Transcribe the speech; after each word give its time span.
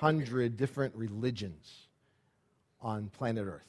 hundred 0.00 0.56
different 0.56 0.94
religions 0.94 1.86
on 2.80 3.08
planet 3.08 3.46
Earth. 3.46 3.66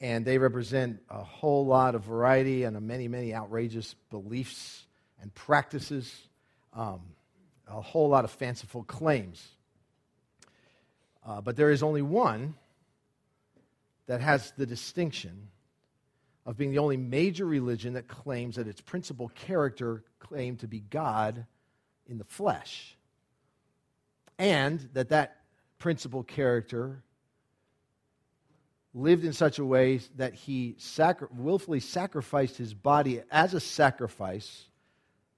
And 0.00 0.24
they 0.24 0.38
represent 0.38 1.00
a 1.10 1.22
whole 1.22 1.66
lot 1.66 1.94
of 1.94 2.04
variety 2.04 2.64
and 2.64 2.80
many, 2.80 3.08
many 3.08 3.34
outrageous 3.34 3.94
beliefs 4.10 4.86
and 5.20 5.34
practices, 5.34 6.14
um, 6.72 7.00
a 7.68 7.80
whole 7.80 8.08
lot 8.08 8.24
of 8.24 8.30
fanciful 8.30 8.82
claims. 8.84 9.46
Uh, 11.26 11.40
but 11.40 11.56
there 11.56 11.70
is 11.70 11.82
only 11.82 12.02
one 12.02 12.54
that 14.06 14.20
has 14.20 14.52
the 14.56 14.66
distinction 14.66 15.48
of 16.46 16.56
being 16.56 16.70
the 16.70 16.78
only 16.78 16.96
major 16.96 17.44
religion 17.44 17.92
that 17.92 18.08
claims 18.08 18.56
that 18.56 18.66
its 18.66 18.80
principal 18.80 19.28
character 19.28 20.02
claimed 20.18 20.60
to 20.60 20.66
be 20.66 20.80
God 20.80 21.46
in 22.06 22.18
the 22.18 22.24
flesh. 22.24 22.96
And 24.40 24.88
that 24.94 25.10
that 25.10 25.36
principal 25.78 26.22
character 26.22 27.02
lived 28.94 29.22
in 29.22 29.34
such 29.34 29.58
a 29.58 29.64
way 29.64 30.00
that 30.16 30.32
he 30.32 30.76
sacri- 30.78 31.28
willfully 31.30 31.78
sacrificed 31.78 32.56
his 32.56 32.72
body 32.72 33.20
as 33.30 33.52
a 33.52 33.60
sacrifice 33.60 34.64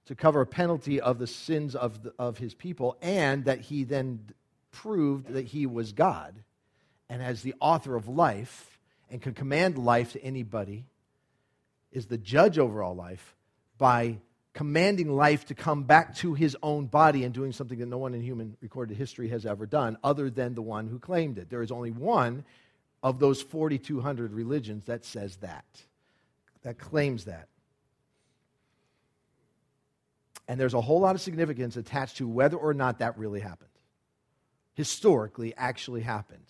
to 0.05 0.15
cover 0.15 0.39
a 0.39 0.45
penalty 0.45 1.01
of 1.01 1.19
the 1.19 1.27
sins 1.27 1.75
of, 1.75 2.01
the, 2.01 2.13
of 2.17 2.37
his 2.37 2.53
people, 2.53 2.97
and 3.01 3.43
that 3.43 3.59
he 3.59 3.83
then 3.83 4.21
proved 4.71 5.27
that 5.33 5.47
he 5.47 5.65
was 5.65 5.91
God 5.91 6.33
and 7.09 7.21
as 7.21 7.41
the 7.41 7.55
author 7.59 7.97
of 7.97 8.07
life 8.07 8.79
and 9.11 9.21
can 9.21 9.33
command 9.33 9.77
life 9.77 10.13
to 10.13 10.23
anybody 10.23 10.85
is 11.91 12.05
the 12.05 12.17
judge 12.17 12.57
over 12.57 12.81
all 12.81 12.95
life 12.95 13.35
by 13.77 14.17
commanding 14.53 15.15
life 15.15 15.45
to 15.45 15.55
come 15.55 15.83
back 15.83 16.15
to 16.15 16.33
his 16.33 16.55
own 16.61 16.85
body 16.85 17.23
and 17.23 17.33
doing 17.33 17.51
something 17.51 17.79
that 17.79 17.87
no 17.87 17.97
one 17.97 18.13
in 18.13 18.21
human 18.21 18.55
recorded 18.61 18.95
history 18.95 19.29
has 19.29 19.45
ever 19.45 19.65
done 19.65 19.97
other 20.03 20.29
than 20.29 20.53
the 20.53 20.61
one 20.61 20.87
who 20.87 20.99
claimed 20.99 21.37
it. 21.37 21.49
There 21.49 21.63
is 21.63 21.71
only 21.71 21.91
one 21.91 22.45
of 23.01 23.19
those 23.19 23.41
4,200 23.41 24.31
religions 24.31 24.85
that 24.85 25.05
says 25.05 25.37
that, 25.37 25.65
that 26.61 26.77
claims 26.77 27.25
that. 27.25 27.47
And 30.47 30.59
there's 30.59 30.73
a 30.73 30.81
whole 30.81 30.99
lot 30.99 31.15
of 31.15 31.21
significance 31.21 31.75
attached 31.75 32.17
to 32.17 32.27
whether 32.27 32.57
or 32.57 32.73
not 32.73 32.99
that 32.99 33.17
really 33.17 33.39
happened. 33.39 33.69
Historically, 34.75 35.55
actually 35.55 36.01
happened. 36.01 36.45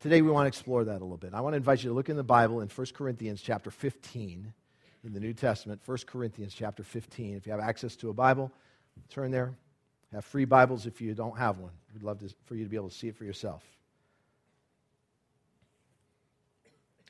Today 0.00 0.22
we 0.22 0.30
want 0.30 0.44
to 0.44 0.48
explore 0.48 0.84
that 0.84 1.00
a 1.00 1.04
little 1.04 1.16
bit. 1.16 1.34
I 1.34 1.40
want 1.40 1.52
to 1.52 1.58
invite 1.58 1.82
you 1.82 1.90
to 1.90 1.94
look 1.94 2.08
in 2.08 2.16
the 2.16 2.24
Bible 2.24 2.60
in 2.60 2.68
1 2.68 2.86
Corinthians 2.94 3.40
chapter 3.42 3.70
15 3.70 4.52
in 5.06 5.12
the 5.12 5.20
New 5.20 5.32
Testament, 5.32 5.80
1 5.86 5.98
Corinthians 6.06 6.52
chapter 6.52 6.82
15. 6.82 7.36
If 7.36 7.46
you 7.46 7.52
have 7.52 7.60
access 7.60 7.94
to 7.96 8.10
a 8.10 8.12
Bible, 8.12 8.50
turn 9.08 9.30
there. 9.30 9.54
Have 10.12 10.24
free 10.24 10.44
Bibles 10.44 10.86
if 10.86 11.00
you 11.00 11.14
don't 11.14 11.38
have 11.38 11.58
one. 11.58 11.70
We'd 11.94 12.02
love 12.02 12.18
to, 12.18 12.34
for 12.44 12.56
you 12.56 12.64
to 12.64 12.70
be 12.70 12.76
able 12.76 12.88
to 12.88 12.94
see 12.94 13.08
it 13.08 13.16
for 13.16 13.24
yourself. 13.24 13.62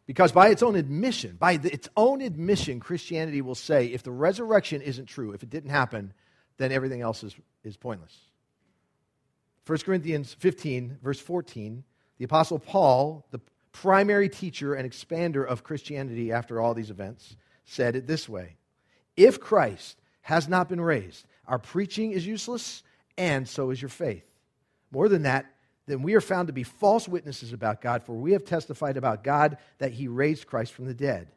Because 0.06 0.30
by 0.30 0.48
its 0.48 0.62
own 0.62 0.76
admission, 0.76 1.36
by 1.40 1.56
the, 1.56 1.72
its 1.72 1.88
own 1.96 2.20
admission, 2.20 2.80
Christianity 2.80 3.40
will 3.40 3.54
say 3.54 3.86
if 3.86 4.02
the 4.02 4.12
resurrection 4.12 4.82
isn't 4.82 5.06
true, 5.06 5.32
if 5.32 5.42
it 5.42 5.50
didn't 5.50 5.70
happen, 5.70 6.12
then 6.58 6.72
everything 6.72 7.00
else 7.00 7.24
is, 7.24 7.34
is 7.64 7.76
pointless. 7.76 8.16
1 9.66 9.78
Corinthians 9.78 10.34
15, 10.34 10.98
verse 11.02 11.18
14 11.18 11.82
the 12.18 12.24
Apostle 12.24 12.58
Paul, 12.58 13.26
the 13.30 13.40
primary 13.72 14.30
teacher 14.30 14.72
and 14.72 14.90
expander 14.90 15.46
of 15.46 15.62
Christianity 15.62 16.32
after 16.32 16.62
all 16.62 16.72
these 16.72 16.88
events, 16.88 17.36
said 17.66 17.96
it 17.96 18.06
this 18.06 18.28
way 18.28 18.56
If 19.16 19.40
Christ 19.40 19.98
has 20.22 20.48
not 20.48 20.68
been 20.68 20.80
raised, 20.80 21.26
our 21.46 21.58
preaching 21.58 22.12
is 22.12 22.26
useless, 22.26 22.82
and 23.18 23.48
so 23.48 23.70
is 23.70 23.80
your 23.80 23.88
faith. 23.88 24.24
More 24.90 25.08
than 25.08 25.22
that, 25.22 25.46
then 25.86 26.02
we 26.02 26.14
are 26.14 26.20
found 26.20 26.48
to 26.48 26.52
be 26.52 26.64
false 26.64 27.06
witnesses 27.06 27.52
about 27.52 27.80
God, 27.80 28.02
for 28.02 28.14
we 28.14 28.32
have 28.32 28.44
testified 28.44 28.96
about 28.96 29.22
God 29.22 29.58
that 29.78 29.92
he 29.92 30.08
raised 30.08 30.46
Christ 30.46 30.72
from 30.72 30.86
the 30.86 30.94
dead. 30.94 31.28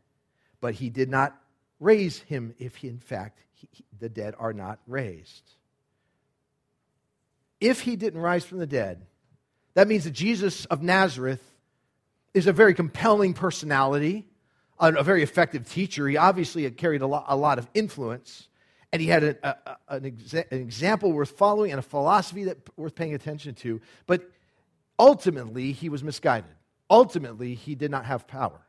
But 0.59 0.73
he 0.73 0.89
did 0.89 1.09
not 1.09 1.39
raise 1.79 2.19
him 2.19 2.55
if, 2.57 2.77
he, 2.77 2.87
in 2.87 2.99
fact, 2.99 3.39
he, 3.53 3.67
the 3.99 4.09
dead 4.09 4.33
are 4.39 4.53
not 4.53 4.79
raised. 4.87 5.43
If 7.61 7.81
he 7.81 7.95
didn't 7.95 8.21
rise 8.21 8.45
from 8.45 8.57
the 8.57 8.67
dead, 8.67 9.05
that 9.75 9.87
means 9.87 10.05
that 10.05 10.11
Jesus 10.11 10.65
of 10.65 10.81
Nazareth 10.81 11.43
is 12.33 12.47
a 12.47 12.53
very 12.53 12.73
compelling 12.73 13.33
personality, 13.33 14.25
a, 14.79 15.03
very 15.03 15.23
effective 15.23 15.69
teacher. 15.69 16.07
He 16.07 16.17
obviously 16.17 16.63
had 16.63 16.77
carried 16.77 17.01
a 17.01 17.07
lot, 17.07 17.25
a 17.27 17.35
lot 17.35 17.59
of 17.59 17.67
influence, 17.73 18.47
and 18.91 19.01
he 19.01 19.07
had 19.07 19.23
a, 19.23 19.47
a, 19.47 19.77
an, 19.95 20.03
exa- 20.03 20.51
an 20.51 20.59
example 20.59 21.11
worth 21.11 21.31
following 21.31 21.71
and 21.71 21.79
a 21.79 21.83
philosophy 21.83 22.45
that 22.45 22.57
worth 22.77 22.95
paying 22.95 23.13
attention 23.13 23.55
to. 23.55 23.81
But 24.07 24.29
ultimately, 24.97 25.71
he 25.71 25.89
was 25.89 26.03
misguided. 26.03 26.51
Ultimately, 26.89 27.53
he 27.55 27.75
did 27.75 27.91
not 27.91 28.05
have 28.05 28.27
power. 28.27 28.61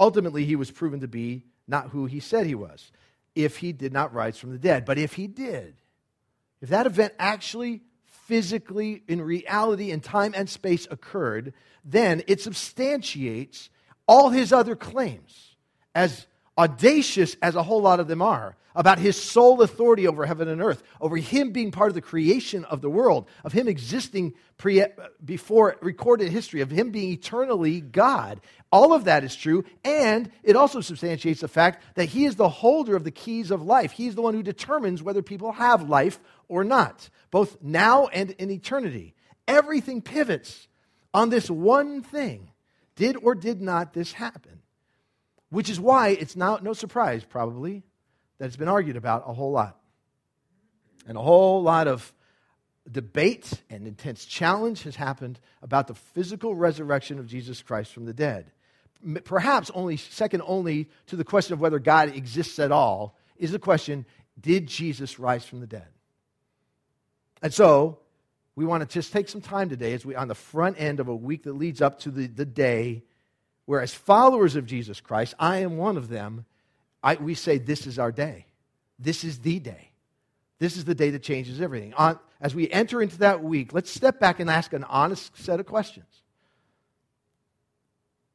Ultimately, 0.00 0.44
he 0.44 0.56
was 0.56 0.70
proven 0.70 1.00
to 1.00 1.08
be 1.08 1.44
not 1.68 1.90
who 1.90 2.06
he 2.06 2.20
said 2.20 2.46
he 2.46 2.54
was 2.54 2.90
if 3.34 3.58
he 3.58 3.72
did 3.72 3.92
not 3.92 4.14
rise 4.14 4.38
from 4.38 4.50
the 4.50 4.58
dead. 4.58 4.84
But 4.84 4.98
if 4.98 5.12
he 5.12 5.26
did, 5.26 5.76
if 6.60 6.70
that 6.70 6.86
event 6.86 7.12
actually 7.18 7.82
physically, 8.26 9.02
in 9.06 9.20
reality, 9.22 9.90
in 9.90 10.00
time 10.00 10.34
and 10.36 10.48
space 10.48 10.88
occurred, 10.90 11.52
then 11.84 12.22
it 12.26 12.40
substantiates 12.40 13.70
all 14.06 14.30
his 14.30 14.52
other 14.52 14.76
claims, 14.76 15.56
as 15.94 16.26
audacious 16.58 17.36
as 17.42 17.54
a 17.54 17.62
whole 17.62 17.82
lot 17.82 18.00
of 18.00 18.08
them 18.08 18.22
are, 18.22 18.56
about 18.74 18.98
his 18.98 19.20
sole 19.20 19.62
authority 19.62 20.06
over 20.06 20.26
heaven 20.26 20.48
and 20.48 20.60
earth, 20.60 20.82
over 21.00 21.16
him 21.16 21.50
being 21.50 21.70
part 21.70 21.88
of 21.88 21.94
the 21.94 22.00
creation 22.02 22.64
of 22.66 22.82
the 22.82 22.90
world, 22.90 23.26
of 23.42 23.52
him 23.52 23.68
existing 23.68 24.34
pre- 24.58 24.84
before 25.24 25.76
recorded 25.80 26.30
history, 26.30 26.60
of 26.60 26.70
him 26.70 26.90
being 26.90 27.10
eternally 27.10 27.80
God. 27.80 28.40
All 28.70 28.92
of 28.92 29.04
that 29.04 29.24
is 29.24 29.34
true, 29.34 29.64
and 29.82 30.30
it 30.42 30.56
also 30.56 30.82
substantiates 30.82 31.40
the 31.40 31.48
fact 31.48 31.82
that 31.94 32.10
he 32.10 32.26
is 32.26 32.36
the 32.36 32.50
holder 32.50 32.96
of 32.96 33.04
the 33.04 33.10
keys 33.10 33.50
of 33.50 33.62
life. 33.62 33.92
He's 33.92 34.14
the 34.14 34.22
one 34.22 34.34
who 34.34 34.42
determines 34.42 35.02
whether 35.02 35.22
people 35.22 35.52
have 35.52 35.88
life 35.88 36.20
or 36.46 36.62
not, 36.62 37.08
both 37.30 37.56
now 37.62 38.08
and 38.08 38.32
in 38.32 38.50
eternity. 38.50 39.14
Everything 39.48 40.02
pivots 40.02 40.68
on 41.14 41.30
this 41.30 41.48
one 41.48 42.02
thing. 42.02 42.50
Did 42.96 43.16
or 43.22 43.34
did 43.34 43.60
not 43.60 43.92
this 43.92 44.12
happen? 44.12 44.62
Which 45.50 45.70
is 45.70 45.78
why 45.78 46.08
it's 46.08 46.34
not, 46.34 46.64
no 46.64 46.72
surprise, 46.72 47.24
probably, 47.24 47.84
that 48.38 48.46
it's 48.46 48.56
been 48.56 48.68
argued 48.68 48.96
about 48.96 49.24
a 49.26 49.32
whole 49.32 49.52
lot. 49.52 49.78
And 51.06 51.16
a 51.16 51.22
whole 51.22 51.62
lot 51.62 51.86
of 51.86 52.12
debate 52.90 53.62
and 53.70 53.86
intense 53.86 54.24
challenge 54.24 54.82
has 54.84 54.96
happened 54.96 55.38
about 55.62 55.86
the 55.86 55.94
physical 55.94 56.54
resurrection 56.54 57.18
of 57.18 57.26
Jesus 57.26 57.62
Christ 57.62 57.92
from 57.92 58.06
the 58.06 58.14
dead. 58.14 58.50
Perhaps 59.24 59.70
only 59.74 59.96
second 59.96 60.42
only 60.46 60.88
to 61.06 61.16
the 61.16 61.24
question 61.24 61.52
of 61.52 61.60
whether 61.60 61.78
God 61.78 62.14
exists 62.14 62.58
at 62.58 62.72
all 62.72 63.16
is 63.36 63.52
the 63.52 63.58
question 63.58 64.06
did 64.40 64.66
Jesus 64.66 65.18
rise 65.18 65.44
from 65.44 65.60
the 65.60 65.66
dead? 65.66 65.88
And 67.42 67.52
so, 67.52 67.98
we 68.56 68.64
want 68.64 68.88
to 68.88 68.92
just 68.92 69.12
take 69.12 69.28
some 69.28 69.42
time 69.42 69.68
today 69.68 69.92
as 69.92 70.04
we 70.04 70.16
on 70.16 70.28
the 70.28 70.34
front 70.34 70.80
end 70.80 70.98
of 70.98 71.08
a 71.08 71.14
week 71.14 71.44
that 71.44 71.52
leads 71.52 71.82
up 71.82 72.00
to 72.00 72.10
the, 72.10 72.26
the 72.26 72.46
day 72.46 73.02
where, 73.66 73.82
as 73.82 73.92
followers 73.92 74.56
of 74.56 74.64
Jesus 74.64 75.00
Christ, 75.00 75.34
I 75.38 75.58
am 75.58 75.76
one 75.76 75.96
of 75.96 76.08
them, 76.08 76.46
I, 77.02 77.16
we 77.16 77.34
say, 77.34 77.58
This 77.58 77.86
is 77.86 77.98
our 77.98 78.10
day. 78.10 78.46
This 78.98 79.24
is 79.24 79.40
the 79.40 79.58
day. 79.58 79.90
This 80.58 80.78
is 80.78 80.86
the 80.86 80.94
day 80.94 81.10
that 81.10 81.22
changes 81.22 81.60
everything. 81.60 81.92
On, 81.94 82.18
as 82.40 82.54
we 82.54 82.70
enter 82.70 83.02
into 83.02 83.18
that 83.18 83.42
week, 83.42 83.74
let's 83.74 83.90
step 83.90 84.18
back 84.18 84.40
and 84.40 84.48
ask 84.48 84.72
an 84.72 84.84
honest 84.84 85.36
set 85.36 85.60
of 85.60 85.66
questions. 85.66 86.06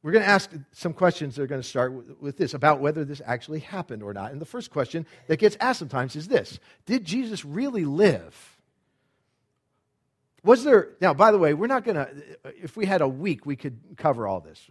We're 0.03 0.11
going 0.11 0.23
to 0.23 0.29
ask 0.29 0.51
some 0.71 0.93
questions 0.93 1.35
that 1.35 1.43
are 1.43 1.47
going 1.47 1.61
to 1.61 1.67
start 1.67 1.93
with, 1.93 2.19
with, 2.19 2.37
this 2.37 2.53
about 2.53 2.79
whether 2.79 3.05
this 3.05 3.21
actually 3.25 3.59
happened 3.59 4.01
or 4.01 4.13
not. 4.13 4.31
And 4.31 4.41
the 4.41 4.45
first 4.45 4.71
question 4.71 5.05
that 5.27 5.37
gets 5.37 5.57
asked 5.59 5.79
sometimes 5.79 6.15
is 6.15 6.27
this 6.27 6.59
Did 6.85 7.05
Jesus 7.05 7.43
really 7.43 7.85
live? 7.85 8.50
Was 10.43 10.63
there, 10.63 10.89
now, 10.99 11.13
by 11.13 11.31
the 11.31 11.37
way, 11.37 11.53
we're 11.53 11.67
not 11.67 11.83
going 11.83 11.95
to, 11.95 12.09
if 12.61 12.75
we 12.75 12.85
had 12.85 13.01
a 13.01 13.07
week, 13.07 13.45
we 13.45 13.55
could 13.55 13.79
cover 13.95 14.27
all 14.27 14.39
this. 14.39 14.69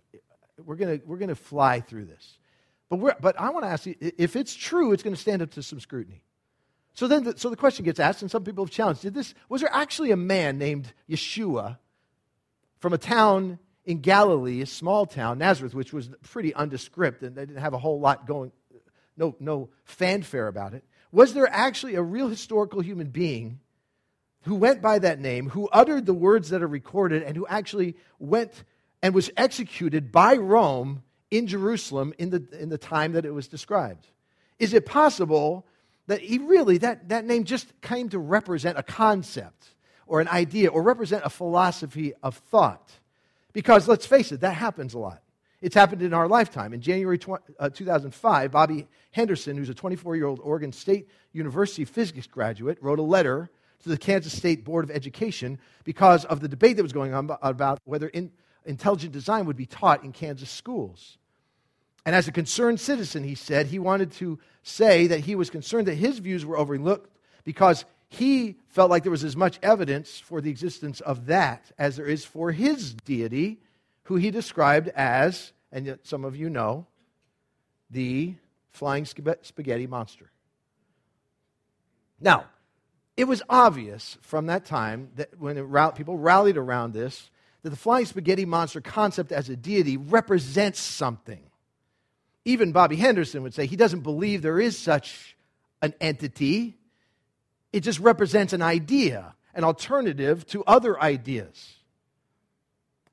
We're 0.64 0.76
going 0.76 1.00
we're 1.06 1.18
to 1.18 1.34
fly 1.34 1.80
through 1.80 2.06
this. 2.06 2.38
But, 2.88 2.96
we're, 2.96 3.14
but 3.20 3.38
I 3.38 3.50
want 3.50 3.64
to 3.64 3.70
ask 3.70 3.86
you 3.86 3.94
if 4.00 4.34
it's 4.34 4.54
true, 4.54 4.92
it's 4.92 5.02
going 5.02 5.14
to 5.14 5.20
stand 5.20 5.42
up 5.42 5.52
to 5.52 5.62
some 5.62 5.78
scrutiny. 5.78 6.22
So 6.94 7.06
then, 7.06 7.22
the, 7.22 7.38
so 7.38 7.50
the 7.50 7.56
question 7.56 7.84
gets 7.84 8.00
asked, 8.00 8.20
and 8.22 8.30
some 8.30 8.42
people 8.42 8.64
have 8.64 8.72
challenged: 8.72 9.02
Did 9.02 9.14
this? 9.14 9.32
Was 9.48 9.60
there 9.60 9.72
actually 9.72 10.10
a 10.10 10.16
man 10.16 10.58
named 10.58 10.92
Yeshua 11.08 11.78
from 12.80 12.92
a 12.92 12.98
town 12.98 13.60
in 13.84 14.00
Galilee, 14.00 14.60
a 14.60 14.66
small 14.66 15.06
town, 15.06 15.38
Nazareth, 15.38 15.72
which 15.72 15.92
was 15.92 16.10
pretty 16.24 16.52
undescript, 16.52 17.22
and 17.22 17.36
they 17.36 17.46
didn't 17.46 17.62
have 17.62 17.74
a 17.74 17.78
whole 17.78 18.00
lot 18.00 18.26
going, 18.26 18.52
no, 19.16 19.36
no 19.38 19.70
fanfare 19.84 20.48
about 20.48 20.74
it? 20.74 20.84
Was 21.12 21.32
there 21.32 21.48
actually 21.50 21.94
a 21.94 22.02
real 22.02 22.28
historical 22.28 22.80
human 22.80 23.08
being 23.08 23.60
who 24.42 24.54
went 24.54 24.80
by 24.80 24.98
that 24.98 25.20
name, 25.20 25.50
who 25.50 25.68
uttered 25.68 26.06
the 26.06 26.14
words 26.14 26.50
that 26.50 26.62
are 26.62 26.68
recorded, 26.68 27.22
and 27.22 27.36
who 27.36 27.46
actually 27.46 27.96
went 28.18 28.64
and 29.02 29.14
was 29.14 29.30
executed 29.36 30.12
by 30.12 30.34
Rome 30.34 31.02
in 31.30 31.46
Jerusalem 31.46 32.12
in 32.18 32.30
the, 32.30 32.44
in 32.58 32.68
the 32.68 32.78
time 32.78 33.12
that 33.12 33.24
it 33.24 33.32
was 33.32 33.48
described? 33.48 34.06
Is 34.58 34.74
it 34.74 34.86
possible 34.86 35.66
that 36.10 36.20
he 36.20 36.38
really, 36.38 36.78
that, 36.78 37.08
that 37.08 37.24
name 37.24 37.44
just 37.44 37.80
came 37.80 38.08
to 38.08 38.18
represent 38.18 38.76
a 38.76 38.82
concept 38.82 39.76
or 40.08 40.20
an 40.20 40.26
idea 40.26 40.68
or 40.68 40.82
represent 40.82 41.24
a 41.24 41.30
philosophy 41.30 42.12
of 42.20 42.36
thought. 42.36 42.90
Because 43.52 43.86
let's 43.86 44.06
face 44.06 44.32
it, 44.32 44.40
that 44.40 44.54
happens 44.54 44.92
a 44.94 44.98
lot. 44.98 45.22
It's 45.62 45.76
happened 45.76 46.02
in 46.02 46.12
our 46.12 46.26
lifetime. 46.26 46.74
In 46.74 46.80
January 46.80 47.16
20, 47.16 47.44
uh, 47.60 47.68
2005, 47.68 48.50
Bobby 48.50 48.88
Henderson, 49.12 49.56
who's 49.56 49.68
a 49.68 49.74
24 49.74 50.16
year 50.16 50.26
old 50.26 50.40
Oregon 50.42 50.72
State 50.72 51.08
University 51.32 51.84
physics 51.84 52.26
graduate, 52.26 52.78
wrote 52.80 52.98
a 52.98 53.02
letter 53.02 53.50
to 53.82 53.88
the 53.88 53.98
Kansas 53.98 54.36
State 54.36 54.64
Board 54.64 54.84
of 54.84 54.90
Education 54.90 55.58
because 55.84 56.24
of 56.24 56.40
the 56.40 56.48
debate 56.48 56.76
that 56.76 56.82
was 56.82 56.92
going 56.92 57.14
on 57.14 57.30
about 57.42 57.80
whether 57.84 58.08
in, 58.08 58.30
intelligent 58.64 59.12
design 59.12 59.46
would 59.46 59.56
be 59.56 59.66
taught 59.66 60.04
in 60.04 60.12
Kansas 60.12 60.50
schools. 60.50 61.18
And 62.06 62.14
as 62.14 62.28
a 62.28 62.32
concerned 62.32 62.80
citizen, 62.80 63.24
he 63.24 63.34
said 63.34 63.66
he 63.66 63.78
wanted 63.78 64.12
to 64.12 64.38
say 64.62 65.06
that 65.08 65.20
he 65.20 65.34
was 65.34 65.50
concerned 65.50 65.86
that 65.86 65.94
his 65.94 66.18
views 66.18 66.46
were 66.46 66.56
overlooked 66.56 67.10
because 67.44 67.84
he 68.08 68.56
felt 68.68 68.90
like 68.90 69.02
there 69.02 69.10
was 69.10 69.24
as 69.24 69.36
much 69.36 69.58
evidence 69.62 70.18
for 70.18 70.40
the 70.40 70.50
existence 70.50 71.00
of 71.00 71.26
that 71.26 71.70
as 71.78 71.96
there 71.96 72.06
is 72.06 72.24
for 72.24 72.52
his 72.52 72.94
deity, 72.94 73.60
who 74.04 74.16
he 74.16 74.30
described 74.30 74.88
as, 74.88 75.52
and 75.70 75.86
yet 75.86 76.06
some 76.06 76.24
of 76.24 76.34
you 76.34 76.50
know, 76.50 76.86
the 77.90 78.34
flying 78.70 79.04
spaghetti 79.04 79.86
monster. 79.86 80.30
Now, 82.20 82.46
it 83.20 83.28
was 83.28 83.42
obvious 83.50 84.16
from 84.22 84.46
that 84.46 84.64
time 84.64 85.10
that 85.16 85.38
when 85.38 85.58
it, 85.58 85.94
people 85.94 86.16
rallied 86.16 86.56
around 86.56 86.94
this, 86.94 87.28
that 87.62 87.68
the 87.68 87.76
flying 87.76 88.06
spaghetti 88.06 88.46
monster 88.46 88.80
concept 88.80 89.30
as 89.30 89.50
a 89.50 89.56
deity 89.56 89.98
represents 89.98 90.80
something. 90.80 91.42
Even 92.46 92.72
Bobby 92.72 92.96
Henderson 92.96 93.42
would 93.42 93.52
say 93.52 93.66
he 93.66 93.76
doesn't 93.76 94.00
believe 94.00 94.40
there 94.40 94.58
is 94.58 94.78
such 94.78 95.36
an 95.82 95.92
entity. 96.00 96.78
It 97.74 97.80
just 97.80 98.00
represents 98.00 98.54
an 98.54 98.62
idea, 98.62 99.34
an 99.54 99.64
alternative 99.64 100.46
to 100.46 100.64
other 100.64 100.98
ideas. 100.98 101.74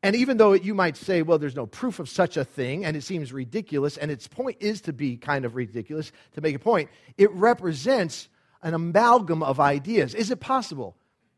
And 0.02 0.16
even 0.16 0.38
though 0.38 0.54
you 0.54 0.74
might 0.74 0.96
say, 0.96 1.22
well, 1.22 1.38
there's 1.38 1.54
no 1.54 1.66
proof 1.66 2.00
of 2.00 2.08
such 2.08 2.38
a 2.38 2.46
thing, 2.46 2.86
and 2.86 2.96
it 2.96 3.04
seems 3.04 3.34
ridiculous, 3.34 3.98
and 3.98 4.10
its 4.10 4.26
point 4.26 4.56
is 4.62 4.80
to 4.82 4.94
be 4.94 5.18
kind 5.18 5.44
of 5.44 5.56
ridiculous, 5.56 6.14
to 6.36 6.40
make 6.40 6.56
a 6.56 6.60
point, 6.60 6.90
it 7.18 7.30
represents 7.34 8.30
an 8.62 8.74
amalgam 8.74 9.44
of 9.44 9.60
ideas. 9.60 10.14
Is 10.14 10.32
it 10.32 10.40
possible 10.40 10.96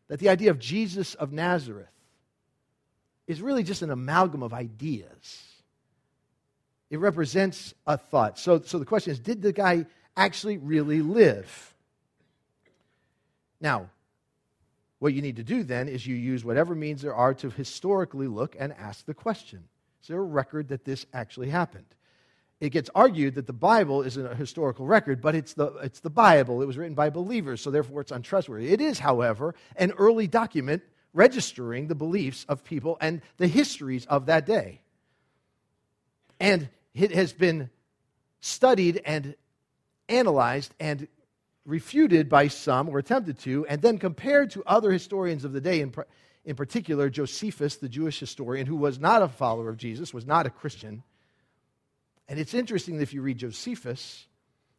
that 0.07 0.19
the 0.19 0.29
idea 0.29 0.51
of 0.51 0.59
Jesus 0.59 1.15
of 1.15 1.31
Nazareth 1.31 1.87
is 3.27 3.41
really 3.41 3.63
just 3.63 3.81
an 3.81 3.91
amalgam 3.91 4.43
of 4.43 4.53
ideas? 4.53 5.45
It 6.89 6.97
represents 6.97 7.73
a 7.85 7.97
thought. 7.97 8.39
So, 8.39 8.61
so 8.61 8.79
the 8.79 8.85
question 8.85 9.11
is 9.11 9.19
did 9.19 9.41
the 9.41 9.53
guy 9.53 9.85
actually 10.17 10.57
really 10.57 11.01
live? 11.01 11.73
Now, 13.61 13.89
what 14.99 15.13
you 15.13 15.21
need 15.21 15.37
to 15.37 15.43
do 15.43 15.63
then 15.63 15.87
is 15.87 16.05
you 16.05 16.15
use 16.15 16.43
whatever 16.43 16.75
means 16.75 17.01
there 17.01 17.15
are 17.15 17.33
to 17.35 17.49
historically 17.49 18.27
look 18.27 18.55
and 18.59 18.73
ask 18.73 19.05
the 19.05 19.13
question 19.13 19.63
Is 20.01 20.07
there 20.07 20.19
a 20.19 20.23
record 20.23 20.69
that 20.69 20.85
this 20.85 21.05
actually 21.13 21.49
happened? 21.49 21.85
It 22.59 22.71
gets 22.71 22.89
argued 22.93 23.35
that 23.35 23.47
the 23.47 23.53
Bible 23.53 24.01
isn't 24.01 24.25
a 24.25 24.35
historical 24.35 24.85
record, 24.85 25.21
but 25.21 25.33
it's 25.33 25.53
the, 25.53 25.67
it's 25.77 26.01
the 26.01 26.09
Bible. 26.09 26.61
It 26.61 26.65
was 26.65 26.77
written 26.77 26.93
by 26.93 27.09
believers, 27.09 27.61
so 27.61 27.71
therefore 27.71 28.01
it's 28.01 28.11
untrustworthy. 28.11 28.73
It 28.73 28.81
is, 28.81 28.99
however, 28.99 29.55
an 29.77 29.91
early 29.97 30.27
document 30.27 30.83
registering 31.13 31.87
the 31.87 31.95
beliefs 31.95 32.45
of 32.49 32.63
people 32.63 32.97
and 32.99 33.21
the 33.37 33.47
histories 33.47 34.05
of 34.07 34.25
that 34.25 34.45
day. 34.45 34.81
And 36.39 36.69
it 36.93 37.11
has 37.11 37.31
been 37.31 37.69
studied 38.41 39.01
and 39.05 39.35
analyzed 40.09 40.73
and 40.79 41.07
refuted 41.65 42.29
by 42.29 42.47
some, 42.47 42.89
or 42.89 42.99
attempted 42.99 43.39
to, 43.39 43.65
and 43.67 43.81
then 43.81 43.99
compared 43.99 44.49
to 44.51 44.63
other 44.65 44.91
historians 44.91 45.45
of 45.45 45.53
the 45.53 45.61
day, 45.61 45.81
in, 45.81 45.93
in 46.43 46.55
particular 46.55 47.09
Josephus, 47.09 47.75
the 47.77 47.89
Jewish 47.89 48.19
historian, 48.19 48.65
who 48.65 48.75
was 48.75 48.99
not 48.99 49.21
a 49.21 49.27
follower 49.27 49.69
of 49.69 49.77
Jesus, 49.77 50.13
was 50.13 50.25
not 50.25 50.45
a 50.45 50.49
Christian. 50.49 51.03
And 52.29 52.39
it's 52.39 52.53
interesting 52.53 52.97
that 52.97 53.03
if 53.03 53.13
you 53.13 53.23
read 53.23 53.39
Josephus 53.39 54.27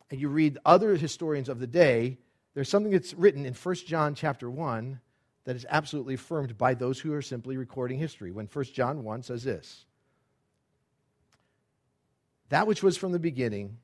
and 0.09 0.21
you 0.21 0.29
read 0.29 0.59
other 0.65 0.95
historians 0.95 1.49
of 1.49 1.59
the 1.59 1.67
day, 1.67 2.19
there's 2.55 2.69
something 2.69 2.93
that's 2.93 3.13
written 3.13 3.45
in 3.45 3.55
1 3.55 3.75
John 3.87 4.15
chapter 4.15 4.49
1 4.49 5.01
that 5.45 5.57
is 5.57 5.67
absolutely 5.69 6.15
affirmed 6.15 6.57
by 6.57 6.75
those 6.75 7.01
who 7.01 7.13
are 7.13 7.23
simply 7.23 7.57
recording 7.57 7.99
history. 7.99 8.31
When 8.31 8.47
1 8.47 8.65
John 8.67 9.03
1 9.03 9.25
says 9.25 9.43
this 9.43 9.85
That 12.51 12.69
which 12.69 12.85
was 12.85 12.97
from 12.97 13.11
the 13.11 13.19
beginning, 13.19 13.79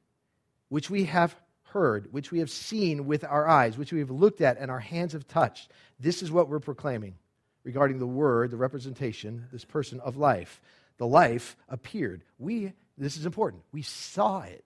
which 0.68 0.88
we 0.88 1.04
have 1.04 1.34
heard, 1.64 2.12
which 2.12 2.30
we 2.30 2.38
have 2.38 2.50
seen 2.50 3.06
with 3.06 3.24
our 3.24 3.48
eyes, 3.48 3.76
which 3.76 3.92
we 3.92 3.98
have 3.98 4.10
looked 4.10 4.40
at 4.40 4.58
and 4.58 4.70
our 4.70 4.80
hands 4.80 5.12
have 5.12 5.26
touched. 5.26 5.72
This 5.98 6.22
is 6.22 6.30
what 6.30 6.48
we're 6.48 6.60
proclaiming 6.60 7.16
regarding 7.64 7.98
the 7.98 8.06
word, 8.06 8.52
the 8.52 8.56
representation, 8.56 9.46
this 9.50 9.64
person 9.64 9.98
of 10.00 10.16
life. 10.16 10.60
The 10.98 11.06
life 11.06 11.56
appeared. 11.68 12.22
We, 12.38 12.72
this 13.04 13.16
is 13.16 13.26
important, 13.26 13.62
we 13.72 13.82
saw 13.82 14.40
it. 14.42 14.64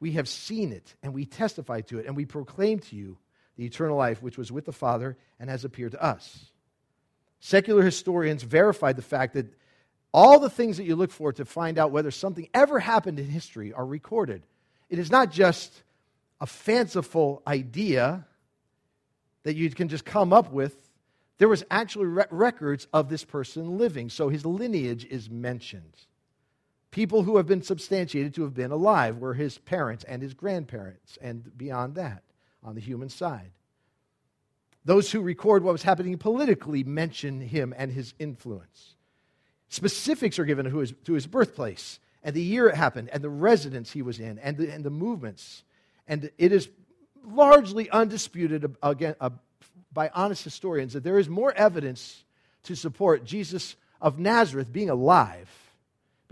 We 0.00 0.12
have 0.12 0.28
seen 0.28 0.72
it 0.72 0.94
and 1.02 1.14
we 1.14 1.24
testify 1.24 1.80
to 1.82 1.98
it 1.98 2.06
and 2.06 2.16
we 2.16 2.26
proclaim 2.26 2.78
to 2.80 2.96
you 2.96 3.16
the 3.56 3.64
eternal 3.64 3.96
life 3.96 4.22
which 4.22 4.36
was 4.36 4.52
with 4.52 4.64
the 4.66 4.72
Father 4.72 5.16
and 5.40 5.48
has 5.48 5.64
appeared 5.64 5.92
to 5.92 6.02
us. 6.02 6.50
Secular 7.40 7.82
historians 7.82 8.42
verified 8.42 8.96
the 8.96 9.02
fact 9.02 9.34
that 9.34 9.46
all 10.12 10.38
the 10.38 10.50
things 10.50 10.76
that 10.76 10.84
you 10.84 10.94
look 10.94 11.10
for 11.10 11.32
to 11.32 11.44
find 11.44 11.78
out 11.78 11.90
whether 11.90 12.10
something 12.10 12.48
ever 12.54 12.78
happened 12.78 13.18
in 13.18 13.26
history 13.26 13.72
are 13.72 13.84
recorded. 13.84 14.42
It 14.88 14.98
is 14.98 15.10
not 15.10 15.32
just 15.32 15.82
a 16.40 16.46
fanciful 16.46 17.42
idea 17.46 18.26
that 19.42 19.56
you 19.56 19.68
can 19.70 19.88
just 19.88 20.04
come 20.04 20.32
up 20.32 20.52
with. 20.52 20.76
There 21.38 21.48
was 21.48 21.64
actually 21.70 22.06
re- 22.06 22.26
records 22.30 22.86
of 22.92 23.08
this 23.08 23.24
person 23.24 23.76
living, 23.76 24.08
so 24.08 24.28
his 24.28 24.46
lineage 24.46 25.04
is 25.04 25.28
mentioned. 25.28 25.96
People 26.94 27.24
who 27.24 27.38
have 27.38 27.46
been 27.48 27.60
substantiated 27.60 28.34
to 28.34 28.42
have 28.42 28.54
been 28.54 28.70
alive 28.70 29.18
were 29.18 29.34
his 29.34 29.58
parents 29.58 30.04
and 30.04 30.22
his 30.22 30.32
grandparents, 30.32 31.18
and 31.20 31.50
beyond 31.58 31.96
that, 31.96 32.22
on 32.62 32.76
the 32.76 32.80
human 32.80 33.08
side. 33.08 33.50
Those 34.84 35.10
who 35.10 35.20
record 35.20 35.64
what 35.64 35.72
was 35.72 35.82
happening 35.82 36.16
politically 36.18 36.84
mention 36.84 37.40
him 37.40 37.74
and 37.76 37.90
his 37.90 38.14
influence. 38.20 38.94
Specifics 39.68 40.38
are 40.38 40.44
given 40.44 40.66
to 40.66 40.78
his, 40.78 40.94
to 41.06 41.14
his 41.14 41.26
birthplace 41.26 41.98
and 42.22 42.32
the 42.32 42.40
year 42.40 42.68
it 42.68 42.76
happened 42.76 43.08
and 43.12 43.24
the 43.24 43.28
residence 43.28 43.90
he 43.90 44.02
was 44.02 44.20
in 44.20 44.38
and 44.38 44.56
the, 44.56 44.72
and 44.72 44.84
the 44.84 44.90
movements 44.90 45.64
and 46.06 46.30
it 46.38 46.52
is 46.52 46.68
largely 47.26 47.90
undisputed 47.90 48.76
again, 48.84 49.16
by 49.92 50.10
honest 50.14 50.44
historians 50.44 50.92
that 50.92 51.02
there 51.02 51.18
is 51.18 51.28
more 51.28 51.52
evidence 51.54 52.22
to 52.62 52.76
support 52.76 53.24
Jesus 53.24 53.74
of 54.00 54.20
Nazareth 54.20 54.72
being 54.72 54.90
alive, 54.90 55.50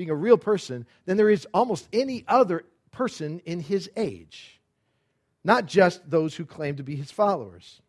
being 0.03 0.11
a 0.11 0.17
real 0.17 0.37
person, 0.37 0.85
than 1.07 1.17
there 1.17 1.31
is 1.31 1.47
almost 1.55 1.89
any 1.93 2.25
other 2.27 2.65
person 2.91 3.41
in 3.45 3.61
his 3.61 3.89
age, 3.97 4.61
not 5.45 5.67
just 5.67 6.11
those 6.11 6.35
who 6.35 6.45
claim 6.45 6.75
to 6.75 6.83
be 6.83 6.97
his 6.97 7.13
followers. 7.13 7.81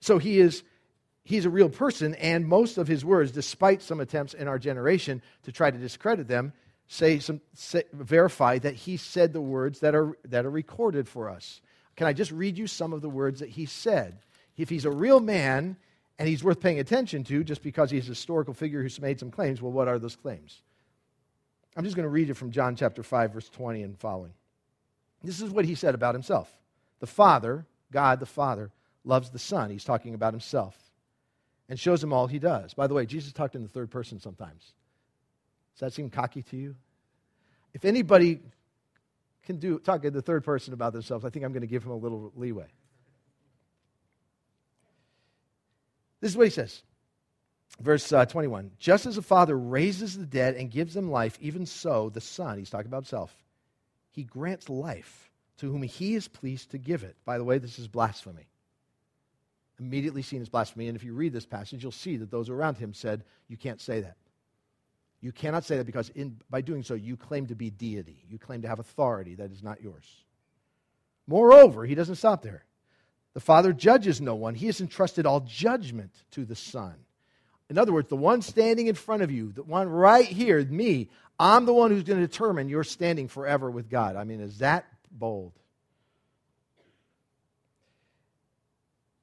So 0.00 0.16
he 0.16 0.40
is 0.40 0.62
he's 1.22 1.44
a 1.44 1.50
real 1.50 1.68
person, 1.68 2.14
and 2.14 2.48
most 2.48 2.78
of 2.78 2.88
his 2.88 3.04
words, 3.04 3.30
despite 3.30 3.82
some 3.82 4.00
attempts 4.00 4.32
in 4.32 4.48
our 4.48 4.58
generation 4.58 5.20
to 5.42 5.52
try 5.52 5.70
to 5.70 5.76
discredit 5.76 6.28
them, 6.28 6.54
say 6.86 7.18
some 7.18 7.42
say, 7.52 7.82
verify 7.92 8.58
that 8.58 8.74
he 8.74 8.96
said 8.96 9.34
the 9.34 9.42
words 9.42 9.80
that 9.80 9.94
are 9.94 10.16
that 10.24 10.46
are 10.46 10.50
recorded 10.50 11.06
for 11.06 11.28
us. 11.28 11.60
Can 11.94 12.06
I 12.06 12.14
just 12.14 12.32
read 12.32 12.56
you 12.56 12.66
some 12.66 12.94
of 12.94 13.02
the 13.02 13.10
words 13.10 13.40
that 13.40 13.50
he 13.50 13.66
said? 13.66 14.20
If 14.56 14.70
he's 14.70 14.86
a 14.86 14.90
real 14.90 15.20
man 15.20 15.76
and 16.18 16.28
he's 16.28 16.44
worth 16.44 16.60
paying 16.60 16.78
attention 16.78 17.24
to 17.24 17.42
just 17.44 17.62
because 17.62 17.90
he's 17.90 18.06
a 18.06 18.10
historical 18.10 18.54
figure 18.54 18.82
who's 18.82 19.00
made 19.00 19.18
some 19.18 19.30
claims, 19.30 19.60
well, 19.60 19.72
what 19.72 19.88
are 19.88 19.98
those 19.98 20.16
claims? 20.16 20.62
I'm 21.76 21.84
just 21.84 21.96
going 21.96 22.04
to 22.04 22.10
read 22.10 22.30
it 22.30 22.34
from 22.34 22.50
John 22.50 22.76
chapter 22.76 23.02
5, 23.02 23.32
verse 23.32 23.48
20 23.48 23.82
and 23.82 23.98
following. 23.98 24.32
This 25.22 25.40
is 25.40 25.50
what 25.50 25.64
he 25.64 25.74
said 25.74 25.94
about 25.94 26.14
himself. 26.14 26.50
The 27.00 27.06
Father, 27.06 27.66
God 27.90 28.20
the 28.20 28.26
Father, 28.26 28.70
loves 29.04 29.30
the 29.30 29.38
Son. 29.38 29.70
He's 29.70 29.84
talking 29.84 30.14
about 30.14 30.32
himself 30.32 30.76
and 31.68 31.78
shows 31.78 32.02
him 32.02 32.12
all 32.12 32.26
he 32.26 32.38
does. 32.38 32.74
By 32.74 32.86
the 32.86 32.94
way, 32.94 33.06
Jesus 33.06 33.32
talked 33.32 33.54
in 33.54 33.62
the 33.62 33.68
third 33.68 33.90
person 33.90 34.20
sometimes. 34.20 34.72
Does 35.74 35.80
that 35.80 35.92
seem 35.92 36.10
cocky 36.10 36.42
to 36.42 36.56
you? 36.56 36.76
If 37.72 37.84
anybody 37.84 38.40
can 39.44 39.56
do 39.56 39.78
talk 39.78 40.04
in 40.04 40.12
the 40.12 40.22
third 40.22 40.44
person 40.44 40.74
about 40.74 40.92
themselves, 40.92 41.24
I 41.24 41.30
think 41.30 41.44
I'm 41.44 41.52
going 41.52 41.62
to 41.62 41.66
give 41.66 41.84
him 41.84 41.90
a 41.90 41.96
little 41.96 42.32
leeway. 42.36 42.66
This 46.22 46.30
is 46.30 46.36
what 46.36 46.46
he 46.46 46.50
says. 46.50 46.82
Verse 47.80 48.10
uh, 48.12 48.24
21 48.24 48.70
Just 48.78 49.04
as 49.04 49.16
the 49.16 49.22
Father 49.22 49.58
raises 49.58 50.16
the 50.16 50.24
dead 50.24 50.54
and 50.54 50.70
gives 50.70 50.94
them 50.94 51.10
life, 51.10 51.36
even 51.40 51.66
so 51.66 52.08
the 52.08 52.20
Son, 52.20 52.58
he's 52.58 52.70
talking 52.70 52.86
about 52.86 52.98
himself, 53.02 53.34
he 54.12 54.22
grants 54.22 54.70
life 54.70 55.30
to 55.58 55.70
whom 55.70 55.82
he 55.82 56.14
is 56.14 56.28
pleased 56.28 56.70
to 56.70 56.78
give 56.78 57.02
it. 57.02 57.16
By 57.24 57.38
the 57.38 57.44
way, 57.44 57.58
this 57.58 57.78
is 57.78 57.88
blasphemy. 57.88 58.46
Immediately 59.80 60.22
seen 60.22 60.40
as 60.40 60.48
blasphemy. 60.48 60.86
And 60.86 60.96
if 60.96 61.02
you 61.02 61.12
read 61.12 61.32
this 61.32 61.44
passage, 61.44 61.82
you'll 61.82 61.92
see 61.92 62.16
that 62.18 62.30
those 62.30 62.48
around 62.48 62.76
him 62.76 62.94
said, 62.94 63.24
You 63.48 63.56
can't 63.56 63.80
say 63.80 64.00
that. 64.00 64.16
You 65.20 65.32
cannot 65.32 65.64
say 65.64 65.76
that 65.76 65.86
because 65.86 66.08
in, 66.10 66.40
by 66.50 66.60
doing 66.60 66.84
so, 66.84 66.94
you 66.94 67.16
claim 67.16 67.46
to 67.46 67.54
be 67.56 67.70
deity. 67.70 68.24
You 68.28 68.38
claim 68.38 68.62
to 68.62 68.68
have 68.68 68.78
authority 68.78 69.34
that 69.36 69.50
is 69.50 69.62
not 69.62 69.82
yours. 69.82 70.24
Moreover, 71.26 71.84
he 71.84 71.94
doesn't 71.94 72.16
stop 72.16 72.42
there. 72.42 72.64
The 73.34 73.40
Father 73.40 73.72
judges 73.72 74.20
no 74.20 74.34
one, 74.34 74.54
He 74.54 74.66
has 74.66 74.80
entrusted 74.80 75.26
all 75.26 75.40
judgment 75.40 76.12
to 76.32 76.44
the 76.44 76.56
Son. 76.56 76.94
In 77.70 77.78
other 77.78 77.92
words, 77.92 78.08
the 78.08 78.16
one 78.16 78.42
standing 78.42 78.86
in 78.86 78.94
front 78.94 79.22
of 79.22 79.30
you, 79.30 79.52
the 79.52 79.62
one 79.62 79.88
right 79.88 80.26
here, 80.26 80.62
me, 80.62 81.08
I'm 81.38 81.64
the 81.64 81.72
one 81.72 81.90
who's 81.90 82.02
going 82.02 82.20
to 82.20 82.26
determine 82.26 82.68
you're 82.68 82.84
standing 82.84 83.28
forever 83.28 83.70
with 83.70 83.88
God. 83.88 84.16
I 84.16 84.24
mean, 84.24 84.40
is 84.40 84.58
that 84.58 84.84
bold? 85.10 85.52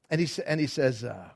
And 0.09 0.19
he, 0.19 0.41
and 0.47 0.59
he 0.59 0.65
says, 0.65 1.03
uh, 1.03 1.29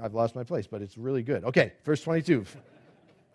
I've 0.00 0.14
lost 0.14 0.36
my 0.36 0.44
place, 0.44 0.66
but 0.66 0.82
it's 0.82 0.96
really 0.96 1.22
good. 1.22 1.44
Okay, 1.44 1.72
verse 1.84 2.00
22. 2.02 2.46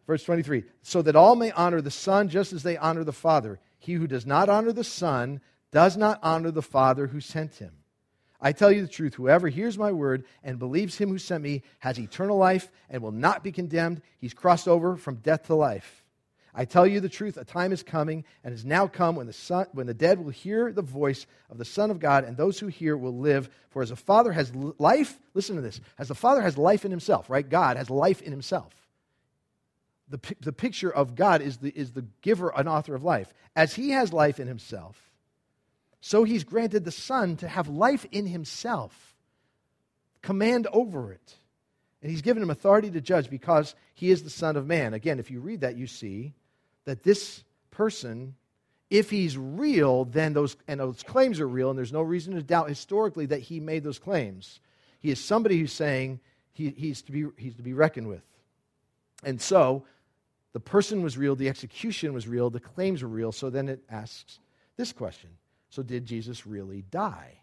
Verse 0.07 0.23
23 0.23 0.63
So 0.81 1.01
that 1.01 1.15
all 1.15 1.35
may 1.35 1.51
honor 1.51 1.81
the 1.81 1.91
Son 1.91 2.29
just 2.29 2.53
as 2.53 2.63
they 2.63 2.77
honor 2.77 3.03
the 3.03 3.11
Father. 3.11 3.59
He 3.77 3.93
who 3.93 4.07
does 4.07 4.25
not 4.25 4.49
honor 4.49 4.71
the 4.71 4.83
Son 4.83 5.41
does 5.71 5.97
not 5.97 6.19
honor 6.23 6.51
the 6.51 6.61
Father 6.61 7.07
who 7.07 7.19
sent 7.19 7.55
him. 7.55 7.71
I 8.39 8.51
tell 8.51 8.71
you 8.71 8.81
the 8.81 8.87
truth 8.87 9.15
whoever 9.15 9.47
hears 9.47 9.77
my 9.77 9.91
word 9.91 10.25
and 10.43 10.59
believes 10.59 10.97
him 10.97 11.09
who 11.09 11.17
sent 11.17 11.43
me 11.43 11.63
has 11.79 11.99
eternal 11.99 12.37
life 12.37 12.71
and 12.89 13.01
will 13.01 13.11
not 13.11 13.43
be 13.43 13.51
condemned. 13.51 14.01
He's 14.19 14.33
crossed 14.33 14.67
over 14.67 14.95
from 14.95 15.15
death 15.15 15.47
to 15.47 15.55
life. 15.55 16.03
I 16.53 16.65
tell 16.65 16.87
you 16.87 16.99
the 16.99 17.09
truth, 17.09 17.37
a 17.37 17.45
time 17.45 17.71
is 17.71 17.83
coming 17.83 18.25
and 18.43 18.51
has 18.51 18.65
now 18.65 18.87
come 18.87 19.15
when 19.15 19.27
the, 19.27 19.33
son, 19.33 19.67
when 19.73 19.85
the 19.85 19.93
dead 19.93 20.17
will 20.19 20.31
hear 20.31 20.71
the 20.71 20.81
voice 20.81 21.27
of 21.51 21.59
the 21.59 21.65
Son 21.65 21.91
of 21.91 21.99
God, 21.99 22.23
and 22.23 22.35
those 22.35 22.59
who 22.59 22.65
hear 22.65 22.97
will 22.97 23.15
live. 23.15 23.47
For 23.69 23.83
as 23.83 23.89
the 23.89 23.95
Father 23.95 24.31
has 24.31 24.51
life, 24.79 25.19
listen 25.35 25.55
to 25.55 25.61
this, 25.61 25.79
as 25.99 26.07
the 26.07 26.15
Father 26.15 26.41
has 26.41 26.57
life 26.57 26.83
in 26.83 26.89
himself, 26.89 27.29
right? 27.29 27.47
God 27.47 27.77
has 27.77 27.91
life 27.91 28.23
in 28.23 28.31
himself. 28.31 28.73
The, 30.09 30.19
the 30.39 30.53
picture 30.53 30.91
of 30.91 31.13
God 31.13 31.43
is 31.43 31.57
the, 31.57 31.69
is 31.69 31.91
the 31.91 32.05
giver 32.23 32.49
and 32.49 32.67
author 32.67 32.95
of 32.95 33.03
life. 33.03 33.31
As 33.55 33.75
he 33.75 33.91
has 33.91 34.11
life 34.11 34.39
in 34.39 34.47
himself, 34.47 35.06
so 36.01 36.23
he's 36.23 36.43
granted 36.43 36.85
the 36.85 36.91
Son 36.91 37.37
to 37.37 37.47
have 37.47 37.67
life 37.67 38.05
in 38.11 38.25
himself, 38.27 39.15
command 40.21 40.67
over 40.71 41.11
it. 41.11 41.35
And 42.01 42.11
he's 42.11 42.21
given 42.21 42.43
him 42.43 42.49
authority 42.49 42.91
to 42.91 43.01
judge 43.01 43.29
because 43.29 43.75
he 43.95 44.11
is 44.11 44.23
the 44.23 44.29
Son 44.29 44.55
of 44.55 44.67
Man. 44.67 44.93
Again, 44.93 45.19
if 45.19 45.31
you 45.31 45.39
read 45.39 45.61
that, 45.61 45.75
you 45.75 45.87
see 45.87 46.33
that 46.85 47.03
this 47.03 47.43
person, 47.71 48.35
if 48.89 49.09
he's 49.09 49.37
real, 49.37 50.05
then 50.05 50.33
those, 50.33 50.55
and 50.67 50.79
those 50.79 51.03
claims 51.03 51.39
are 51.39 51.47
real, 51.47 51.69
and 51.69 51.77
there's 51.77 51.93
no 51.93 52.01
reason 52.01 52.35
to 52.35 52.43
doubt 52.43 52.69
historically 52.69 53.25
that 53.25 53.41
he 53.41 53.59
made 53.59 53.83
those 53.83 53.99
claims. 53.99 54.59
He 54.99 55.09
is 55.09 55.19
somebody 55.19 55.57
who's 55.59 55.73
saying 55.73 56.19
he, 56.53 56.69
he's, 56.69 57.01
to 57.03 57.11
be, 57.11 57.25
he's 57.37 57.55
to 57.55 57.63
be 57.63 57.73
reckoned 57.73 58.07
with. 58.07 58.23
And 59.23 59.41
so, 59.41 59.83
the 60.53 60.61
person 60.61 61.03
was 61.03 61.19
real, 61.19 61.35
the 61.35 61.49
execution 61.49 62.13
was 62.13 62.27
real, 62.27 62.49
the 62.49 62.59
claims 62.59 63.03
were 63.03 63.09
real. 63.09 63.31
So 63.31 63.51
then 63.51 63.69
it 63.69 63.83
asks 63.91 64.39
this 64.75 64.91
question 64.91 65.29
So, 65.69 65.83
did 65.83 66.05
Jesus 66.05 66.47
really 66.47 66.81
die? 66.81 67.39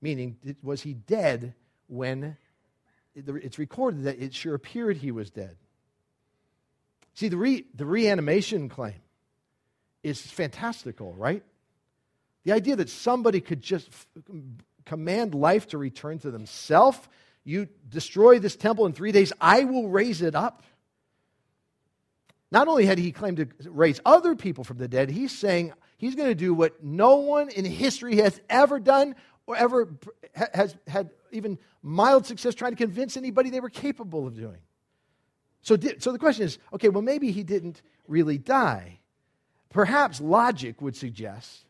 Meaning, 0.00 0.36
was 0.62 0.82
he 0.82 0.94
dead 0.94 1.54
when 1.86 2.36
it's 3.14 3.58
recorded 3.58 4.04
that 4.04 4.20
it 4.20 4.34
sure 4.34 4.54
appeared 4.54 4.98
he 4.98 5.10
was 5.10 5.30
dead? 5.30 5.56
See, 7.14 7.28
the, 7.28 7.38
re, 7.38 7.64
the 7.74 7.86
reanimation 7.86 8.68
claim 8.68 9.00
is 10.02 10.20
fantastical, 10.20 11.14
right? 11.14 11.42
The 12.44 12.52
idea 12.52 12.76
that 12.76 12.90
somebody 12.90 13.40
could 13.40 13.62
just 13.62 13.88
f- 13.88 14.06
command 14.84 15.34
life 15.34 15.68
to 15.68 15.78
return 15.78 16.18
to 16.20 16.30
themselves. 16.30 16.98
You 17.42 17.68
destroy 17.88 18.38
this 18.38 18.54
temple 18.54 18.84
in 18.86 18.92
three 18.92 19.12
days, 19.12 19.32
I 19.40 19.64
will 19.64 19.88
raise 19.88 20.20
it 20.20 20.34
up. 20.34 20.62
Not 22.52 22.68
only 22.68 22.86
had 22.86 22.98
he 22.98 23.12
claimed 23.12 23.38
to 23.38 23.48
raise 23.70 24.00
other 24.04 24.36
people 24.36 24.62
from 24.62 24.78
the 24.78 24.86
dead, 24.86 25.10
he's 25.10 25.36
saying 25.36 25.72
he's 25.96 26.14
going 26.14 26.28
to 26.28 26.34
do 26.34 26.54
what 26.54 26.82
no 26.82 27.16
one 27.16 27.48
in 27.48 27.64
history 27.64 28.16
has 28.16 28.40
ever 28.48 28.78
done 28.78 29.14
or 29.46 29.56
ever 29.56 29.88
has 30.34 30.76
had 30.86 31.10
even 31.30 31.58
mild 31.82 32.26
success 32.26 32.54
trying 32.54 32.72
to 32.72 32.76
convince 32.76 33.16
anybody 33.16 33.50
they 33.50 33.60
were 33.60 33.70
capable 33.70 34.26
of 34.26 34.34
doing. 34.34 34.58
So, 35.62 35.76
so 35.98 36.12
the 36.12 36.18
question 36.18 36.44
is 36.44 36.58
okay, 36.72 36.88
well, 36.88 37.02
maybe 37.02 37.30
he 37.30 37.42
didn't 37.42 37.82
really 38.06 38.38
die. 38.38 39.00
Perhaps 39.70 40.20
logic 40.20 40.80
would 40.80 40.96
suggest 40.96 41.64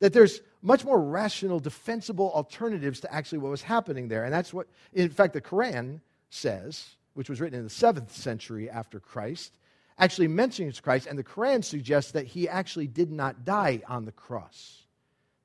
that 0.00 0.12
there's 0.12 0.40
much 0.62 0.84
more 0.84 1.00
rational, 1.00 1.60
defensible 1.60 2.30
alternatives 2.34 3.00
to 3.00 3.14
actually 3.14 3.38
what 3.38 3.50
was 3.50 3.62
happening 3.62 4.08
there. 4.08 4.24
And 4.24 4.32
that's 4.32 4.52
what, 4.52 4.66
in 4.92 5.10
fact, 5.10 5.34
the 5.34 5.40
Quran 5.40 6.00
says, 6.30 6.96
which 7.14 7.28
was 7.28 7.40
written 7.40 7.58
in 7.58 7.64
the 7.64 7.70
seventh 7.70 8.14
century 8.14 8.68
after 8.68 8.98
Christ, 8.98 9.52
actually 10.00 10.28
mentions 10.28 10.80
Christ. 10.80 11.06
And 11.06 11.18
the 11.18 11.24
Quran 11.24 11.62
suggests 11.62 12.12
that 12.12 12.26
he 12.26 12.48
actually 12.48 12.88
did 12.88 13.12
not 13.12 13.44
die 13.44 13.82
on 13.86 14.04
the 14.04 14.12
cross. 14.12 14.86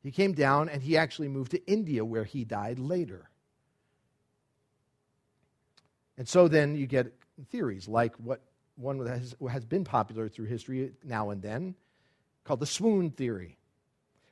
He 0.01 0.11
came 0.11 0.33
down 0.33 0.69
and 0.69 0.81
he 0.81 0.97
actually 0.97 1.27
moved 1.27 1.51
to 1.51 1.65
India 1.67 2.03
where 2.03 2.23
he 2.23 2.45
died 2.45 2.79
later. 2.79 3.29
And 6.17 6.27
so 6.27 6.47
then 6.47 6.75
you 6.75 6.87
get 6.87 7.13
theories, 7.49 7.87
like 7.87 8.15
what 8.15 8.41
one 8.77 8.97
that 8.99 9.21
has, 9.49 9.65
been 9.65 9.83
popular 9.83 10.29
through 10.29 10.45
history 10.45 10.91
now 11.03 11.29
and 11.29 11.41
then, 11.41 11.75
called 12.43 12.59
the 12.59 12.65
swoon 12.65 13.09
theory, 13.09 13.57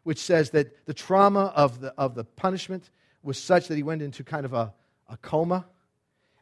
which 0.03 0.19
says 0.19 0.51
that 0.51 0.85
the 0.85 0.93
trauma 0.93 1.51
of 1.55 1.79
the, 1.81 1.93
of 1.97 2.15
the 2.15 2.23
punishment 2.23 2.89
was 3.21 3.41
such 3.41 3.67
that 3.67 3.75
he 3.75 3.83
went 3.83 4.01
into 4.01 4.23
kind 4.23 4.45
of 4.45 4.53
a, 4.53 4.73
a 5.09 5.17
coma. 5.17 5.65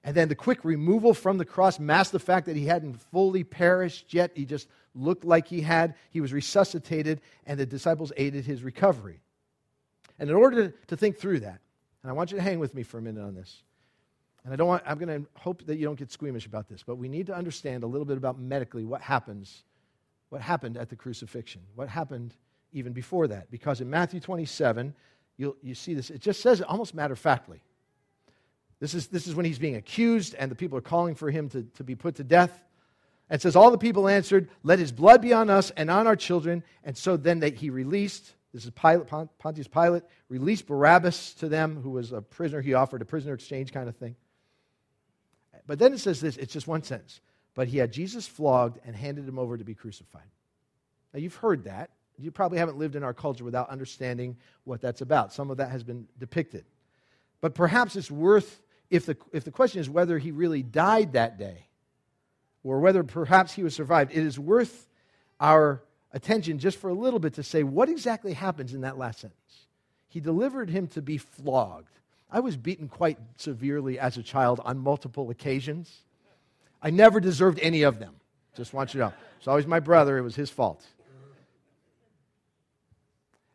And 0.03 0.15
then 0.15 0.29
the 0.29 0.35
quick 0.35 0.65
removal 0.65 1.13
from 1.13 1.37
the 1.37 1.45
cross 1.45 1.79
masked 1.79 2.11
the 2.11 2.19
fact 2.19 2.47
that 2.47 2.55
he 2.55 2.65
hadn't 2.65 2.99
fully 3.11 3.43
perished 3.43 4.13
yet. 4.13 4.31
He 4.35 4.45
just 4.45 4.67
looked 4.95 5.23
like 5.23 5.47
he 5.47 5.61
had. 5.61 5.95
He 6.09 6.21
was 6.21 6.33
resuscitated, 6.33 7.21
and 7.45 7.59
the 7.59 7.65
disciples 7.65 8.11
aided 8.17 8.45
his 8.45 8.63
recovery. 8.63 9.21
And 10.17 10.29
in 10.29 10.35
order 10.35 10.73
to, 10.87 10.97
think 10.97 11.17
through 11.17 11.41
that, 11.41 11.61
and 12.01 12.09
I 12.09 12.13
want 12.13 12.31
you 12.31 12.37
to 12.37 12.43
hang 12.43 12.59
with 12.59 12.73
me 12.73 12.83
for 12.83 12.97
a 12.97 13.01
minute 13.01 13.23
on 13.23 13.35
this, 13.35 13.63
and 14.43 14.51
I 14.51 14.55
don't 14.55 14.67
want, 14.67 14.83
I'm 14.87 14.97
going 14.97 15.23
to 15.23 15.29
hope 15.39 15.65
that 15.67 15.77
you 15.77 15.85
don't 15.85 15.99
get 15.99 16.11
squeamish 16.11 16.47
about 16.47 16.67
this, 16.67 16.83
but 16.83 16.95
we 16.95 17.07
need 17.07 17.27
to 17.27 17.35
understand 17.35 17.83
a 17.83 17.87
little 17.87 18.05
bit 18.05 18.17
about 18.17 18.39
medically 18.39 18.83
what 18.83 19.01
happens, 19.01 19.63
what 20.29 20.41
happened 20.41 20.77
at 20.77 20.89
the 20.89 20.95
crucifixion, 20.95 21.61
what 21.75 21.89
happened 21.89 22.35
even 22.73 22.91
before 22.91 23.27
that. 23.27 23.51
Because 23.51 23.81
in 23.81 23.89
Matthew 23.89 24.19
27, 24.19 24.95
you'll, 25.37 25.55
you 25.61 25.75
see 25.75 25.93
this, 25.93 26.09
it 26.09 26.21
just 26.21 26.41
says 26.41 26.61
it 26.61 26.67
almost 26.67 26.95
matter 26.95 27.13
of 27.13 27.19
factly. 27.19 27.61
This 28.81 28.93
is, 28.93 29.07
this 29.07 29.27
is 29.27 29.35
when 29.35 29.45
he's 29.45 29.59
being 29.59 29.77
accused 29.77 30.35
and 30.35 30.51
the 30.51 30.55
people 30.55 30.77
are 30.77 30.81
calling 30.81 31.15
for 31.15 31.31
him 31.31 31.47
to, 31.49 31.63
to 31.75 31.83
be 31.85 31.95
put 31.95 32.15
to 32.15 32.25
death. 32.25 32.51
And 33.29 33.41
says, 33.41 33.55
All 33.55 33.71
the 33.71 33.77
people 33.77 34.09
answered, 34.09 34.49
Let 34.63 34.79
his 34.79 34.91
blood 34.91 35.21
be 35.21 35.31
on 35.31 35.49
us 35.49 35.71
and 35.77 35.89
on 35.89 36.07
our 36.07 36.17
children. 36.17 36.63
And 36.83 36.97
so 36.97 37.15
then 37.15 37.39
they, 37.39 37.51
he 37.51 37.69
released, 37.69 38.33
this 38.53 38.65
is 38.65 38.71
Pilate, 38.71 39.07
Pontius 39.39 39.69
Pilate, 39.69 40.03
released 40.27 40.67
Barabbas 40.67 41.35
to 41.35 41.47
them, 41.47 41.79
who 41.81 41.91
was 41.91 42.11
a 42.11 42.21
prisoner. 42.21 42.59
He 42.59 42.73
offered 42.73 43.01
a 43.01 43.05
prisoner 43.05 43.33
exchange 43.33 43.71
kind 43.71 43.87
of 43.87 43.95
thing. 43.95 44.17
But 45.67 45.79
then 45.79 45.93
it 45.93 45.99
says 45.99 46.19
this 46.19 46.35
it's 46.35 46.51
just 46.51 46.67
one 46.67 46.83
sentence. 46.83 47.21
But 47.53 47.67
he 47.67 47.77
had 47.77 47.93
Jesus 47.93 48.27
flogged 48.27 48.79
and 48.85 48.95
handed 48.95 49.27
him 49.27 49.37
over 49.37 49.57
to 49.57 49.63
be 49.63 49.75
crucified. 49.75 50.23
Now, 51.13 51.19
you've 51.19 51.35
heard 51.35 51.65
that. 51.65 51.91
You 52.17 52.31
probably 52.31 52.57
haven't 52.57 52.77
lived 52.77 52.95
in 52.95 53.03
our 53.03 53.13
culture 53.13 53.43
without 53.43 53.69
understanding 53.69 54.37
what 54.63 54.81
that's 54.81 55.01
about. 55.01 55.33
Some 55.33 55.49
of 55.49 55.57
that 55.57 55.71
has 55.71 55.83
been 55.83 56.07
depicted. 56.19 56.65
But 57.41 57.55
perhaps 57.55 57.95
it's 57.95 58.11
worth, 58.11 58.61
if 58.91 59.05
the, 59.05 59.17
if 59.31 59.45
the 59.45 59.51
question 59.51 59.79
is 59.79 59.89
whether 59.89 60.19
he 60.19 60.31
really 60.31 60.61
died 60.61 61.13
that 61.13 61.39
day, 61.39 61.65
or 62.63 62.79
whether 62.79 63.03
perhaps 63.03 63.53
he 63.53 63.63
was 63.63 63.73
survived, 63.73 64.11
it 64.11 64.23
is 64.23 64.37
worth 64.37 64.87
our 65.39 65.81
attention 66.13 66.59
just 66.59 66.77
for 66.77 66.89
a 66.89 66.93
little 66.93 67.19
bit 67.19 67.33
to 67.35 67.43
say 67.43 67.63
what 67.63 67.89
exactly 67.89 68.33
happens 68.33 68.73
in 68.73 68.81
that 68.81 68.97
last 68.97 69.21
sentence. 69.21 69.65
He 70.09 70.19
delivered 70.19 70.69
him 70.69 70.87
to 70.87 71.01
be 71.01 71.17
flogged. 71.17 71.87
I 72.29 72.41
was 72.41 72.57
beaten 72.57 72.89
quite 72.89 73.17
severely 73.37 73.97
as 73.97 74.17
a 74.17 74.23
child 74.23 74.59
on 74.63 74.77
multiple 74.77 75.29
occasions. 75.31 76.01
I 76.81 76.89
never 76.89 77.19
deserved 77.19 77.59
any 77.61 77.83
of 77.83 77.97
them. 77.97 78.15
Just 78.55 78.73
want 78.73 78.93
you 78.93 78.99
to 78.99 79.07
know. 79.07 79.13
It's 79.39 79.47
always 79.47 79.65
my 79.65 79.79
brother, 79.79 80.17
it 80.17 80.21
was 80.21 80.35
his 80.35 80.49
fault. 80.49 80.85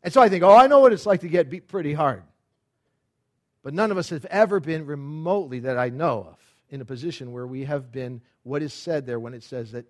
And 0.02 0.12
so 0.12 0.22
I 0.22 0.28
think, 0.28 0.42
oh, 0.42 0.54
I 0.54 0.66
know 0.66 0.80
what 0.80 0.92
it's 0.92 1.04
like 1.04 1.20
to 1.20 1.28
get 1.28 1.50
beat 1.50 1.68
pretty 1.68 1.92
hard. 1.92 2.22
But 3.66 3.74
none 3.74 3.90
of 3.90 3.98
us 3.98 4.10
have 4.10 4.24
ever 4.26 4.60
been 4.60 4.86
remotely, 4.86 5.58
that 5.58 5.76
I 5.76 5.88
know 5.88 6.28
of, 6.30 6.38
in 6.70 6.80
a 6.80 6.84
position 6.84 7.32
where 7.32 7.48
we 7.48 7.64
have 7.64 7.90
been 7.90 8.20
what 8.44 8.62
is 8.62 8.72
said 8.72 9.06
there 9.06 9.18
when 9.18 9.34
it 9.34 9.42
says 9.42 9.72
that, 9.72 9.86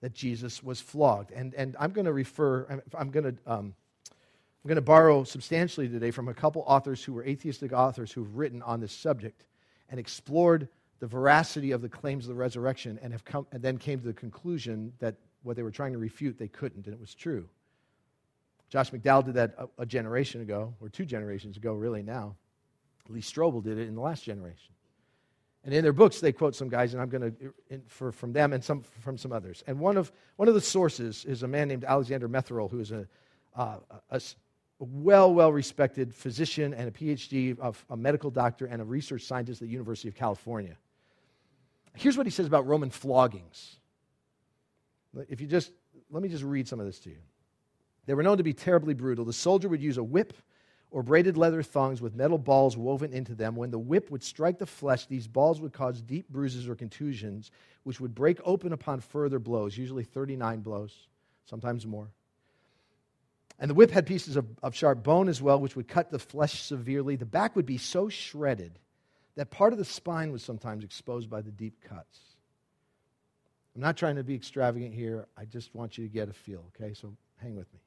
that 0.00 0.14
Jesus 0.14 0.64
was 0.64 0.80
flogged. 0.80 1.30
And, 1.30 1.54
and 1.54 1.76
I'm 1.78 1.92
going 1.92 2.06
to 2.06 2.12
refer, 2.12 2.82
I'm 2.92 3.12
going 3.12 3.36
to 3.36 3.36
um, 3.46 3.74
I'm 4.10 4.68
going 4.68 4.74
to 4.74 4.82
borrow 4.82 5.22
substantially 5.22 5.88
today 5.88 6.10
from 6.10 6.26
a 6.26 6.34
couple 6.34 6.64
authors 6.66 7.04
who 7.04 7.12
were 7.12 7.24
atheistic 7.24 7.72
authors 7.72 8.10
who've 8.10 8.34
written 8.36 8.62
on 8.62 8.80
this 8.80 8.90
subject 8.90 9.44
and 9.90 10.00
explored 10.00 10.66
the 10.98 11.06
veracity 11.06 11.70
of 11.70 11.82
the 11.82 11.88
claims 11.88 12.24
of 12.24 12.30
the 12.30 12.34
resurrection 12.34 12.98
and, 13.00 13.12
have 13.12 13.24
come, 13.24 13.46
and 13.52 13.62
then 13.62 13.78
came 13.78 14.00
to 14.00 14.06
the 14.08 14.12
conclusion 14.12 14.92
that 14.98 15.14
what 15.44 15.54
they 15.54 15.62
were 15.62 15.70
trying 15.70 15.92
to 15.92 15.98
refute, 15.98 16.36
they 16.36 16.48
couldn't, 16.48 16.86
and 16.86 16.94
it 16.94 17.00
was 17.00 17.14
true. 17.14 17.48
Josh 18.70 18.90
McDowell 18.90 19.24
did 19.24 19.34
that 19.34 19.54
a, 19.56 19.82
a 19.82 19.86
generation 19.86 20.40
ago, 20.40 20.74
or 20.80 20.88
two 20.88 21.04
generations 21.04 21.56
ago, 21.56 21.74
really 21.74 22.02
now. 22.02 22.34
Lee 23.10 23.20
Strobel 23.20 23.62
did 23.62 23.78
it 23.78 23.88
in 23.88 23.94
the 23.94 24.00
last 24.00 24.24
generation. 24.24 24.72
And 25.64 25.74
in 25.74 25.82
their 25.82 25.92
books, 25.92 26.20
they 26.20 26.32
quote 26.32 26.54
some 26.54 26.70
guys, 26.70 26.94
and 26.94 27.02
I'm 27.02 27.10
going 27.10 27.32
to 27.68 27.80
for 27.86 28.12
from 28.12 28.32
them 28.32 28.54
and 28.54 28.64
some 28.64 28.82
from 28.82 29.18
some 29.18 29.30
others. 29.30 29.62
And 29.66 29.78
one 29.78 29.98
of 29.98 30.10
one 30.36 30.48
of 30.48 30.54
the 30.54 30.60
sources 30.60 31.24
is 31.26 31.42
a 31.42 31.48
man 31.48 31.68
named 31.68 31.84
Alexander 31.84 32.28
Metherell, 32.28 32.70
who 32.70 32.80
is 32.80 32.92
a, 32.92 33.06
uh, 33.54 33.76
a 34.10 34.20
well, 34.78 35.34
well 35.34 35.52
respected 35.52 36.14
physician 36.14 36.72
and 36.72 36.88
a 36.88 36.90
PhD, 36.90 37.58
of 37.58 37.84
a 37.90 37.96
medical 37.96 38.30
doctor, 38.30 38.64
and 38.64 38.80
a 38.80 38.84
research 38.84 39.24
scientist 39.24 39.60
at 39.60 39.68
the 39.68 39.72
University 39.72 40.08
of 40.08 40.14
California. 40.14 40.76
Here's 41.94 42.16
what 42.16 42.26
he 42.26 42.30
says 42.30 42.46
about 42.46 42.66
Roman 42.66 42.88
floggings. 42.88 43.76
If 45.28 45.40
you 45.40 45.46
just, 45.46 45.72
let 46.10 46.22
me 46.22 46.28
just 46.28 46.44
read 46.44 46.68
some 46.68 46.80
of 46.80 46.86
this 46.86 47.00
to 47.00 47.10
you. 47.10 47.18
They 48.06 48.14
were 48.14 48.22
known 48.22 48.38
to 48.38 48.42
be 48.42 48.54
terribly 48.54 48.94
brutal. 48.94 49.24
The 49.24 49.32
soldier 49.32 49.68
would 49.68 49.82
use 49.82 49.98
a 49.98 50.02
whip 50.02 50.32
or 50.90 51.02
braided 51.02 51.36
leather 51.36 51.62
thongs 51.62 52.00
with 52.00 52.14
metal 52.14 52.38
balls 52.38 52.76
woven 52.76 53.12
into 53.12 53.34
them. 53.34 53.56
When 53.56 53.70
the 53.70 53.78
whip 53.78 54.10
would 54.10 54.22
strike 54.22 54.58
the 54.58 54.66
flesh, 54.66 55.06
these 55.06 55.28
balls 55.28 55.60
would 55.60 55.72
cause 55.72 56.02
deep 56.02 56.28
bruises 56.28 56.68
or 56.68 56.74
contusions, 56.74 57.50
which 57.84 58.00
would 58.00 58.14
break 58.14 58.40
open 58.44 58.72
upon 58.72 59.00
further 59.00 59.38
blows, 59.38 59.76
usually 59.76 60.04
39 60.04 60.60
blows, 60.60 60.96
sometimes 61.46 61.86
more. 61.86 62.08
And 63.58 63.70
the 63.70 63.74
whip 63.74 63.90
had 63.90 64.06
pieces 64.06 64.36
of, 64.36 64.46
of 64.62 64.74
sharp 64.74 65.02
bone 65.02 65.28
as 65.28 65.40
well, 65.40 65.60
which 65.60 65.76
would 65.76 65.86
cut 65.86 66.10
the 66.10 66.18
flesh 66.18 66.62
severely. 66.62 67.16
The 67.16 67.26
back 67.26 67.54
would 67.54 67.66
be 67.66 67.78
so 67.78 68.08
shredded 68.08 68.78
that 69.36 69.50
part 69.50 69.72
of 69.72 69.78
the 69.78 69.84
spine 69.84 70.32
was 70.32 70.42
sometimes 70.42 70.82
exposed 70.82 71.30
by 71.30 71.42
the 71.42 71.50
deep 71.50 71.80
cuts. 71.82 72.18
I'm 73.74 73.82
not 73.82 73.96
trying 73.96 74.16
to 74.16 74.24
be 74.24 74.34
extravagant 74.34 74.94
here. 74.94 75.26
I 75.36 75.44
just 75.44 75.74
want 75.74 75.98
you 75.98 76.06
to 76.06 76.12
get 76.12 76.28
a 76.28 76.32
feel, 76.32 76.64
okay? 76.74 76.94
So 76.94 77.14
hang 77.36 77.54
with 77.54 77.72
me. 77.72 77.80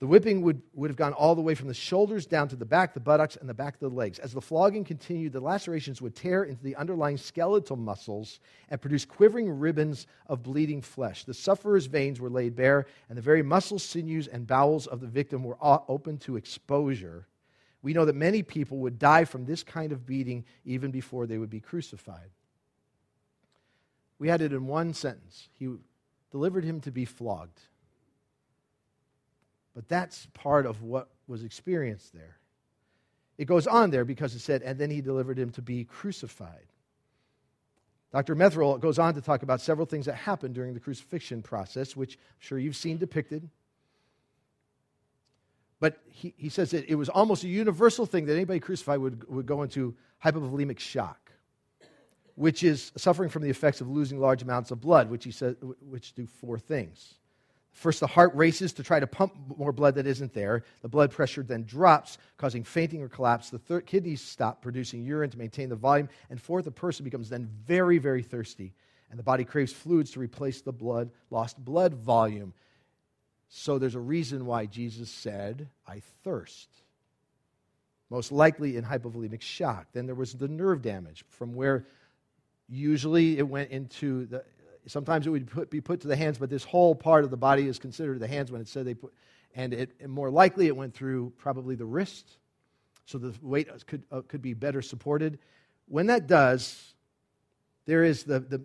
The 0.00 0.06
whipping 0.06 0.40
would, 0.42 0.62
would 0.72 0.88
have 0.88 0.96
gone 0.96 1.12
all 1.12 1.34
the 1.34 1.42
way 1.42 1.54
from 1.54 1.68
the 1.68 1.74
shoulders 1.74 2.24
down 2.24 2.48
to 2.48 2.56
the 2.56 2.64
back, 2.64 2.94
the 2.94 3.00
buttocks, 3.00 3.36
and 3.36 3.46
the 3.46 3.54
back 3.54 3.74
of 3.74 3.80
the 3.80 3.90
legs. 3.90 4.18
As 4.18 4.32
the 4.32 4.40
flogging 4.40 4.82
continued, 4.82 5.34
the 5.34 5.40
lacerations 5.40 6.00
would 6.00 6.16
tear 6.16 6.44
into 6.44 6.62
the 6.62 6.74
underlying 6.76 7.18
skeletal 7.18 7.76
muscles 7.76 8.40
and 8.70 8.80
produce 8.80 9.04
quivering 9.04 9.50
ribbons 9.50 10.06
of 10.26 10.42
bleeding 10.42 10.80
flesh. 10.80 11.24
The 11.24 11.34
sufferer's 11.34 11.84
veins 11.84 12.18
were 12.18 12.30
laid 12.30 12.56
bare, 12.56 12.86
and 13.10 13.18
the 13.18 13.22
very 13.22 13.42
muscles, 13.42 13.82
sinews, 13.82 14.26
and 14.26 14.46
bowels 14.46 14.86
of 14.86 15.00
the 15.00 15.06
victim 15.06 15.44
were 15.44 15.58
open 15.60 16.16
to 16.20 16.36
exposure. 16.36 17.26
We 17.82 17.92
know 17.92 18.06
that 18.06 18.16
many 18.16 18.42
people 18.42 18.78
would 18.78 18.98
die 18.98 19.26
from 19.26 19.44
this 19.44 19.62
kind 19.62 19.92
of 19.92 20.06
beating 20.06 20.46
even 20.64 20.90
before 20.90 21.26
they 21.26 21.36
would 21.36 21.50
be 21.50 21.60
crucified. 21.60 22.30
We 24.18 24.28
had 24.28 24.40
it 24.40 24.54
in 24.54 24.66
one 24.66 24.94
sentence 24.94 25.50
He 25.58 25.68
delivered 26.30 26.64
him 26.64 26.80
to 26.82 26.90
be 26.90 27.04
flogged. 27.04 27.60
But 29.74 29.88
that's 29.88 30.26
part 30.34 30.66
of 30.66 30.82
what 30.82 31.08
was 31.26 31.44
experienced 31.44 32.12
there. 32.12 32.38
It 33.38 33.46
goes 33.46 33.66
on 33.66 33.90
there 33.90 34.04
because 34.04 34.34
it 34.34 34.40
said, 34.40 34.62
and 34.62 34.78
then 34.78 34.90
he 34.90 35.00
delivered 35.00 35.38
him 35.38 35.50
to 35.52 35.62
be 35.62 35.84
crucified. 35.84 36.66
Dr. 38.12 38.34
Metherell 38.34 38.78
goes 38.80 38.98
on 38.98 39.14
to 39.14 39.20
talk 39.20 39.42
about 39.42 39.60
several 39.60 39.86
things 39.86 40.06
that 40.06 40.16
happened 40.16 40.54
during 40.54 40.74
the 40.74 40.80
crucifixion 40.80 41.42
process, 41.42 41.96
which 41.96 42.16
I'm 42.16 42.40
sure 42.40 42.58
you've 42.58 42.76
seen 42.76 42.98
depicted. 42.98 43.48
But 45.78 45.98
he, 46.10 46.34
he 46.36 46.48
says 46.48 46.72
that 46.72 46.90
it 46.90 46.96
was 46.96 47.08
almost 47.08 47.44
a 47.44 47.48
universal 47.48 48.04
thing 48.04 48.26
that 48.26 48.34
anybody 48.34 48.60
crucified 48.60 48.98
would, 48.98 49.28
would 49.28 49.46
go 49.46 49.62
into 49.62 49.94
hypovolemic 50.22 50.78
shock, 50.78 51.32
which 52.34 52.62
is 52.62 52.92
suffering 52.96 53.30
from 53.30 53.42
the 53.42 53.48
effects 53.48 53.80
of 53.80 53.88
losing 53.88 54.18
large 54.20 54.42
amounts 54.42 54.70
of 54.70 54.80
blood, 54.80 55.08
which 55.08 55.24
he 55.24 55.30
says, 55.30 55.56
which 55.80 56.12
do 56.14 56.26
four 56.26 56.58
things. 56.58 57.14
First, 57.72 58.00
the 58.00 58.06
heart 58.06 58.34
races 58.34 58.72
to 58.74 58.82
try 58.82 59.00
to 59.00 59.06
pump 59.06 59.32
more 59.56 59.72
blood 59.72 59.94
that 59.94 60.06
isn't 60.06 60.34
there. 60.34 60.64
The 60.82 60.88
blood 60.88 61.12
pressure 61.12 61.42
then 61.42 61.64
drops, 61.64 62.18
causing 62.36 62.64
fainting 62.64 63.02
or 63.02 63.08
collapse. 63.08 63.50
The 63.50 63.58
third, 63.58 63.86
kidneys 63.86 64.20
stop 64.20 64.60
producing 64.60 65.04
urine 65.04 65.30
to 65.30 65.38
maintain 65.38 65.68
the 65.68 65.76
volume. 65.76 66.08
And 66.28 66.40
fourth, 66.40 66.64
the 66.64 66.72
person 66.72 67.04
becomes 67.04 67.28
then 67.28 67.48
very, 67.66 67.98
very 67.98 68.22
thirsty. 68.22 68.74
And 69.08 69.18
the 69.18 69.22
body 69.24 69.44
craves 69.44 69.72
fluids 69.72 70.10
to 70.12 70.20
replace 70.20 70.60
the 70.60 70.72
blood, 70.72 71.10
lost 71.30 71.64
blood 71.64 71.94
volume. 71.94 72.52
So 73.48 73.78
there's 73.78 73.94
a 73.94 74.00
reason 74.00 74.46
why 74.46 74.66
Jesus 74.66 75.10
said, 75.10 75.68
I 75.86 76.02
thirst. 76.22 76.68
Most 78.10 78.32
likely 78.32 78.76
in 78.76 78.84
hypovolemic 78.84 79.42
shock. 79.42 79.86
Then 79.92 80.06
there 80.06 80.14
was 80.14 80.34
the 80.34 80.48
nerve 80.48 80.82
damage 80.82 81.24
from 81.28 81.54
where 81.54 81.86
usually 82.68 83.38
it 83.38 83.48
went 83.48 83.70
into 83.70 84.26
the 84.26 84.44
sometimes 84.90 85.26
it 85.26 85.30
would 85.30 85.50
put, 85.50 85.70
be 85.70 85.80
put 85.80 86.00
to 86.00 86.08
the 86.08 86.16
hands, 86.16 86.38
but 86.38 86.50
this 86.50 86.64
whole 86.64 86.94
part 86.94 87.24
of 87.24 87.30
the 87.30 87.36
body 87.36 87.66
is 87.66 87.78
considered 87.78 88.20
the 88.20 88.28
hands 88.28 88.50
when 88.50 88.60
it 88.60 88.68
said 88.68 88.86
they 88.86 88.94
put, 88.94 89.12
and 89.54 89.72
it, 89.72 89.92
and 90.00 90.10
more 90.10 90.30
likely 90.30 90.66
it 90.66 90.76
went 90.76 90.94
through 90.94 91.32
probably 91.38 91.74
the 91.74 91.84
wrist, 91.84 92.38
so 93.06 93.18
the 93.18 93.34
weight 93.42 93.68
could, 93.86 94.04
uh, 94.12 94.20
could 94.28 94.42
be 94.42 94.54
better 94.54 94.82
supported. 94.82 95.38
When 95.86 96.06
that 96.06 96.26
does, 96.26 96.94
there 97.86 98.04
is 98.04 98.24
the, 98.24 98.40
the, 98.40 98.60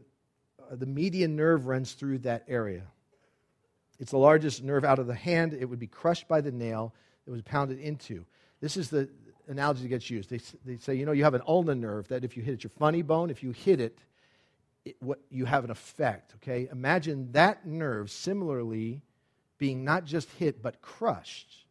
uh, 0.71 0.75
the 0.75 0.85
median 0.85 1.35
nerve 1.35 1.65
runs 1.65 1.93
through 1.93 2.19
that 2.19 2.43
area. 2.47 2.83
It's 3.99 4.11
the 4.11 4.17
largest 4.17 4.63
nerve 4.63 4.83
out 4.83 4.99
of 4.99 5.07
the 5.07 5.15
hand. 5.15 5.53
It 5.53 5.65
would 5.65 5.79
be 5.79 5.87
crushed 5.87 6.27
by 6.27 6.41
the 6.41 6.51
nail 6.51 6.93
that 7.25 7.31
was 7.31 7.41
pounded 7.41 7.79
into. 7.79 8.25
This 8.61 8.77
is 8.77 8.89
the 8.89 9.09
analogy 9.47 9.83
that 9.83 9.89
gets 9.89 10.09
used. 10.09 10.29
They, 10.29 10.39
they 10.65 10.77
say, 10.77 10.95
you 10.95 11.05
know, 11.05 11.11
you 11.11 11.23
have 11.23 11.33
an 11.33 11.41
ulnar 11.47 11.75
nerve 11.75 12.07
that 12.09 12.23
if 12.23 12.35
you 12.35 12.43
hit 12.43 12.55
it, 12.55 12.63
your 12.63 12.71
funny 12.71 13.01
bone, 13.01 13.29
if 13.29 13.41
you 13.41 13.51
hit 13.51 13.79
it, 13.79 13.99
it, 14.85 14.95
what 15.01 15.19
you 15.29 15.45
have 15.45 15.63
an 15.63 15.71
effect, 15.71 16.33
okay? 16.35 16.69
Imagine 16.71 17.31
that 17.33 17.65
nerve 17.65 18.09
similarly 18.11 19.01
being 19.57 19.83
not 19.83 20.05
just 20.05 20.29
hit 20.31 20.61
but 20.61 20.81
crushed. 20.81 21.65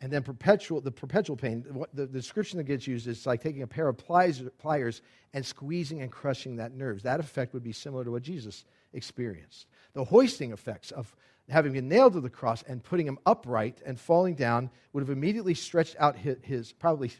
And 0.00 0.12
then 0.12 0.22
perpetual, 0.22 0.80
the 0.80 0.90
perpetual 0.90 1.36
pain, 1.36 1.64
what, 1.70 1.94
the, 1.94 2.06
the 2.06 2.18
description 2.18 2.58
that 2.58 2.64
gets 2.64 2.86
used 2.86 3.06
is 3.06 3.26
like 3.26 3.42
taking 3.42 3.62
a 3.62 3.66
pair 3.66 3.88
of 3.88 3.96
pliers, 3.96 4.42
pliers 4.58 5.00
and 5.32 5.44
squeezing 5.44 6.02
and 6.02 6.12
crushing 6.12 6.56
that 6.56 6.74
nerve. 6.74 7.02
That 7.02 7.20
effect 7.20 7.54
would 7.54 7.62
be 7.62 7.72
similar 7.72 8.04
to 8.04 8.10
what 8.10 8.22
Jesus 8.22 8.64
experienced. 8.92 9.66
The 9.94 10.04
hoisting 10.04 10.52
effects 10.52 10.90
of 10.90 11.14
having 11.48 11.72
been 11.72 11.88
nailed 11.88 12.12
to 12.14 12.20
the 12.20 12.30
cross 12.30 12.62
and 12.64 12.82
putting 12.82 13.06
him 13.06 13.18
upright 13.24 13.80
and 13.84 13.98
falling 13.98 14.34
down 14.34 14.70
would 14.92 15.00
have 15.00 15.10
immediately 15.10 15.54
stretched 15.54 15.96
out 15.98 16.16
his, 16.16 16.36
his 16.42 16.72
probably 16.72 17.10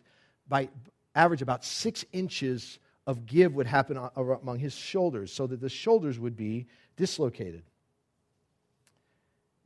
by 0.49 0.69
average 1.14 1.43
about 1.43 1.64
six 1.64 2.05
inches 2.12 2.79
of 3.07 3.27
give 3.27 3.55
would 3.55 3.67
happen 3.67 3.99
among 4.17 4.59
his 4.59 4.75
shoulders 4.75 5.33
so 5.33 5.47
that 5.47 5.61
the 5.61 5.69
shoulders 5.69 6.19
would 6.19 6.37
be 6.37 6.67
dislocated. 6.97 7.62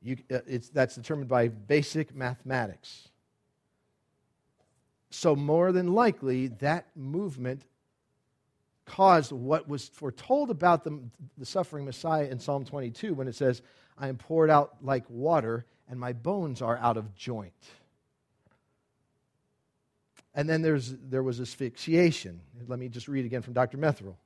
You, 0.03 0.17
uh, 0.33 0.39
that's 0.73 0.95
determined 0.95 1.29
by 1.29 1.49
basic 1.49 2.15
mathematics. 2.15 3.09
So, 5.11 5.35
more 5.35 5.73
than 5.73 5.95
likely, 5.95 6.49
that 6.49 6.87
movement 6.95 7.63
caused 8.85 9.33
what 9.33 9.69
was 9.69 9.89
foretold 9.89 10.51
about 10.51 10.85
the, 10.85 10.99
the 11.37 11.47
suffering 11.47 11.85
Messiah 11.85 12.25
in 12.25 12.39
Psalm 12.39 12.65
22 12.65 13.15
when 13.15 13.29
it 13.29 13.35
says, 13.35 13.63
I 13.99 14.09
am 14.09 14.17
poured 14.17 14.51
out 14.51 14.77
like 14.83 15.05
water 15.09 15.67
and 15.89 15.99
my 15.99 16.13
bones 16.13 16.63
are 16.63 16.79
out 16.79 16.97
of 16.97 17.15
joint. 17.15 17.53
And 20.35 20.49
then 20.49 20.63
there's, 20.63 20.95
there 21.03 21.23
was 21.23 21.41
asphyxiation. 21.41 22.41
Let 22.67 22.79
me 22.79 22.89
just 22.89 23.09
read 23.09 23.25
again 23.25 23.43
from 23.43 23.55
Dr. 23.55 23.79
Metherell. 23.79 24.17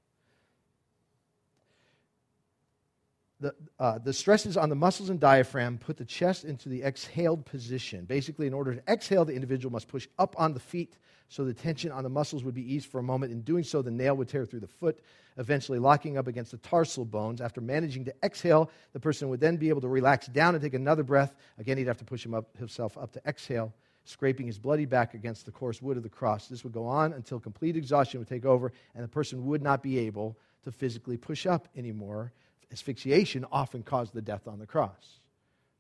The, 3.41 3.55
uh, 3.81 3.99
the 3.99 4.13
stresses 4.13 4.57
on 4.57 4.69
the 4.69 4.77
muscles 4.77 5.11
and 5.11 5.19
diaphragm 5.19 5.79
put 5.79 5.97
the 5.97 6.05
chest 6.05 6.45
into 6.45 6.69
the 6.69 6.85
exhaled 6.85 7.45
position. 7.45 8.05
Basically, 8.05 8.47
in 8.47 8.55
order 8.55 8.75
to 8.75 8.83
exhale, 8.93 9.25
the 9.25 9.35
individual 9.35 9.73
must 9.73 9.89
push 9.89 10.07
up 10.17 10.37
on 10.39 10.55
the 10.55 10.61
feet 10.61 10.97
so 11.29 11.45
the 11.45 11.55
tension 11.55 11.91
on 11.91 12.05
the 12.05 12.11
muscles 12.11 12.45
would 12.45 12.55
be 12.55 12.75
eased 12.75 12.87
for 12.87 13.01
a 13.01 13.03
moment. 13.03 13.33
In 13.33 13.41
doing 13.41 13.65
so, 13.65 13.83
the 13.83 13.91
nail 13.91 14.15
would 14.17 14.29
tear 14.29 14.45
through 14.45 14.61
the 14.61 14.69
foot, 14.69 15.01
eventually 15.39 15.79
locking 15.81 16.19
up 16.19 16.29
against 16.29 16.53
the 16.53 16.59
tarsal 16.59 17.05
bones. 17.05 17.41
After 17.41 17.61
managing 17.61 18.05
to 18.05 18.15
exhale, 18.23 18.71
the 18.93 19.01
person 19.01 19.29
would 19.31 19.41
then 19.41 19.57
be 19.57 19.71
able 19.71 19.81
to 19.81 19.89
relax 19.89 20.27
down 20.29 20.55
and 20.55 20.63
take 20.63 20.75
another 20.75 21.03
breath. 21.03 21.35
Again, 21.59 21.79
he'd 21.79 21.87
have 21.87 21.97
to 21.97 22.05
push 22.05 22.25
him 22.25 22.35
up, 22.35 22.57
himself 22.59 22.99
up 22.99 23.13
to 23.13 23.23
exhale 23.27 23.73
scraping 24.05 24.47
his 24.47 24.59
bloody 24.59 24.85
back 24.85 25.15
against 25.15 25.47
the 25.47 25.53
coarse 25.53 25.81
wood 25.81 25.97
of 25.97 26.03
the 26.03 26.09
cross. 26.09 26.49
This 26.49 26.65
would 26.65 26.73
go 26.73 26.87
on 26.87 27.13
until 27.13 27.39
complete 27.39 27.77
exhaustion 27.77 28.21
would 28.21 28.29
take 28.29 28.45
over, 28.45 28.73
and 28.95 29.05
the 29.05 29.09
person 29.09 29.47
would 29.47 29.63
not 29.63 29.83
be 29.83 29.99
able 29.99 30.37
to 30.65 30.73
physically 30.73 31.17
push 31.17 31.47
up 31.47 31.69
anymore. 31.77 32.33
Asphyxiation 32.73 33.45
often 33.53 33.83
caused 33.83 34.15
the 34.15 34.23
death 34.23 34.49
on 34.49 34.59
the 34.59 34.67
cross 34.67 35.21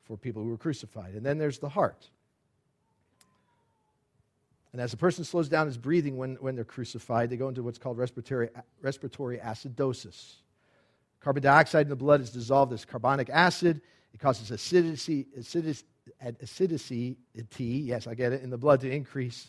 for 0.04 0.16
people 0.16 0.42
who 0.42 0.50
were 0.50 0.58
crucified. 0.58 1.14
And 1.14 1.24
then 1.24 1.38
there's 1.38 1.58
the 1.58 1.68
heart. 1.68 2.08
And 4.72 4.80
as 4.80 4.92
a 4.92 4.96
person 4.96 5.24
slows 5.24 5.48
down 5.48 5.66
his 5.66 5.76
breathing 5.76 6.16
when, 6.16 6.36
when 6.36 6.54
they're 6.54 6.64
crucified, 6.64 7.28
they 7.30 7.36
go 7.36 7.48
into 7.48 7.62
what's 7.62 7.78
called 7.78 7.98
respiratory, 7.98 8.48
respiratory 8.80 9.38
acidosis. 9.38 10.36
Carbon 11.20 11.42
dioxide 11.42 11.86
in 11.86 11.90
the 11.90 11.96
blood 11.96 12.20
is 12.20 12.30
dissolved 12.30 12.72
as 12.72 12.84
carbonic 12.84 13.28
acid. 13.30 13.80
It 14.14 14.20
causes 14.20 14.50
acidity, 14.50 15.26
acidity, 15.36 15.84
acidity, 16.40 17.16
yes, 17.60 18.06
I 18.06 18.14
get 18.14 18.32
it, 18.32 18.42
in 18.42 18.50
the 18.50 18.58
blood 18.58 18.80
to 18.80 18.90
increase, 18.90 19.48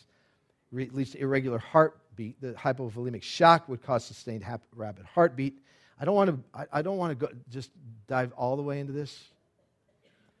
leads 0.72 1.12
to 1.12 1.18
irregular 1.18 1.58
heartbeat. 1.58 2.40
The 2.40 2.52
hypovolemic 2.52 3.22
shock 3.22 3.68
would 3.68 3.82
cause 3.82 4.04
sustained 4.04 4.44
rapid 4.74 5.06
heartbeat. 5.06 5.60
I 6.00 6.04
don't 6.04 6.14
want 6.14 6.30
to, 6.30 6.58
I, 6.58 6.78
I 6.78 6.82
don't 6.82 6.98
want 6.98 7.18
to 7.18 7.26
go, 7.26 7.32
just 7.48 7.70
dive 8.06 8.32
all 8.32 8.56
the 8.56 8.62
way 8.62 8.80
into 8.80 8.92
this. 8.92 9.24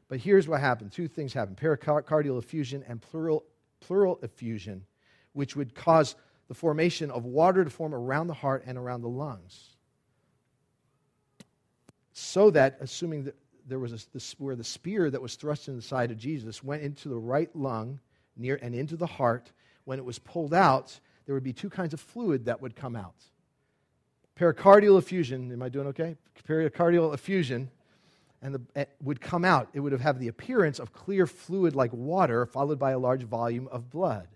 But 0.08 0.18
here's 0.18 0.46
what 0.46 0.60
happened. 0.60 0.92
Two 0.92 1.08
things 1.08 1.32
happened 1.32 1.56
pericardial 1.56 2.38
effusion 2.38 2.84
and 2.86 3.00
pleural, 3.00 3.44
pleural 3.80 4.18
effusion, 4.22 4.84
which 5.32 5.56
would 5.56 5.74
cause 5.74 6.14
the 6.48 6.54
formation 6.54 7.10
of 7.10 7.24
water 7.24 7.64
to 7.64 7.70
form 7.70 7.94
around 7.94 8.26
the 8.26 8.34
heart 8.34 8.64
and 8.66 8.76
around 8.76 9.02
the 9.02 9.08
lungs. 9.08 9.70
So 12.12 12.50
that, 12.50 12.76
assuming 12.80 13.24
that 13.24 13.36
there 13.66 13.78
was 13.78 13.92
a, 13.92 14.20
where 14.42 14.56
the 14.56 14.64
spear 14.64 15.10
that 15.10 15.22
was 15.22 15.36
thrust 15.36 15.68
in 15.68 15.76
the 15.76 15.82
side 15.82 16.10
of 16.10 16.18
Jesus 16.18 16.62
went 16.62 16.82
into 16.82 17.08
the 17.08 17.16
right 17.16 17.54
lung 17.54 18.00
near 18.36 18.58
and 18.60 18.74
into 18.74 18.96
the 18.96 19.06
heart. 19.06 19.52
When 19.84 19.98
it 19.98 20.04
was 20.04 20.18
pulled 20.18 20.54
out, 20.54 20.98
there 21.26 21.34
would 21.34 21.44
be 21.44 21.52
two 21.52 21.70
kinds 21.70 21.94
of 21.94 22.00
fluid 22.00 22.46
that 22.46 22.60
would 22.60 22.76
come 22.76 22.96
out. 22.96 23.14
Pericardial 24.38 24.98
effusion, 24.98 25.52
am 25.52 25.62
I 25.62 25.68
doing 25.68 25.86
okay? 25.88 26.16
Pericardial 26.46 27.14
effusion, 27.14 27.70
and 28.42 28.54
the, 28.56 28.60
it 28.74 28.90
would 29.02 29.20
come 29.20 29.44
out. 29.44 29.68
It 29.72 29.80
would 29.80 29.92
have, 29.92 30.00
have 30.00 30.18
the 30.18 30.28
appearance 30.28 30.78
of 30.78 30.92
clear 30.92 31.26
fluid 31.26 31.76
like 31.76 31.92
water, 31.92 32.44
followed 32.44 32.78
by 32.78 32.90
a 32.90 32.98
large 32.98 33.22
volume 33.22 33.68
of 33.68 33.90
blood. 33.90 34.28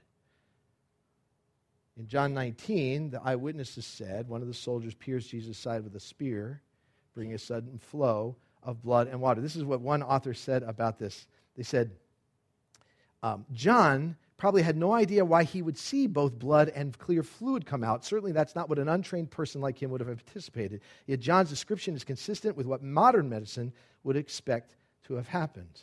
In 1.98 2.06
John 2.06 2.32
19, 2.32 3.10
the 3.10 3.20
eyewitnesses 3.22 3.84
said 3.84 4.28
one 4.28 4.40
of 4.40 4.46
the 4.46 4.54
soldiers 4.54 4.94
pierced 4.94 5.30
Jesus' 5.30 5.58
side 5.58 5.82
with 5.82 5.96
a 5.96 6.00
spear, 6.00 6.62
bringing 7.12 7.34
a 7.34 7.38
sudden 7.38 7.78
flow 7.78 8.36
of 8.68 8.82
blood 8.82 9.08
and 9.08 9.18
water. 9.18 9.40
This 9.40 9.56
is 9.56 9.64
what 9.64 9.80
one 9.80 10.02
author 10.02 10.34
said 10.34 10.62
about 10.62 10.98
this. 10.98 11.26
They 11.56 11.62
said, 11.62 11.90
um, 13.22 13.46
John 13.54 14.14
probably 14.36 14.60
had 14.60 14.76
no 14.76 14.92
idea 14.92 15.24
why 15.24 15.44
he 15.44 15.62
would 15.62 15.78
see 15.78 16.06
both 16.06 16.38
blood 16.38 16.68
and 16.74 16.96
clear 16.98 17.22
fluid 17.22 17.64
come 17.64 17.82
out. 17.82 18.04
Certainly, 18.04 18.32
that's 18.32 18.54
not 18.54 18.68
what 18.68 18.78
an 18.78 18.90
untrained 18.90 19.30
person 19.30 19.62
like 19.62 19.82
him 19.82 19.90
would 19.90 20.02
have 20.02 20.10
anticipated. 20.10 20.82
Yet, 21.06 21.18
John's 21.18 21.48
description 21.48 21.96
is 21.96 22.04
consistent 22.04 22.58
with 22.58 22.66
what 22.66 22.82
modern 22.82 23.30
medicine 23.30 23.72
would 24.04 24.16
expect 24.16 24.76
to 25.04 25.14
have 25.14 25.26
happened. 25.26 25.80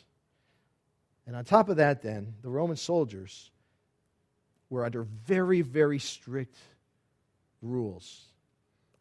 And 1.26 1.34
on 1.34 1.44
top 1.44 1.68
of 1.68 1.78
that, 1.78 2.02
then, 2.02 2.34
the 2.42 2.48
Roman 2.48 2.76
soldiers 2.76 3.50
were 4.70 4.84
under 4.84 5.02
very, 5.02 5.60
very 5.60 5.98
strict 5.98 6.56
rules. 7.62 8.26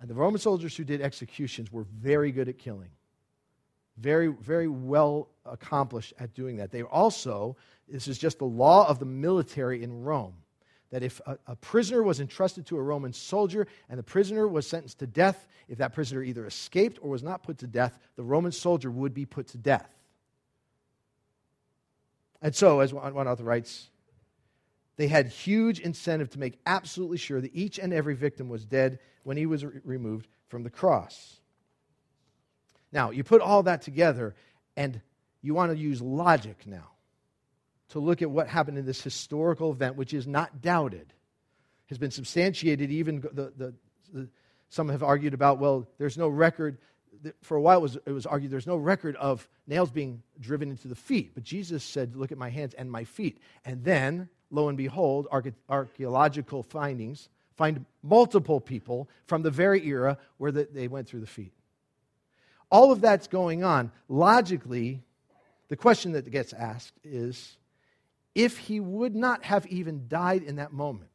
And 0.01 0.09
the 0.09 0.15
Roman 0.15 0.41
soldiers 0.41 0.75
who 0.75 0.83
did 0.83 1.01
executions 1.01 1.71
were 1.71 1.83
very 1.83 2.31
good 2.31 2.49
at 2.49 2.57
killing. 2.57 2.89
Very, 3.97 4.27
very 4.27 4.67
well 4.67 5.29
accomplished 5.45 6.13
at 6.19 6.33
doing 6.33 6.57
that. 6.57 6.71
They 6.71 6.83
also, 6.83 7.55
this 7.87 8.07
is 8.07 8.17
just 8.17 8.39
the 8.39 8.45
law 8.45 8.87
of 8.87 8.99
the 8.99 9.05
military 9.05 9.83
in 9.83 10.03
Rome, 10.03 10.35
that 10.91 11.03
if 11.03 11.21
a, 11.25 11.37
a, 11.47 11.55
prisoner 11.55 12.03
was 12.03 12.19
entrusted 12.19 12.65
to 12.67 12.77
a 12.77 12.81
Roman 12.81 13.13
soldier 13.13 13.67
and 13.89 13.97
the 13.97 14.03
prisoner 14.03 14.47
was 14.47 14.67
sentenced 14.67 14.99
to 14.99 15.07
death, 15.07 15.47
if 15.67 15.77
that 15.77 15.93
prisoner 15.93 16.23
either 16.23 16.45
escaped 16.45 16.99
or 17.01 17.09
was 17.09 17.23
not 17.23 17.43
put 17.43 17.59
to 17.59 17.67
death, 17.67 17.97
the 18.15 18.23
Roman 18.23 18.51
soldier 18.51 18.91
would 18.91 19.13
be 19.13 19.25
put 19.25 19.47
to 19.49 19.57
death. 19.57 19.89
And 22.41 22.55
so, 22.55 22.81
as 22.81 22.93
one 22.93 23.27
author 23.27 23.43
writes, 23.43 23.89
they 24.97 25.07
had 25.07 25.27
huge 25.27 25.79
incentive 25.79 26.29
to 26.31 26.39
make 26.39 26.59
absolutely 26.65 27.17
sure 27.17 27.41
that 27.41 27.55
each 27.55 27.79
and 27.79 27.93
every 27.93 28.13
victim 28.13 28.49
was 28.49 28.65
dead 28.65 28.99
when 29.23 29.37
he 29.37 29.45
was 29.45 29.65
re- 29.65 29.81
removed 29.83 30.27
from 30.47 30.63
the 30.63 30.69
cross. 30.69 31.39
Now, 32.95 33.09
you 33.11 33.25
put 33.25 33.41
all 33.41 33.63
that 33.63 33.81
together, 33.81 34.35
and 34.77 35.01
you 35.41 35.53
want 35.53 35.73
to 35.73 35.77
use 35.77 36.01
logic 36.01 36.65
now 36.65 36.91
to 37.89 37.99
look 37.99 38.21
at 38.21 38.31
what 38.31 38.47
happened 38.47 38.77
in 38.77 38.85
this 38.85 39.01
historical 39.01 39.73
event, 39.73 39.97
which 39.97 40.13
is 40.13 40.25
not 40.25 40.61
doubted, 40.61 41.11
has 41.89 41.97
been 41.97 42.09
substantiated. 42.09 42.89
Even 42.91 43.19
the, 43.19 43.51
the, 43.57 43.73
the 44.13 44.29
some 44.69 44.87
have 44.87 45.03
argued 45.03 45.33
about, 45.33 45.59
well, 45.59 45.85
there's 45.97 46.17
no 46.17 46.29
record. 46.29 46.77
For 47.41 47.57
a 47.57 47.61
while, 47.61 47.79
it 47.79 47.81
was, 47.81 47.97
it 48.05 48.11
was 48.11 48.25
argued 48.25 48.49
there's 48.49 48.65
no 48.65 48.77
record 48.77 49.17
of 49.17 49.45
nails 49.67 49.91
being 49.91 50.23
driven 50.39 50.71
into 50.71 50.87
the 50.87 50.95
feet. 50.95 51.31
But 51.35 51.43
Jesus 51.43 51.83
said, 51.83 52.15
Look 52.15 52.31
at 52.31 52.37
my 52.37 52.49
hands 52.49 52.73
and 52.75 52.89
my 52.89 53.03
feet. 53.03 53.39
And 53.65 53.83
then 53.83 54.29
lo 54.51 54.69
and 54.69 54.77
behold, 54.77 55.27
archaeological 55.67 56.63
findings 56.63 57.27
find 57.57 57.85
multiple 58.03 58.61
people 58.61 59.09
from 59.27 59.41
the 59.41 59.51
very 59.51 59.85
era 59.85 60.17
where 60.37 60.53
the, 60.53 60.69
they 60.71 60.87
went 60.87 61.09
through 61.09 61.19
the 61.19 61.27
feet. 61.27 61.51
All 62.75 62.91
of 62.91 62.99
that's 62.99 63.27
going 63.27 63.63
on. 63.63 63.89
Logically, 64.09 65.01
the 65.69 65.77
question 65.77 66.11
that 66.11 66.29
gets 66.29 66.51
asked 66.51 66.99
is 67.05 67.55
if 68.35 68.57
he 68.57 68.81
would 68.81 69.15
not 69.15 69.45
have 69.45 69.65
even 69.67 70.09
died 70.09 70.43
in 70.43 70.57
that 70.57 70.73
moment, 70.73 71.09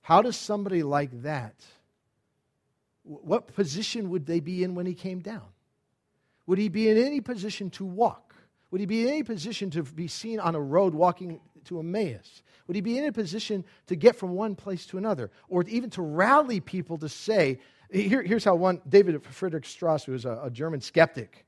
how 0.00 0.22
does 0.22 0.34
somebody 0.34 0.82
like 0.82 1.10
that, 1.24 1.56
what 3.02 3.54
position 3.54 4.08
would 4.08 4.24
they 4.24 4.40
be 4.40 4.64
in 4.64 4.74
when 4.74 4.86
he 4.86 4.94
came 4.94 5.20
down? 5.20 5.44
Would 6.46 6.56
he 6.56 6.70
be 6.70 6.88
in 6.88 6.96
any 6.96 7.20
position 7.20 7.68
to 7.72 7.84
walk? 7.84 8.34
Would 8.70 8.80
he 8.80 8.86
be 8.86 9.02
in 9.02 9.08
any 9.08 9.22
position 9.22 9.68
to 9.72 9.82
be 9.82 10.08
seen 10.08 10.40
on 10.40 10.54
a 10.54 10.60
road 10.60 10.94
walking 10.94 11.38
to 11.64 11.80
Emmaus? 11.80 12.42
Would 12.66 12.76
he 12.76 12.80
be 12.80 12.96
in 12.96 13.04
a 13.04 13.12
position 13.12 13.62
to 13.88 13.94
get 13.94 14.16
from 14.16 14.30
one 14.30 14.54
place 14.54 14.86
to 14.86 14.96
another? 14.96 15.30
Or 15.50 15.64
even 15.64 15.90
to 15.90 16.00
rally 16.00 16.60
people 16.60 16.96
to 16.96 17.10
say, 17.10 17.58
here, 17.90 18.22
here's 18.22 18.44
how 18.44 18.54
one, 18.54 18.80
David 18.88 19.24
Friedrich 19.24 19.66
Strauss, 19.66 20.04
who 20.04 20.12
was 20.12 20.24
a, 20.24 20.40
a 20.44 20.50
German 20.50 20.80
skeptic, 20.80 21.46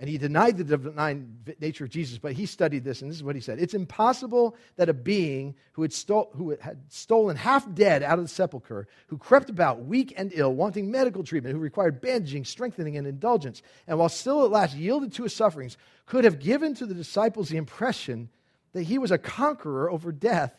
and 0.00 0.08
he 0.08 0.16
denied 0.16 0.56
the 0.56 0.64
divine 0.64 1.38
nature 1.60 1.84
of 1.84 1.90
Jesus, 1.90 2.18
but 2.18 2.32
he 2.32 2.46
studied 2.46 2.84
this, 2.84 3.02
and 3.02 3.10
this 3.10 3.16
is 3.16 3.24
what 3.24 3.34
he 3.34 3.40
said. 3.40 3.58
It's 3.58 3.74
impossible 3.74 4.54
that 4.76 4.88
a 4.88 4.94
being 4.94 5.56
who 5.72 5.82
had, 5.82 5.92
stole, 5.92 6.30
who 6.34 6.50
had 6.60 6.78
stolen 6.88 7.36
half 7.36 7.72
dead 7.74 8.04
out 8.04 8.18
of 8.18 8.24
the 8.24 8.28
sepulchre, 8.28 8.86
who 9.08 9.18
crept 9.18 9.50
about 9.50 9.86
weak 9.86 10.14
and 10.16 10.30
ill, 10.34 10.54
wanting 10.54 10.88
medical 10.88 11.24
treatment, 11.24 11.54
who 11.54 11.60
required 11.60 12.00
bandaging, 12.00 12.44
strengthening, 12.44 12.96
and 12.96 13.08
indulgence, 13.08 13.60
and 13.88 13.98
while 13.98 14.08
still 14.08 14.44
at 14.44 14.52
last 14.52 14.76
yielded 14.76 15.12
to 15.14 15.24
his 15.24 15.34
sufferings, 15.34 15.76
could 16.06 16.22
have 16.24 16.38
given 16.38 16.74
to 16.74 16.86
the 16.86 16.94
disciples 16.94 17.48
the 17.48 17.56
impression 17.56 18.28
that 18.74 18.84
he 18.84 18.98
was 18.98 19.10
a 19.10 19.18
conqueror 19.18 19.90
over 19.90 20.12
death 20.12 20.54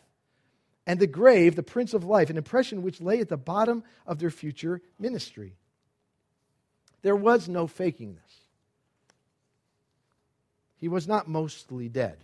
and 0.90 0.98
the 0.98 1.06
grave, 1.06 1.54
the 1.54 1.62
Prince 1.62 1.94
of 1.94 2.02
Life, 2.02 2.30
an 2.30 2.36
impression 2.36 2.82
which 2.82 3.00
lay 3.00 3.20
at 3.20 3.28
the 3.28 3.36
bottom 3.36 3.84
of 4.08 4.18
their 4.18 4.28
future 4.28 4.82
ministry. 4.98 5.54
There 7.02 7.14
was 7.14 7.48
no 7.48 7.68
faking 7.68 8.16
this. 8.16 8.40
He 10.78 10.88
was 10.88 11.06
not 11.06 11.28
mostly 11.28 11.88
dead. 11.88 12.18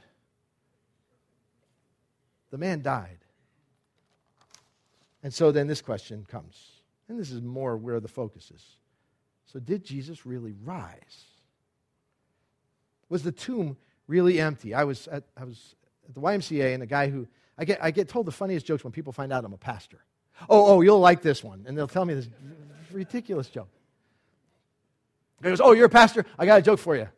The 2.50 2.59
man 2.59 2.83
died. 2.83 3.18
And 5.22 5.33
so 5.33 5.52
then 5.52 5.68
this 5.68 5.81
question 5.81 6.26
comes, 6.29 6.57
and 7.09 7.20
this 7.20 7.31
is 7.31 7.42
more 7.42 7.76
where 7.76 8.00
the 8.00 8.09
focus 8.09 8.50
is. 8.50 8.64
So, 9.46 9.61
did 9.61 9.85
Jesus 9.85 10.26
really 10.26 10.57
rise? 10.64 11.24
Was 13.09 13.22
the 13.22 13.31
tomb 13.31 13.76
really 14.09 14.40
empty? 14.40 14.74
I 14.74 14.83
was 14.83 15.07
at, 15.07 15.22
I 15.37 15.44
was 15.44 15.76
at 16.09 16.16
the 16.16 16.20
YMCA, 16.20 16.74
and 16.74 16.83
a 16.83 16.87
guy 16.87 17.11
who 17.11 17.29
I 17.59 17.64
get, 17.64 17.79
I 17.83 17.90
get 17.90 18.09
told 18.09 18.27
the 18.27 18.33
funniest 18.33 18.66
jokes 18.66 18.85
when 18.85 18.92
people 18.92 19.12
find 19.12 19.33
out 19.33 19.45
I'm 19.45 19.53
a 19.53 19.59
pastor. 19.59 19.99
Oh, 20.51 20.66
oh, 20.66 20.81
you'll 20.83 21.01
like 21.01 21.23
this 21.23 21.42
one. 21.42 21.64
And 21.66 21.77
they'll 21.77 21.88
tell 21.88 22.05
me 22.05 22.14
this 22.14 22.29
ridiculous 22.92 23.49
joke. 23.49 23.69
He 25.42 25.49
goes, 25.49 25.61
Oh, 25.61 25.73
you're 25.73 25.87
a 25.87 25.90
pastor? 25.90 26.25
I 26.38 26.47
got 26.47 26.59
a 26.59 26.62
joke 26.62 26.79
for 26.79 26.97
you. 26.97 27.09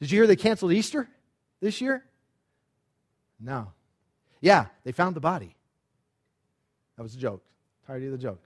Did 0.00 0.10
you 0.10 0.18
hear 0.18 0.26
they 0.26 0.36
canceled 0.36 0.72
Easter 0.72 1.08
this 1.60 1.80
year? 1.80 2.04
No. 3.40 3.72
Yeah, 4.40 4.66
they 4.84 4.92
found 4.92 5.16
the 5.16 5.20
body. 5.20 5.54
That 6.96 7.02
was 7.02 7.14
a 7.14 7.18
joke. 7.18 7.42
Tired 7.86 8.02
of 8.04 8.12
the 8.12 8.18
joke. 8.18 8.40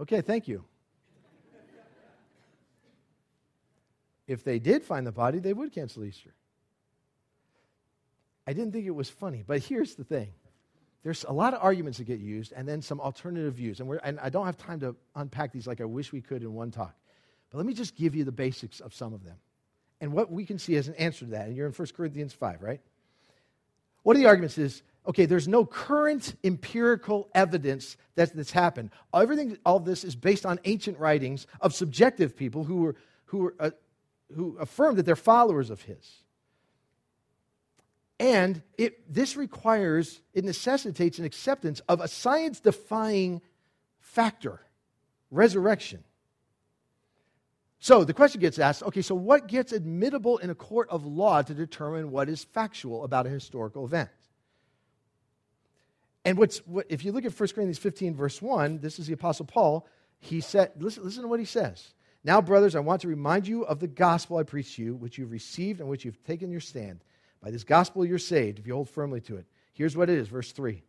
Okay, 0.00 0.20
thank 0.20 0.46
you. 0.46 0.64
If 4.26 4.42
they 4.42 4.58
did 4.58 4.82
find 4.82 5.06
the 5.06 5.12
body, 5.12 5.38
they 5.38 5.52
would 5.52 5.72
cancel 5.72 6.04
Easter. 6.04 6.34
I 8.46 8.52
didn't 8.52 8.72
think 8.72 8.86
it 8.86 8.94
was 8.94 9.10
funny, 9.10 9.44
but 9.46 9.60
here's 9.60 9.94
the 9.94 10.04
thing. 10.04 10.28
There's 11.02 11.24
a 11.24 11.32
lot 11.32 11.54
of 11.54 11.62
arguments 11.62 11.98
that 11.98 12.04
get 12.04 12.18
used 12.18 12.52
and 12.52 12.66
then 12.66 12.82
some 12.82 13.00
alternative 13.00 13.54
views. 13.54 13.80
And, 13.80 14.00
and 14.02 14.18
I 14.18 14.28
don't 14.28 14.46
have 14.46 14.56
time 14.56 14.80
to 14.80 14.96
unpack 15.14 15.52
these 15.52 15.66
like 15.66 15.80
I 15.80 15.84
wish 15.84 16.12
we 16.12 16.20
could 16.20 16.42
in 16.42 16.52
one 16.52 16.70
talk. 16.70 16.94
But 17.50 17.58
let 17.58 17.66
me 17.66 17.74
just 17.74 17.94
give 17.96 18.14
you 18.14 18.24
the 18.24 18.32
basics 18.32 18.80
of 18.80 18.92
some 18.92 19.14
of 19.14 19.24
them 19.24 19.36
and 20.00 20.12
what 20.12 20.32
we 20.32 20.44
can 20.44 20.58
see 20.58 20.76
as 20.76 20.88
an 20.88 20.94
answer 20.94 21.20
to 21.24 21.30
that. 21.32 21.46
And 21.46 21.56
you're 21.56 21.66
in 21.66 21.72
1 21.72 21.88
Corinthians 21.96 22.32
5, 22.32 22.62
right? 22.62 22.80
One 24.02 24.16
of 24.16 24.22
the 24.22 24.26
arguments 24.26 24.58
is 24.58 24.82
okay, 25.08 25.26
there's 25.26 25.46
no 25.46 25.64
current 25.64 26.34
empirical 26.42 27.28
evidence 27.34 27.96
that 28.16 28.34
this 28.34 28.50
happened. 28.50 28.90
Everything, 29.14 29.56
all 29.64 29.78
this 29.78 30.02
is 30.02 30.16
based 30.16 30.44
on 30.44 30.58
ancient 30.64 30.98
writings 30.98 31.46
of 31.60 31.72
subjective 31.72 32.36
people 32.36 32.64
who, 32.64 32.78
were, 32.78 32.96
who, 33.26 33.38
were, 33.38 33.54
uh, 33.60 33.70
who 34.34 34.56
affirm 34.58 34.96
that 34.96 35.06
they're 35.06 35.14
followers 35.14 35.70
of 35.70 35.82
his. 35.82 36.24
And 38.18 38.62
it, 38.78 39.12
this 39.12 39.36
requires, 39.36 40.20
it 40.32 40.44
necessitates 40.44 41.18
an 41.18 41.24
acceptance 41.24 41.80
of 41.88 42.00
a 42.00 42.08
science 42.08 42.60
defying 42.60 43.42
factor 44.00 44.60
resurrection. 45.30 46.02
So 47.78 48.04
the 48.04 48.14
question 48.14 48.40
gets 48.40 48.58
asked 48.58 48.82
okay, 48.82 49.02
so 49.02 49.14
what 49.14 49.48
gets 49.48 49.72
admittable 49.72 50.38
in 50.38 50.50
a 50.50 50.54
court 50.54 50.88
of 50.90 51.04
law 51.04 51.42
to 51.42 51.54
determine 51.54 52.10
what 52.10 52.28
is 52.28 52.44
factual 52.44 53.04
about 53.04 53.26
a 53.26 53.30
historical 53.30 53.84
event? 53.84 54.08
And 56.24 56.38
what's, 56.38 56.58
what, 56.66 56.86
if 56.88 57.04
you 57.04 57.12
look 57.12 57.24
at 57.24 57.38
1 57.38 57.48
Corinthians 57.50 57.78
15, 57.78 58.16
verse 58.16 58.42
1, 58.42 58.80
this 58.80 58.98
is 58.98 59.06
the 59.06 59.12
Apostle 59.12 59.46
Paul. 59.46 59.86
He 60.18 60.40
said, 60.40 60.72
listen, 60.76 61.04
listen 61.04 61.22
to 61.22 61.28
what 61.28 61.38
he 61.38 61.46
says. 61.46 61.92
Now, 62.24 62.40
brothers, 62.40 62.74
I 62.74 62.80
want 62.80 63.02
to 63.02 63.08
remind 63.08 63.46
you 63.46 63.64
of 63.64 63.78
the 63.78 63.86
gospel 63.86 64.38
I 64.38 64.42
preached 64.42 64.74
to 64.76 64.82
you, 64.82 64.96
which 64.96 65.18
you've 65.18 65.30
received 65.30 65.78
and 65.78 65.88
which 65.88 66.04
you've 66.04 66.20
taken 66.24 66.50
your 66.50 66.60
stand. 66.60 67.04
By 67.42 67.50
this 67.50 67.64
gospel 67.64 68.04
you're 68.04 68.18
saved, 68.18 68.58
if 68.58 68.66
you 68.66 68.74
hold 68.74 68.88
firmly 68.88 69.20
to 69.22 69.36
it. 69.36 69.46
Here's 69.72 69.96
what 69.96 70.10
it 70.10 70.18
is, 70.18 70.28
verse 70.28 70.52
3. 70.52 70.82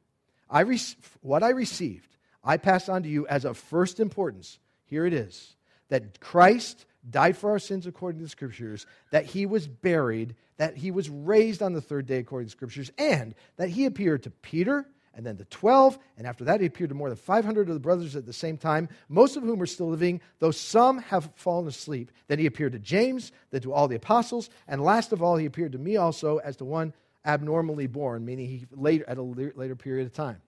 I 0.50 0.62
re- 0.62 0.80
what 1.22 1.44
I 1.44 1.50
received, 1.50 2.16
I 2.44 2.58
pass 2.58 2.88
on 2.88 3.04
to 3.04 3.10
you 3.10 3.28
as 3.28 3.46
of 3.46 3.58
first 3.58 4.00
importance. 4.00 4.60
Here 4.86 5.06
it 5.06 5.14
is 5.14 5.56
that 5.90 6.20
Christ 6.20 6.86
died 7.10 7.38
for 7.38 7.52
our 7.52 7.60
sins 7.60 7.88
according 7.88 8.20
to 8.20 8.26
the 8.26 8.30
scriptures, 8.30 8.86
that 9.12 9.26
he 9.26 9.46
was 9.46 9.68
buried, 9.68 10.36
that 10.58 10.76
he 10.76 10.92
was 10.92 11.10
raised 11.10 11.62
on 11.62 11.74
the 11.74 11.82
third 11.82 12.06
day 12.06 12.18
according 12.18 12.48
to 12.48 12.50
the 12.50 12.58
scriptures, 12.58 12.92
and 12.98 13.36
that 13.58 13.70
he 13.70 13.86
appeared 13.86 14.24
to 14.24 14.30
Peter 14.30 14.86
and 15.18 15.26
then 15.26 15.36
the 15.36 15.46
12, 15.46 15.98
and 16.20 16.28
after 16.28 16.44
that 16.44 16.62
he 16.62 16.68
appeared 16.68 16.92
to 16.92 16.96
more 16.96 17.10
than 17.10 17.18
500 17.18 17.68
of 17.68 17.74
the 17.74 17.80
brothers 17.80 18.16
at 18.16 18.28
the 18.28 18.32
same 18.32 18.56
time, 18.56 18.88
most 19.10 19.36
of 19.36 19.42
whom 19.42 19.60
are 19.60 19.66
still 19.66 19.90
living, 19.90 20.22
though 20.38 20.52
some 20.52 21.00
have 21.00 21.32
fallen 21.36 21.68
asleep. 21.68 22.12
Then 22.28 22.38
he 22.38 22.46
appeared 22.46 22.74
to 22.74 22.80
James, 22.80 23.32
then 23.50 23.62
to 23.62 23.74
all 23.74 23.88
the 23.88 23.96
apostles, 23.96 24.52
and 24.68 24.82
last 24.82 25.12
of 25.12 25.24
all 25.24 25.36
he 25.36 25.48
appeared 25.48 25.72
to 25.72 25.80
me 25.80 25.98
also 25.98 26.38
as 26.38 26.56
to 26.58 26.66
one 26.66 26.94
abnormally 27.26 27.88
born, 27.88 28.26
meaning 28.26 28.48
he 28.48 28.68
later 28.72 29.06
at 29.08 29.18
a 29.18 29.24
later 29.24 29.76
period 29.76 30.06
of 30.06 30.14
time. 30.14 30.40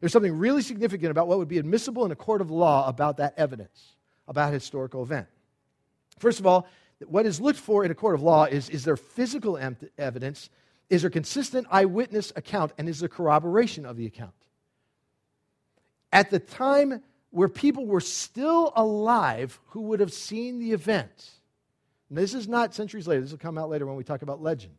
There's 0.00 0.12
something 0.12 0.36
really 0.36 0.62
significant 0.62 1.10
about 1.10 1.28
what 1.28 1.36
would 1.36 1.48
be 1.48 1.58
admissible 1.58 2.06
in 2.06 2.10
a 2.10 2.16
court 2.16 2.40
of 2.40 2.50
law 2.50 2.88
about 2.88 3.18
that 3.18 3.34
evidence, 3.36 3.96
about 4.26 4.52
historical 4.52 5.02
event. 5.02 5.28
First 6.18 6.40
of 6.40 6.46
all, 6.46 6.66
what 7.06 7.26
is 7.26 7.38
looked 7.38 7.58
for 7.58 7.84
in 7.84 7.90
a 7.90 7.94
court 7.94 8.14
of 8.14 8.22
law 8.22 8.44
is 8.44 8.70
is 8.70 8.84
there 8.84 8.96
physical 8.96 9.58
evidence 9.98 10.48
is 10.90 11.04
a 11.04 11.10
consistent 11.10 11.66
eyewitness 11.70 12.32
account 12.36 12.72
and 12.78 12.88
is 12.88 13.02
a 13.02 13.08
corroboration 13.08 13.86
of 13.86 13.96
the 13.96 14.06
account? 14.06 14.34
At 16.12 16.30
the 16.30 16.38
time 16.38 17.02
where 17.30 17.48
people 17.48 17.86
were 17.86 18.00
still 18.00 18.72
alive 18.76 19.58
who 19.68 19.82
would 19.82 20.00
have 20.00 20.12
seen 20.12 20.58
the 20.58 20.72
event, 20.72 21.30
this 22.10 22.34
is 22.34 22.46
not 22.46 22.74
centuries 22.74 23.08
later, 23.08 23.22
this 23.22 23.32
will 23.32 23.38
come 23.38 23.58
out 23.58 23.70
later 23.70 23.86
when 23.86 23.96
we 23.96 24.04
talk 24.04 24.22
about 24.22 24.42
legend. 24.42 24.76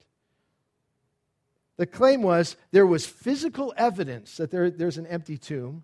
The 1.78 1.86
claim 1.86 2.22
was 2.22 2.56
there 2.72 2.86
was 2.86 3.06
physical 3.06 3.74
evidence 3.76 4.38
that 4.38 4.52
there, 4.52 4.70
there's 4.70 4.98
an 4.98 5.08
empty 5.08 5.38
tomb. 5.38 5.84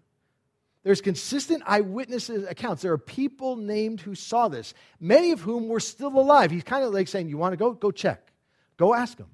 There's 0.84 1.01
consistent 1.01 1.63
eyewitness 1.67 2.29
accounts. 2.29 2.81
There 2.81 2.93
are 2.93 2.97
people 2.97 3.55
named 3.55 4.01
who 4.01 4.15
saw 4.15 4.47
this, 4.47 4.73
many 4.99 5.31
of 5.31 5.41
whom 5.41 5.67
were 5.67 5.79
still 5.79 6.17
alive. 6.17 6.49
He's 6.49 6.63
kind 6.63 6.84
of 6.84 6.93
like 6.93 7.07
saying, 7.07 7.29
You 7.29 7.38
want 7.38 7.53
to 7.53 7.57
go? 7.57 7.73
Go 7.73 7.91
check. 7.91 8.31
Go 8.77 8.95
ask 8.95 9.17
them. 9.17 9.27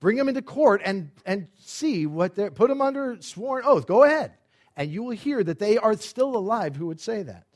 Bring 0.00 0.16
them 0.16 0.28
into 0.28 0.42
court 0.42 0.80
and, 0.84 1.10
and 1.26 1.48
see 1.58 2.06
what 2.06 2.34
they're, 2.34 2.50
put 2.50 2.68
them 2.68 2.80
under 2.80 3.20
sworn 3.20 3.64
oath. 3.64 3.86
Go 3.86 4.04
ahead. 4.04 4.32
And 4.76 4.90
you 4.92 5.02
will 5.02 5.16
hear 5.16 5.42
that 5.42 5.58
they 5.58 5.76
are 5.76 5.96
still 5.96 6.36
alive 6.36 6.76
who 6.76 6.86
would 6.86 7.00
say 7.00 7.22
that. 7.24 7.46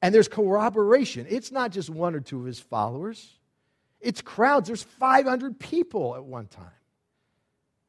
And 0.00 0.14
there's 0.14 0.28
corroboration. 0.28 1.26
It's 1.28 1.52
not 1.52 1.72
just 1.72 1.90
one 1.90 2.14
or 2.14 2.20
two 2.20 2.40
of 2.40 2.46
his 2.46 2.60
followers, 2.60 3.38
it's 4.00 4.22
crowds. 4.22 4.68
There's 4.68 4.82
500 4.82 5.58
people 5.58 6.14
at 6.14 6.24
one 6.24 6.46
time. 6.46 6.70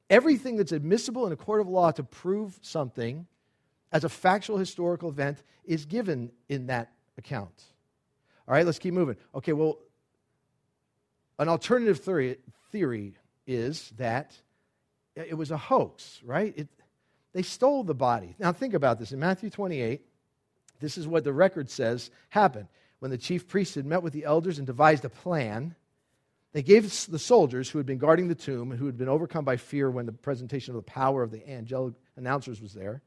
Everything 0.10 0.55
that's 0.55 0.71
admissible 0.71 1.27
in 1.27 1.33
a 1.33 1.36
court 1.36 1.60
of 1.60 1.67
law 1.67 1.91
to 1.91 2.03
prove 2.03 2.57
something 2.62 3.27
as 3.91 4.03
a 4.03 4.10
factual 4.10 4.57
historical 4.57 5.10
event 5.10 5.43
is 5.65 5.86
given 5.86 6.31
in 6.47 6.67
that 6.67 6.91
account. 7.17 7.63
All 8.47 8.53
right, 8.53 8.65
let's 8.65 8.79
keep 8.79 8.93
moving. 8.93 9.17
Okay, 9.36 9.51
well, 9.51 9.79
an 11.39 11.49
alternative 11.49 11.99
theory, 11.99 12.38
theory 12.71 13.15
is 13.47 13.91
that 13.97 14.36
it 15.15 15.38
was 15.38 15.49
a 15.49 15.57
hoax, 15.57 16.21
right? 16.23 16.53
It, 16.55 16.67
they 17.33 17.41
stole 17.41 17.83
the 17.83 17.95
body. 17.95 18.36
Now, 18.38 18.51
think 18.51 18.73
about 18.73 18.99
this. 18.99 19.12
In 19.12 19.19
Matthew 19.19 19.49
28, 19.49 20.01
this 20.79 20.97
is 20.97 21.07
what 21.07 21.23
the 21.23 21.33
record 21.33 21.69
says 21.69 22.12
happened. 22.29 22.67
When 22.99 23.10
the 23.10 23.17
chief 23.17 23.47
priests 23.47 23.75
had 23.75 23.86
met 23.86 24.03
with 24.03 24.13
the 24.13 24.25
elders 24.25 24.57
and 24.57 24.67
devised 24.67 25.05
a 25.05 25.10
plan, 25.10 25.75
they 26.53 26.62
gave 26.62 26.83
the 27.07 27.19
soldiers 27.19 27.69
who 27.69 27.79
had 27.79 27.86
been 27.86 27.97
guarding 27.97 28.27
the 28.27 28.36
tomb 28.36 28.71
and 28.71 28.79
who 28.79 28.86
had 28.86 28.97
been 28.97 29.10
overcome 29.10 29.45
by 29.45 29.57
fear 29.57 29.89
when 29.89 30.05
the 30.05 30.12
presentation 30.12 30.75
of 30.75 30.83
the 30.83 30.91
power 30.91 31.23
of 31.23 31.31
the 31.31 31.47
angelic 31.49 31.93
announcers 32.15 32.62
was 32.62 32.73
there 32.73 33.01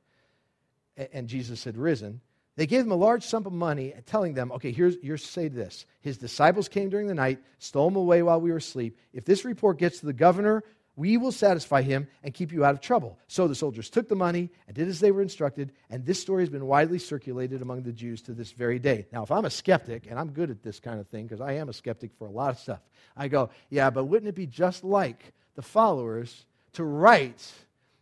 and 1.13 1.29
Jesus 1.29 1.65
had 1.65 1.77
risen, 1.77 2.21
they 2.57 2.67
gave 2.67 2.83
them 2.83 2.93
a 2.93 2.97
large 2.97 3.25
sum 3.25 3.47
of 3.47 3.53
money, 3.53 3.95
telling 4.07 4.35
them, 4.35 4.53
okay, 4.53 4.73
here's, 4.73 4.97
here's 5.03 5.25
say 5.25 5.49
this. 5.49 5.87
His 6.01 6.19
disciples 6.19 6.69
came 6.69 6.91
during 6.91 7.07
the 7.07 7.15
night, 7.15 7.39
stole 7.59 7.89
him 7.89 7.97
away 7.97 8.23
while 8.23 8.41
we 8.41 8.51
were 8.51 8.59
asleep. 8.59 8.99
If 9.13 9.25
this 9.25 9.45
report 9.45 9.79
gets 9.79 10.01
to 10.01 10.07
the 10.07 10.13
governor, 10.13 10.65
we 10.97 11.17
will 11.17 11.33
satisfy 11.33 11.81
him 11.81 12.09
and 12.23 12.35
keep 12.35 12.53
you 12.53 12.65
out 12.65 12.75
of 12.75 12.81
trouble. 12.81 13.19
So 13.29 13.49
the 13.49 13.55
soldiers 13.55 13.89
took 13.89 14.09
the 14.09 14.17
money 14.17 14.51
and 14.67 14.77
did 14.77 14.89
as 14.89 15.01
they 15.01 15.13
were 15.13 15.23
instructed, 15.23 15.73
and 15.89 16.05
this 16.05 16.21
story 16.21 16.43
has 16.43 16.51
been 16.51 16.67
widely 16.67 16.99
circulated 16.99 17.63
among 17.63 17.85
the 17.85 17.93
Jews 17.93 18.21
to 18.23 18.33
this 18.33 18.53
very 18.53 18.79
day. 18.79 19.07
Now, 19.13 19.23
if 19.23 19.31
I'm 19.31 19.45
a 19.47 19.51
skeptic, 19.51 20.07
and 20.11 20.19
I'm 20.19 20.31
good 20.31 20.51
at 20.51 20.63
this 20.63 20.81
kind 20.81 21.01
of 21.01 21.09
thing 21.09 21.27
because 21.27 21.41
I 21.41 21.53
am 21.53 21.69
a 21.69 21.73
skeptic 21.73 22.11
for 22.19 22.27
a 22.27 22.31
lot 22.31 22.51
of 22.51 22.59
stuff, 22.59 22.81
I 23.17 23.29
go, 23.29 23.51
yeah, 23.71 23.89
but 23.91 24.05
wouldn't 24.05 24.29
it 24.29 24.35
be 24.35 24.47
just 24.47 24.85
like 24.85 25.33
the 25.55 25.63
followers 25.63 26.45
to 26.75 26.85
write 26.85 27.51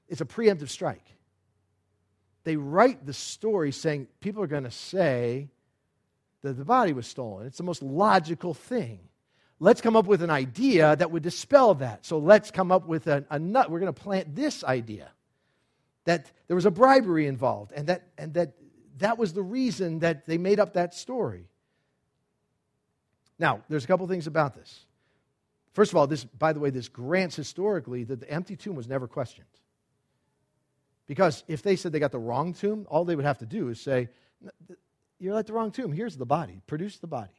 it's 0.08 0.20
a 0.22 0.24
preemptive 0.24 0.70
strike? 0.70 1.04
They 2.48 2.56
write 2.56 3.04
the 3.04 3.12
story 3.12 3.72
saying 3.72 4.08
people 4.20 4.42
are 4.42 4.46
going 4.46 4.64
to 4.64 4.70
say 4.70 5.50
that 6.42 6.54
the 6.54 6.64
body 6.64 6.94
was 6.94 7.06
stolen. 7.06 7.46
It's 7.46 7.58
the 7.58 7.62
most 7.64 7.82
logical 7.82 8.54
thing. 8.54 9.00
Let's 9.60 9.82
come 9.82 9.96
up 9.96 10.06
with 10.06 10.22
an 10.22 10.30
idea 10.30 10.96
that 10.96 11.10
would 11.10 11.22
dispel 11.22 11.74
that. 11.74 12.06
So 12.06 12.18
let's 12.18 12.50
come 12.50 12.72
up 12.72 12.86
with 12.86 13.06
a, 13.06 13.26
a 13.28 13.38
nut. 13.38 13.70
We're 13.70 13.80
going 13.80 13.92
to 13.92 14.00
plant 14.00 14.34
this 14.34 14.64
idea 14.64 15.10
that 16.06 16.32
there 16.46 16.54
was 16.54 16.64
a 16.64 16.70
bribery 16.70 17.26
involved 17.26 17.72
and 17.72 17.88
that, 17.88 18.08
and 18.16 18.32
that 18.32 18.54
that 18.96 19.18
was 19.18 19.34
the 19.34 19.42
reason 19.42 19.98
that 19.98 20.24
they 20.24 20.38
made 20.38 20.58
up 20.58 20.72
that 20.72 20.94
story. 20.94 21.48
Now, 23.38 23.62
there's 23.68 23.84
a 23.84 23.88
couple 23.88 24.06
things 24.06 24.26
about 24.26 24.54
this. 24.54 24.86
First 25.74 25.92
of 25.92 25.98
all, 25.98 26.06
this, 26.06 26.24
by 26.24 26.54
the 26.54 26.60
way, 26.60 26.70
this 26.70 26.88
grants 26.88 27.36
historically 27.36 28.04
that 28.04 28.20
the 28.20 28.30
empty 28.30 28.56
tomb 28.56 28.74
was 28.74 28.88
never 28.88 29.06
questioned. 29.06 29.46
Because 31.08 31.42
if 31.48 31.62
they 31.62 31.74
said 31.74 31.90
they 31.90 31.98
got 31.98 32.12
the 32.12 32.18
wrong 32.18 32.52
tomb, 32.52 32.86
all 32.88 33.04
they 33.04 33.16
would 33.16 33.24
have 33.24 33.38
to 33.38 33.46
do 33.46 33.70
is 33.70 33.80
say, 33.80 34.08
You're 35.18 35.38
at 35.38 35.46
the 35.46 35.54
wrong 35.54 35.72
tomb. 35.72 35.90
Here's 35.90 36.16
the 36.16 36.26
body. 36.26 36.60
Produce 36.66 36.98
the 36.98 37.08
body. 37.08 37.32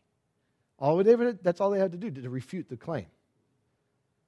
All 0.79 0.97
they 0.97 1.15
would, 1.15 1.43
that's 1.43 1.61
all 1.61 1.69
they 1.69 1.79
had 1.79 1.91
to 1.91 1.97
do 1.97 2.09
to, 2.09 2.29
refute 2.29 2.67
the 2.67 2.77
claim. 2.77 3.05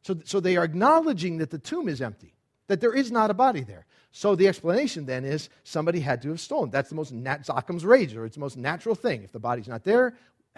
So, 0.04 0.18
so 0.26 0.40
they 0.40 0.58
are 0.58 0.64
acknowledging 0.64 1.38
that 1.38 1.50
the 1.50 1.58
tomb 1.58 1.88
is 1.88 2.02
empty, 2.02 2.34
that 2.68 2.82
there 2.82 2.94
is 2.94 3.12
not 3.12 3.32
a 3.32 3.34
body 3.34 3.62
there. 3.62 3.86
So 4.12 4.36
the 4.36 4.48
explanation 4.48 5.06
then 5.06 5.24
is 5.24 5.50
somebody 5.64 6.02
had 6.02 6.22
to 6.24 6.30
have 6.30 6.40
stolen. 6.40 6.70
That's 6.70 6.90
the 6.90 6.96
most 6.96 7.14
nat- 7.14 7.48
Occam's 7.50 7.86
razor. 7.86 8.26
It's 8.26 8.36
the 8.36 8.42
most 8.42 8.58
natural 8.58 8.96
thing. 8.96 9.24
If 9.24 9.32
the 9.32 9.40
body's 9.40 9.68
not 9.68 9.84
there, 9.84 10.16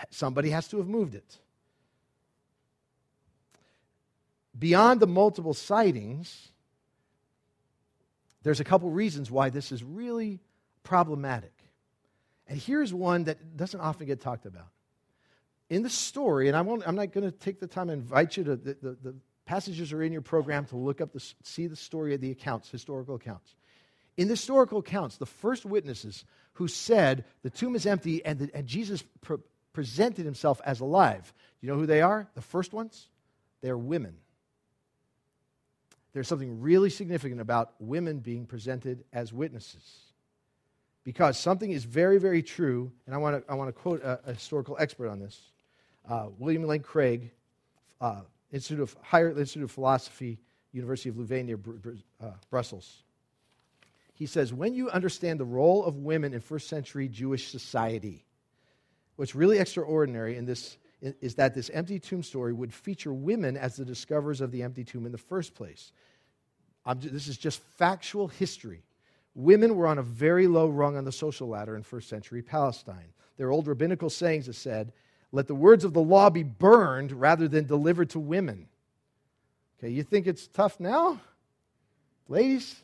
somebody 0.09 0.49
has 0.49 0.67
to 0.69 0.77
have 0.77 0.87
moved 0.87 1.15
it. 1.15 1.37
Beyond 4.57 4.99
the 4.99 5.07
multiple 5.07 5.53
sightings, 5.53 6.49
there's 8.43 8.59
a 8.59 8.63
couple 8.63 8.89
reasons 8.89 9.31
why 9.31 9.49
this 9.49 9.71
is 9.71 9.83
really 9.83 10.39
problematic. 10.83 11.53
And 12.47 12.59
here's 12.59 12.93
one 12.93 13.23
that 13.25 13.57
doesn't 13.57 13.79
often 13.79 14.05
get 14.05 14.21
talked 14.21 14.45
about. 14.45 14.67
In 15.69 15.81
the 15.81 15.89
story, 15.89 16.49
and 16.49 16.57
I 16.57 16.61
won't, 16.61 16.83
I'm 16.85 16.95
not 16.95 17.13
going 17.13 17.23
to 17.23 17.31
take 17.31 17.59
the 17.59 17.67
time 17.67 17.87
to 17.87 17.93
invite 17.93 18.37
you 18.37 18.43
to, 18.43 18.55
the, 18.55 18.77
the, 18.81 18.97
the, 19.01 19.15
passages 19.45 19.91
are 19.91 20.01
in 20.01 20.13
your 20.13 20.21
program 20.21 20.63
to 20.63 20.77
look 20.77 21.01
up, 21.01 21.11
the, 21.11 21.33
see 21.43 21.67
the 21.67 21.75
story 21.75 22.13
of 22.13 22.21
the 22.21 22.31
accounts, 22.31 22.69
historical 22.69 23.15
accounts. 23.15 23.55
In 24.15 24.29
the 24.29 24.33
historical 24.33 24.79
accounts, 24.79 25.17
the 25.17 25.25
first 25.25 25.65
witnesses 25.65 26.23
who 26.53 26.69
said 26.69 27.25
the 27.41 27.49
tomb 27.49 27.75
is 27.75 27.85
empty 27.85 28.23
and, 28.23 28.39
the, 28.39 28.49
and 28.53 28.67
Jesus 28.67 29.03
presented 29.73 30.23
himself 30.23 30.61
as 30.65 30.79
alive, 30.79 31.33
you 31.59 31.67
know 31.67 31.75
who 31.75 31.85
they 31.85 32.01
are? 32.01 32.29
The 32.35 32.41
first 32.41 32.71
ones? 32.71 33.09
They're 33.61 33.77
women 33.77 34.15
there's 36.13 36.27
something 36.27 36.61
really 36.61 36.89
significant 36.89 37.41
about 37.41 37.73
women 37.79 38.19
being 38.19 38.45
presented 38.45 39.03
as 39.11 39.33
witnesses. 39.33 39.99
Because 41.03 41.37
something 41.37 41.71
is 41.71 41.83
very, 41.83 42.17
very 42.17 42.41
true, 42.41 42.91
and 43.05 43.13
I 43.13 43.17
want 43.17 43.45
to, 43.45 43.51
I 43.51 43.55
want 43.55 43.67
to 43.67 43.73
quote 43.73 44.01
a, 44.03 44.19
a 44.25 44.33
historical 44.33 44.77
expert 44.79 45.09
on 45.09 45.19
this 45.19 45.39
uh, 46.07 46.27
William 46.37 46.63
Lane 46.65 46.81
Craig, 46.81 47.31
uh, 47.99 48.21
Institute 48.51 48.81
of, 48.81 48.95
Higher 49.01 49.29
Institute 49.29 49.63
of 49.63 49.71
Philosophy, 49.71 50.39
University 50.71 51.09
of 51.09 51.17
Louvain 51.17 51.45
near 51.45 51.57
Br- 51.57 51.71
Br- 51.71 51.91
uh, 52.21 52.31
Brussels. 52.49 53.03
He 54.13 54.27
says, 54.27 54.53
when 54.53 54.75
you 54.75 54.89
understand 54.89 55.39
the 55.39 55.45
role 55.45 55.83
of 55.83 55.97
women 55.97 56.33
in 56.33 56.39
first 56.39 56.69
century 56.69 57.07
Jewish 57.07 57.49
society, 57.49 58.25
what's 59.15 59.33
really 59.33 59.57
extraordinary 59.57 60.37
in 60.37 60.45
this 60.45 60.77
is 61.03 61.35
that 61.35 61.53
this 61.53 61.69
empty 61.73 61.99
tomb 61.99 62.23
story 62.23 62.53
would 62.53 62.73
feature 62.73 63.13
women 63.13 63.57
as 63.57 63.75
the 63.75 63.85
discoverers 63.85 64.39
of 64.41 64.51
the 64.51 64.63
empty 64.63 64.83
tomb 64.83 65.05
in 65.05 65.11
the 65.11 65.17
first 65.17 65.53
place. 65.53 65.91
this 66.95 67.27
is 67.27 67.37
just 67.37 67.59
factual 67.77 68.27
history. 68.27 68.83
Women 69.35 69.75
were 69.75 69.87
on 69.87 69.97
a 69.97 70.03
very 70.03 70.47
low 70.47 70.69
rung 70.69 70.95
on 70.95 71.05
the 71.05 71.11
social 71.11 71.47
ladder 71.47 71.75
in 71.75 71.83
first 71.83 72.07
century 72.07 72.41
Palestine. 72.41 73.13
There 73.37 73.47
are 73.47 73.51
old 73.51 73.67
rabbinical 73.67 74.09
sayings 74.09 74.45
that 74.45 74.53
said, 74.53 74.93
Let 75.31 75.47
the 75.47 75.55
words 75.55 75.83
of 75.83 75.93
the 75.93 76.01
law 76.01 76.29
be 76.29 76.43
burned 76.43 77.11
rather 77.11 77.47
than 77.47 77.65
delivered 77.65 78.11
to 78.11 78.19
women. 78.19 78.67
Okay, 79.79 79.89
you 79.89 80.03
think 80.03 80.27
it's 80.27 80.47
tough 80.47 80.79
now? 80.79 81.19
Ladies, 82.29 82.79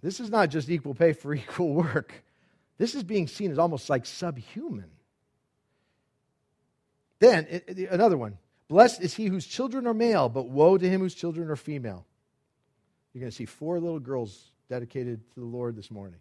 this 0.00 0.20
is 0.20 0.30
not 0.30 0.48
just 0.48 0.70
equal 0.70 0.94
pay 0.94 1.12
for 1.12 1.34
equal 1.34 1.74
work. 1.74 2.14
This 2.78 2.94
is 2.94 3.02
being 3.02 3.26
seen 3.26 3.50
as 3.50 3.58
almost 3.58 3.90
like 3.90 4.06
subhuman. 4.06 4.90
Then, 7.20 7.62
another 7.90 8.16
one. 8.16 8.38
Blessed 8.68 9.00
is 9.00 9.14
he 9.14 9.26
whose 9.26 9.46
children 9.46 9.86
are 9.86 9.94
male, 9.94 10.28
but 10.28 10.48
woe 10.48 10.76
to 10.76 10.88
him 10.88 11.00
whose 11.00 11.14
children 11.14 11.50
are 11.50 11.56
female. 11.56 12.06
You're 13.12 13.20
going 13.20 13.30
to 13.30 13.36
see 13.36 13.46
four 13.46 13.80
little 13.80 13.98
girls 13.98 14.50
dedicated 14.68 15.20
to 15.32 15.40
the 15.40 15.46
Lord 15.46 15.74
this 15.74 15.90
morning. 15.90 16.20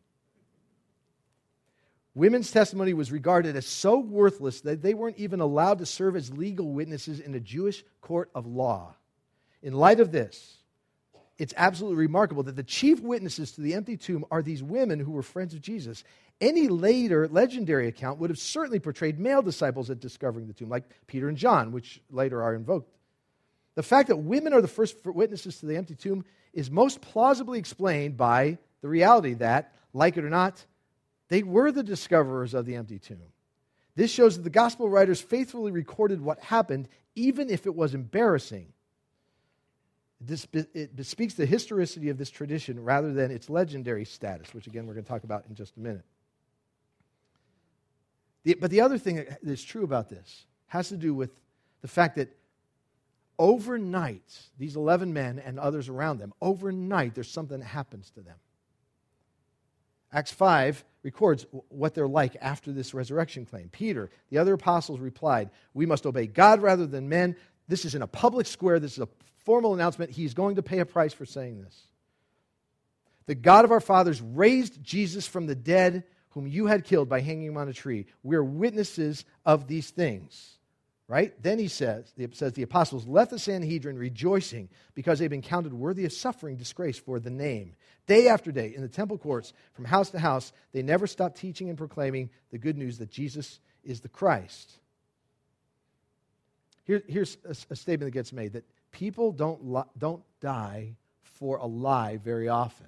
Women's 2.15 2.49
testimony 2.49 2.95
was 2.95 3.11
regarded 3.11 3.55
as 3.55 3.67
so 3.67 3.99
worthless 3.99 4.61
that 4.61 4.81
they 4.81 4.95
weren't 4.95 5.19
even 5.19 5.39
allowed 5.39 5.79
to 5.79 5.85
serve 5.85 6.15
as 6.15 6.31
legal 6.31 6.71
witnesses 6.71 7.19
in 7.19 7.35
a 7.35 7.39
Jewish 7.39 7.83
court 8.01 8.31
of 8.33 8.47
law. 8.47 8.95
In 9.61 9.73
light 9.73 9.99
of 9.99 10.11
this, 10.11 10.57
it's 11.37 11.53
absolutely 11.55 11.97
remarkable 11.97 12.41
that 12.43 12.55
the 12.55 12.63
chief 12.63 13.01
witnesses 13.01 13.51
to 13.51 13.61
the 13.61 13.75
empty 13.75 13.97
tomb 13.97 14.25
are 14.31 14.41
these 14.41 14.63
women 14.63 14.99
who 14.99 15.11
were 15.11 15.21
friends 15.21 15.53
of 15.53 15.61
Jesus. 15.61 16.03
Any 16.39 16.67
later 16.67 17.27
legendary 17.27 17.87
account 17.87 18.19
would 18.19 18.29
have 18.29 18.37
certainly 18.37 18.79
portrayed 18.79 19.19
male 19.19 19.41
disciples 19.41 19.89
at 19.89 19.99
discovering 19.99 20.47
the 20.47 20.53
tomb, 20.53 20.69
like 20.69 20.83
Peter 21.07 21.29
and 21.29 21.37
John, 21.37 21.71
which 21.71 22.01
later 22.11 22.43
are 22.43 22.53
invoked. 22.53 22.93
The 23.75 23.83
fact 23.83 24.09
that 24.09 24.17
women 24.17 24.53
are 24.53 24.61
the 24.61 24.67
first 24.67 24.97
witnesses 25.05 25.59
to 25.59 25.65
the 25.65 25.77
empty 25.77 25.95
tomb 25.95 26.25
is 26.53 26.69
most 26.69 27.01
plausibly 27.01 27.59
explained 27.59 28.17
by 28.17 28.57
the 28.81 28.87
reality 28.87 29.33
that, 29.35 29.73
like 29.93 30.17
it 30.17 30.25
or 30.25 30.29
not, 30.29 30.63
they 31.29 31.43
were 31.43 31.71
the 31.71 31.83
discoverers 31.83 32.53
of 32.53 32.65
the 32.65 32.75
empty 32.75 32.99
tomb. 32.99 33.31
This 33.95 34.11
shows 34.11 34.37
that 34.37 34.43
the 34.43 34.49
gospel 34.49 34.89
writers 34.89 35.19
faithfully 35.19 35.71
recorded 35.71 36.21
what 36.21 36.39
happened, 36.39 36.87
even 37.15 37.49
if 37.49 37.65
it 37.65 37.75
was 37.75 37.95
embarrassing. 37.95 38.73
This, 40.21 40.47
it 40.53 40.95
bespeaks 40.95 41.33
the 41.33 41.45
historicity 41.45 42.09
of 42.09 42.17
this 42.17 42.29
tradition 42.29 42.83
rather 42.83 43.13
than 43.13 43.31
its 43.31 43.49
legendary 43.49 44.05
status, 44.05 44.53
which 44.53 44.67
again 44.67 44.85
we're 44.85 44.93
going 44.93 45.03
to 45.03 45.09
talk 45.09 45.23
about 45.23 45.45
in 45.49 45.55
just 45.55 45.77
a 45.77 45.79
minute. 45.79 46.05
The, 48.47 48.53
but 48.53 48.71
the 48.71 48.79
other 48.79 48.97
thing 48.97 49.17
that 49.17 49.39
is 49.43 49.61
true 49.61 49.83
about 49.83 50.07
this 50.07 50.45
has 50.67 50.87
to 50.87 50.95
do 50.95 51.13
with 51.13 51.31
the 51.81 51.89
fact 51.89 52.15
that 52.15 52.29
overnight, 53.37 54.39
these 54.57 54.77
11 54.77 55.11
men 55.11 55.37
and 55.37 55.59
others 55.59 55.89
around 55.89 56.19
them, 56.19 56.33
overnight, 56.41 57.13
there's 57.13 57.29
something 57.29 57.59
that 57.59 57.65
happens 57.65 58.09
to 58.11 58.21
them. 58.21 58.37
Acts 60.13 60.31
5 60.31 60.85
records 61.03 61.45
what 61.67 61.93
they're 61.93 62.07
like 62.07 62.37
after 62.39 62.71
this 62.71 62.93
resurrection 62.93 63.45
claim. 63.45 63.67
Peter, 63.67 64.09
the 64.29 64.37
other 64.37 64.53
apostles 64.53 65.01
replied, 65.01 65.49
We 65.73 65.85
must 65.85 66.05
obey 66.05 66.27
God 66.27 66.61
rather 66.61 66.87
than 66.87 67.09
men. 67.09 67.35
This 67.67 67.83
is 67.83 67.95
in 67.95 68.01
a 68.01 68.07
public 68.07 68.47
square. 68.47 68.79
This 68.79 68.93
is 68.93 68.99
a 68.99 69.09
formal 69.43 69.73
announcement. 69.73 70.11
He's 70.11 70.33
going 70.33 70.55
to 70.55 70.63
pay 70.63 70.79
a 70.79 70.85
price 70.85 71.11
for 71.11 71.25
saying 71.25 71.59
this. 71.59 71.77
The 73.25 73.35
God 73.35 73.65
of 73.65 73.73
our 73.73 73.81
fathers 73.81 74.21
raised 74.21 74.81
Jesus 74.81 75.27
from 75.27 75.47
the 75.47 75.55
dead, 75.55 76.05
whom 76.37 76.45
you 76.45 76.67
had 76.67 76.83
killed 76.83 77.09
by 77.09 77.19
hanging 77.19 77.47
him 77.47 77.57
on 77.57 77.67
a 77.67 77.73
tree. 77.73 78.05
We're 78.21 78.43
witnesses 78.43 79.25
of 79.43 79.67
these 79.67 79.89
things. 79.89 80.59
Right? 81.07 81.33
Then 81.41 81.57
he 81.57 81.67
says, 81.67 82.13
says 82.33 82.53
the 82.53 82.61
apostles 82.61 83.07
left 83.07 83.31
the 83.31 83.39
Sanhedrin 83.39 83.97
rejoicing 83.97 84.69
because 84.93 85.17
they've 85.17 85.29
been 85.29 85.41
counted 85.41 85.73
worthy 85.73 86.05
of 86.05 86.13
suffering 86.13 86.57
disgrace 86.57 86.99
for 86.99 87.19
the 87.19 87.31
name. 87.31 87.73
Day 88.05 88.27
after 88.27 88.51
day, 88.51 88.73
in 88.75 88.83
the 88.83 88.87
temple 88.87 89.17
courts, 89.17 89.53
from 89.73 89.85
house 89.85 90.11
to 90.11 90.19
house, 90.19 90.51
they 90.73 90.83
never 90.83 91.07
stopped 91.07 91.37
teaching 91.37 91.69
and 91.69 91.77
proclaiming 91.77 92.29
the 92.51 92.57
good 92.59 92.77
news 92.77 92.99
that 92.99 93.09
Jesus 93.09 93.59
is 93.83 94.01
the 94.01 94.09
Christ. 94.09 94.73
Here, 96.83 97.01
here's 97.07 97.37
a, 97.45 97.55
a, 97.71 97.75
statement 97.75 98.11
that 98.11 98.17
gets 98.17 98.31
made 98.31 98.53
that 98.53 98.65
people 98.91 99.31
don't, 99.31 99.59
don't 99.97 100.23
die 100.39 100.97
for 101.23 101.57
a 101.57 101.65
lie 101.65 102.17
very 102.17 102.47
often. 102.47 102.87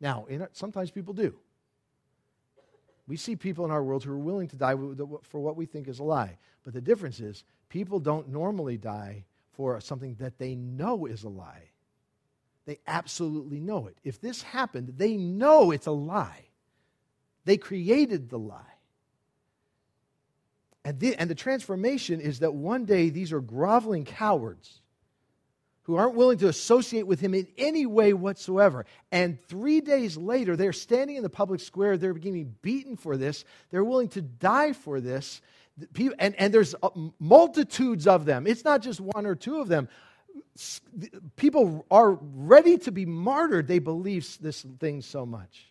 Now, 0.00 0.26
sometimes 0.52 0.90
people 0.90 1.14
do. 1.14 1.36
We 3.08 3.16
see 3.16 3.36
people 3.36 3.64
in 3.64 3.70
our 3.70 3.82
world 3.82 4.04
who 4.04 4.12
are 4.12 4.18
willing 4.18 4.48
to 4.48 4.56
die 4.56 4.74
for 5.22 5.40
what 5.40 5.56
we 5.56 5.66
think 5.66 5.88
is 5.88 6.00
a 6.00 6.04
lie. 6.04 6.38
But 6.64 6.74
the 6.74 6.80
difference 6.80 7.20
is, 7.20 7.44
people 7.68 8.00
don't 8.00 8.28
normally 8.28 8.76
die 8.76 9.24
for 9.52 9.80
something 9.80 10.16
that 10.18 10.38
they 10.38 10.54
know 10.54 11.06
is 11.06 11.22
a 11.22 11.28
lie. 11.28 11.70
They 12.66 12.80
absolutely 12.86 13.60
know 13.60 13.86
it. 13.86 13.96
If 14.02 14.20
this 14.20 14.42
happened, 14.42 14.94
they 14.96 15.16
know 15.16 15.70
it's 15.70 15.86
a 15.86 15.92
lie. 15.92 16.46
They 17.44 17.56
created 17.56 18.28
the 18.28 18.40
lie. 18.40 18.60
And 20.84 20.98
the, 20.98 21.14
and 21.16 21.30
the 21.30 21.34
transformation 21.34 22.20
is 22.20 22.40
that 22.40 22.54
one 22.54 22.84
day 22.84 23.08
these 23.08 23.32
are 23.32 23.40
groveling 23.40 24.04
cowards 24.04 24.80
who 25.86 25.94
aren't 25.94 26.16
willing 26.16 26.36
to 26.36 26.48
associate 26.48 27.06
with 27.06 27.20
him 27.20 27.32
in 27.32 27.46
any 27.56 27.86
way 27.86 28.12
whatsoever. 28.12 28.84
And 29.12 29.38
three 29.46 29.80
days 29.80 30.16
later, 30.16 30.56
they're 30.56 30.72
standing 30.72 31.14
in 31.14 31.22
the 31.22 31.30
public 31.30 31.60
square. 31.60 31.96
They're 31.96 32.12
being 32.12 32.56
beaten 32.60 32.96
for 32.96 33.16
this. 33.16 33.44
They're 33.70 33.84
willing 33.84 34.08
to 34.08 34.20
die 34.20 34.72
for 34.72 35.00
this. 35.00 35.40
And, 36.18 36.34
and 36.34 36.52
there's 36.52 36.74
uh, 36.82 36.88
multitudes 37.20 38.08
of 38.08 38.24
them. 38.24 38.48
It's 38.48 38.64
not 38.64 38.82
just 38.82 39.00
one 39.00 39.26
or 39.26 39.36
two 39.36 39.60
of 39.60 39.68
them. 39.68 39.88
People 41.36 41.86
are 41.88 42.18
ready 42.20 42.78
to 42.78 42.90
be 42.90 43.06
martyred. 43.06 43.68
They 43.68 43.78
believe 43.78 44.38
this 44.40 44.62
thing 44.80 45.02
so 45.02 45.24
much. 45.24 45.70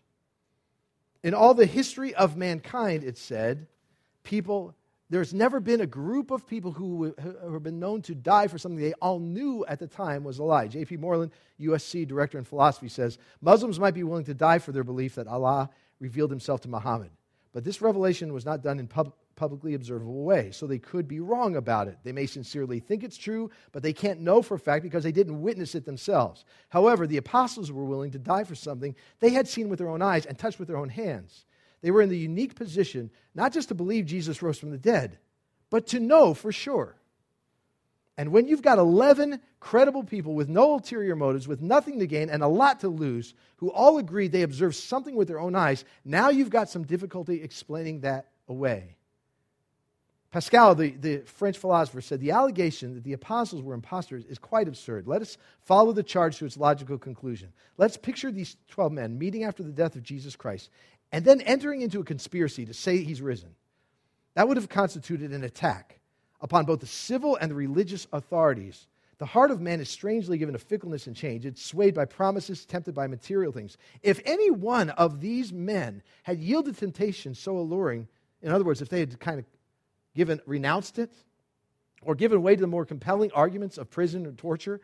In 1.24 1.34
all 1.34 1.54
the 1.54 1.66
history 1.66 2.16
of 2.16 2.38
mankind, 2.38 3.04
it 3.04 3.18
said, 3.18 3.68
people 4.24 4.76
there's 5.10 5.34
never 5.34 5.60
been 5.60 5.82
a 5.82 5.88
group 5.88 6.32
of 6.32 6.48
people 6.48 6.72
who, 6.72 7.14
have 7.20 7.64
been 7.64 7.80
known 7.80 8.02
to 8.04 8.16
die 8.16 8.48
for 8.48 8.58
something 8.58 8.80
they 8.80 8.94
all 8.94 9.20
knew 9.20 9.64
at 9.68 9.80
the 9.80 9.88
time 9.88 10.24
was 10.24 10.40
a 10.40 10.44
lie. 10.44 10.68
J.P. 10.68 10.98
Moreland, 10.98 11.32
USC 11.62 12.08
director 12.08 12.38
in 12.38 12.44
philosophy, 12.44 12.90
says 12.90 13.20
Muslims 13.42 13.80
might 13.80 13.94
be 13.94 14.04
willing 14.04 14.26
to 14.26 14.34
die 14.34 14.60
for 14.60 14.72
their 14.72 14.84
belief 14.84 15.16
that 15.16 15.28
Allah 15.28 15.70
revealed 16.00 16.32
himself 16.32 16.62
to 16.62 16.70
Muhammad. 16.70 17.12
But 17.54 17.64
this 17.64 17.82
revelation 17.82 18.34
was 18.34 18.46
not 18.46 18.64
done 18.64 18.80
in 18.80 18.88
pub- 18.88 19.14
publicly 19.36 19.76
observable 19.76 20.24
way, 20.24 20.52
so 20.52 20.66
they 20.66 20.80
could 20.80 21.08
be 21.08 21.20
wrong 21.20 21.56
about 21.56 21.88
it. 21.88 21.98
They 22.04 22.12
may 22.12 22.26
sincerely 22.26 22.80
think 22.80 23.04
it's 23.04 23.18
true, 23.18 23.50
but 23.72 23.84
they 23.84 23.94
can't 23.94 24.22
know 24.22 24.42
for 24.42 24.56
a 24.56 24.60
fact 24.60 24.84
because 24.84 25.04
they 25.04 25.12
didn't 25.12 25.42
witness 25.42 25.76
it 25.76 25.86
themselves. 25.86 26.46
However, 26.70 27.06
the 27.06 27.18
apostles 27.18 27.72
were 27.72 27.86
willing 27.86 28.12
to 28.12 28.20
die 28.20 28.44
for 28.44 28.56
something 28.56 28.96
they 29.20 29.30
had 29.30 29.48
seen 29.48 29.70
with 29.70 29.80
their 29.80 29.90
own 29.90 30.02
eyes 30.02 30.26
and 30.26 30.38
touched 30.38 30.60
with 30.60 30.68
their 30.68 30.78
own 30.78 30.90
hands. 30.90 31.46
They 31.82 31.92
were 31.92 32.02
in 32.02 32.10
the 32.10 32.18
unique 32.18 32.56
position 32.56 33.12
not 33.34 33.54
just 33.54 33.70
to 33.70 33.76
believe 33.76 34.06
Jesus 34.06 34.42
rose 34.42 34.58
from 34.58 34.72
the 34.72 34.78
dead, 34.78 35.18
but 35.70 35.88
to 35.88 36.00
know 36.00 36.34
for 36.34 36.52
sure. 36.52 36.96
And 38.18 38.32
when 38.32 38.48
you've 38.48 38.62
got 38.62 38.80
11 38.80 39.42
credible 39.60 40.04
people 40.04 40.36
with 40.36 40.48
no 40.48 40.74
ulterior 40.74 41.16
motives, 41.16 41.48
with 41.48 41.62
nothing 41.62 42.00
to 42.00 42.08
gain 42.08 42.30
and 42.30 42.42
a 42.42 42.48
lot 42.48 42.80
to 42.80 42.88
lose, 42.88 43.34
who 43.58 43.70
all 43.72 43.98
agree 43.98 44.28
they 44.28 44.44
observed 44.44 44.76
something 44.76 45.16
with 45.16 45.28
their 45.28 45.40
own 45.40 45.54
eyes, 45.54 45.84
now 46.06 46.30
you've 46.30 46.50
got 46.50 46.70
some 46.70 46.84
difficulty 46.84 47.44
explaining 47.44 48.02
that 48.02 48.28
away. 48.48 48.96
Pascal, 50.32 50.76
the, 50.76 50.90
the 50.90 51.18
French 51.20 51.58
philosopher, 51.58 52.02
said 52.02 52.20
the 52.20 52.32
allegation 52.32 52.94
that 52.94 53.06
the 53.06 53.14
apostles 53.14 53.62
were 53.62 53.74
impostors 53.74 54.26
is 54.26 54.38
quite 54.38 54.68
absurd. 54.68 55.08
Let 55.08 55.22
us 55.22 55.38
follow 55.62 55.94
the 55.94 56.04
charge 56.04 56.38
to 56.40 56.46
its 56.46 56.58
logical 56.58 56.98
conclusion. 56.98 57.54
Let's 57.78 57.96
picture 57.96 58.32
these 58.32 58.58
12 58.68 58.92
men 58.92 59.18
meeting 59.18 59.46
after 59.46 59.64
the 59.64 59.72
death 59.72 59.96
of 59.96 60.04
Jesus 60.04 60.36
Christ 60.36 60.70
and 61.16 61.24
then 61.24 61.40
entering 61.40 61.82
into 61.82 62.02
a 62.02 62.04
conspiracy 62.04 62.66
to 62.66 62.74
say 62.74 62.98
he's 62.98 63.22
risen. 63.22 63.56
That 64.34 64.50
would 64.50 64.58
have 64.58 64.68
constituted 64.68 65.32
an 65.32 65.46
attack 65.46 66.02
upon 66.42 66.66
both 66.66 66.82
the 66.82 66.88
civil 66.88 67.38
and 67.38 67.50
the 67.50 67.56
religious 67.56 68.06
authorities. 68.12 68.88
The 69.20 69.26
heart 69.26 69.50
of 69.50 69.62
man 69.62 69.80
is 69.80 69.88
strangely 69.88 70.38
given 70.38 70.52
to 70.52 70.60
fickleness 70.60 71.08
and 71.08 71.16
change. 71.16 71.46
It's 71.46 71.64
swayed 71.64 71.96
by 71.96 72.04
promises, 72.04 72.66
tempted 72.66 72.94
by 72.94 73.08
material 73.08 73.54
things. 73.54 73.78
If 74.04 74.20
any 74.26 74.52
one 74.52 74.90
of 74.90 75.22
these 75.22 75.54
men 75.54 76.04
had 76.24 76.38
yielded 76.40 76.78
temptation 76.78 77.34
so 77.34 77.58
alluring, 77.60 78.10
in 78.42 78.52
other 78.52 78.66
words, 78.66 78.82
if 78.82 78.90
they 78.90 79.00
had 79.00 79.18
kind 79.18 79.40
of 79.40 79.46
given, 80.18 80.42
renounced 80.46 81.00
it, 81.00 81.14
or 82.02 82.16
given 82.16 82.42
way 82.42 82.58
to 82.58 82.62
the 82.62 82.68
more 82.68 82.84
compelling 82.84 83.32
arguments 83.32 83.78
of 83.78 83.90
prison 83.90 84.26
or 84.28 84.34
torture, 84.34 84.82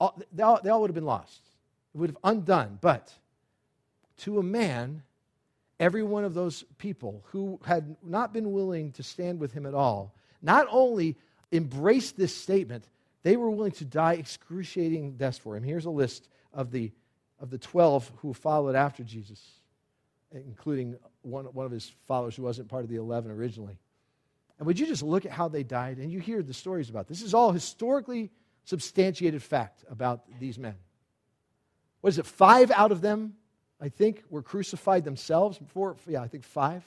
all, 0.00 0.20
they, 0.32 0.42
all, 0.42 0.58
they 0.64 0.70
all 0.70 0.80
would 0.80 0.90
have 0.90 0.96
been 0.96 1.04
lost. 1.04 1.42
It 1.94 1.98
would 1.98 2.10
have 2.10 2.18
undone. 2.24 2.80
But 2.80 3.12
to 4.22 4.40
a 4.40 4.42
man, 4.42 5.04
every 5.80 6.02
one 6.02 6.24
of 6.24 6.34
those 6.34 6.64
people 6.78 7.24
who 7.28 7.60
had 7.64 7.96
not 8.02 8.32
been 8.32 8.52
willing 8.52 8.92
to 8.92 9.02
stand 9.02 9.40
with 9.40 9.52
him 9.52 9.66
at 9.66 9.74
all, 9.74 10.14
not 10.40 10.66
only 10.70 11.16
embraced 11.50 12.16
this 12.16 12.34
statement, 12.34 12.88
they 13.22 13.36
were 13.36 13.50
willing 13.50 13.72
to 13.72 13.84
die 13.84 14.14
excruciating 14.14 15.16
deaths 15.16 15.38
for 15.38 15.56
him. 15.56 15.62
Here's 15.62 15.84
a 15.84 15.90
list 15.90 16.28
of 16.52 16.70
the, 16.70 16.90
of 17.40 17.50
the 17.50 17.58
12 17.58 18.10
who 18.16 18.34
followed 18.34 18.74
after 18.74 19.04
Jesus, 19.04 19.40
including 20.32 20.96
one, 21.22 21.46
one 21.46 21.66
of 21.66 21.72
his 21.72 21.92
followers 22.06 22.36
who 22.36 22.42
wasn't 22.42 22.68
part 22.68 22.84
of 22.84 22.90
the 22.90 22.96
11 22.96 23.30
originally. 23.30 23.78
And 24.58 24.66
would 24.66 24.78
you 24.78 24.86
just 24.86 25.02
look 25.02 25.26
at 25.26 25.32
how 25.32 25.48
they 25.48 25.62
died? 25.62 25.98
And 25.98 26.12
you 26.12 26.20
hear 26.20 26.42
the 26.42 26.54
stories 26.54 26.90
about 26.90 27.08
this. 27.08 27.18
this 27.18 27.26
is 27.26 27.34
all 27.34 27.52
historically 27.52 28.30
substantiated 28.64 29.42
fact 29.42 29.84
about 29.90 30.22
these 30.38 30.58
men. 30.58 30.74
What 32.00 32.10
is 32.10 32.18
it? 32.18 32.26
Five 32.26 32.70
out 32.70 32.92
of 32.92 33.00
them 33.00 33.34
I 33.82 33.88
think, 33.88 34.22
were 34.30 34.42
crucified 34.42 35.02
themselves. 35.04 35.58
Four, 35.74 35.96
yeah, 36.06 36.22
I 36.22 36.28
think 36.28 36.44
five. 36.44 36.84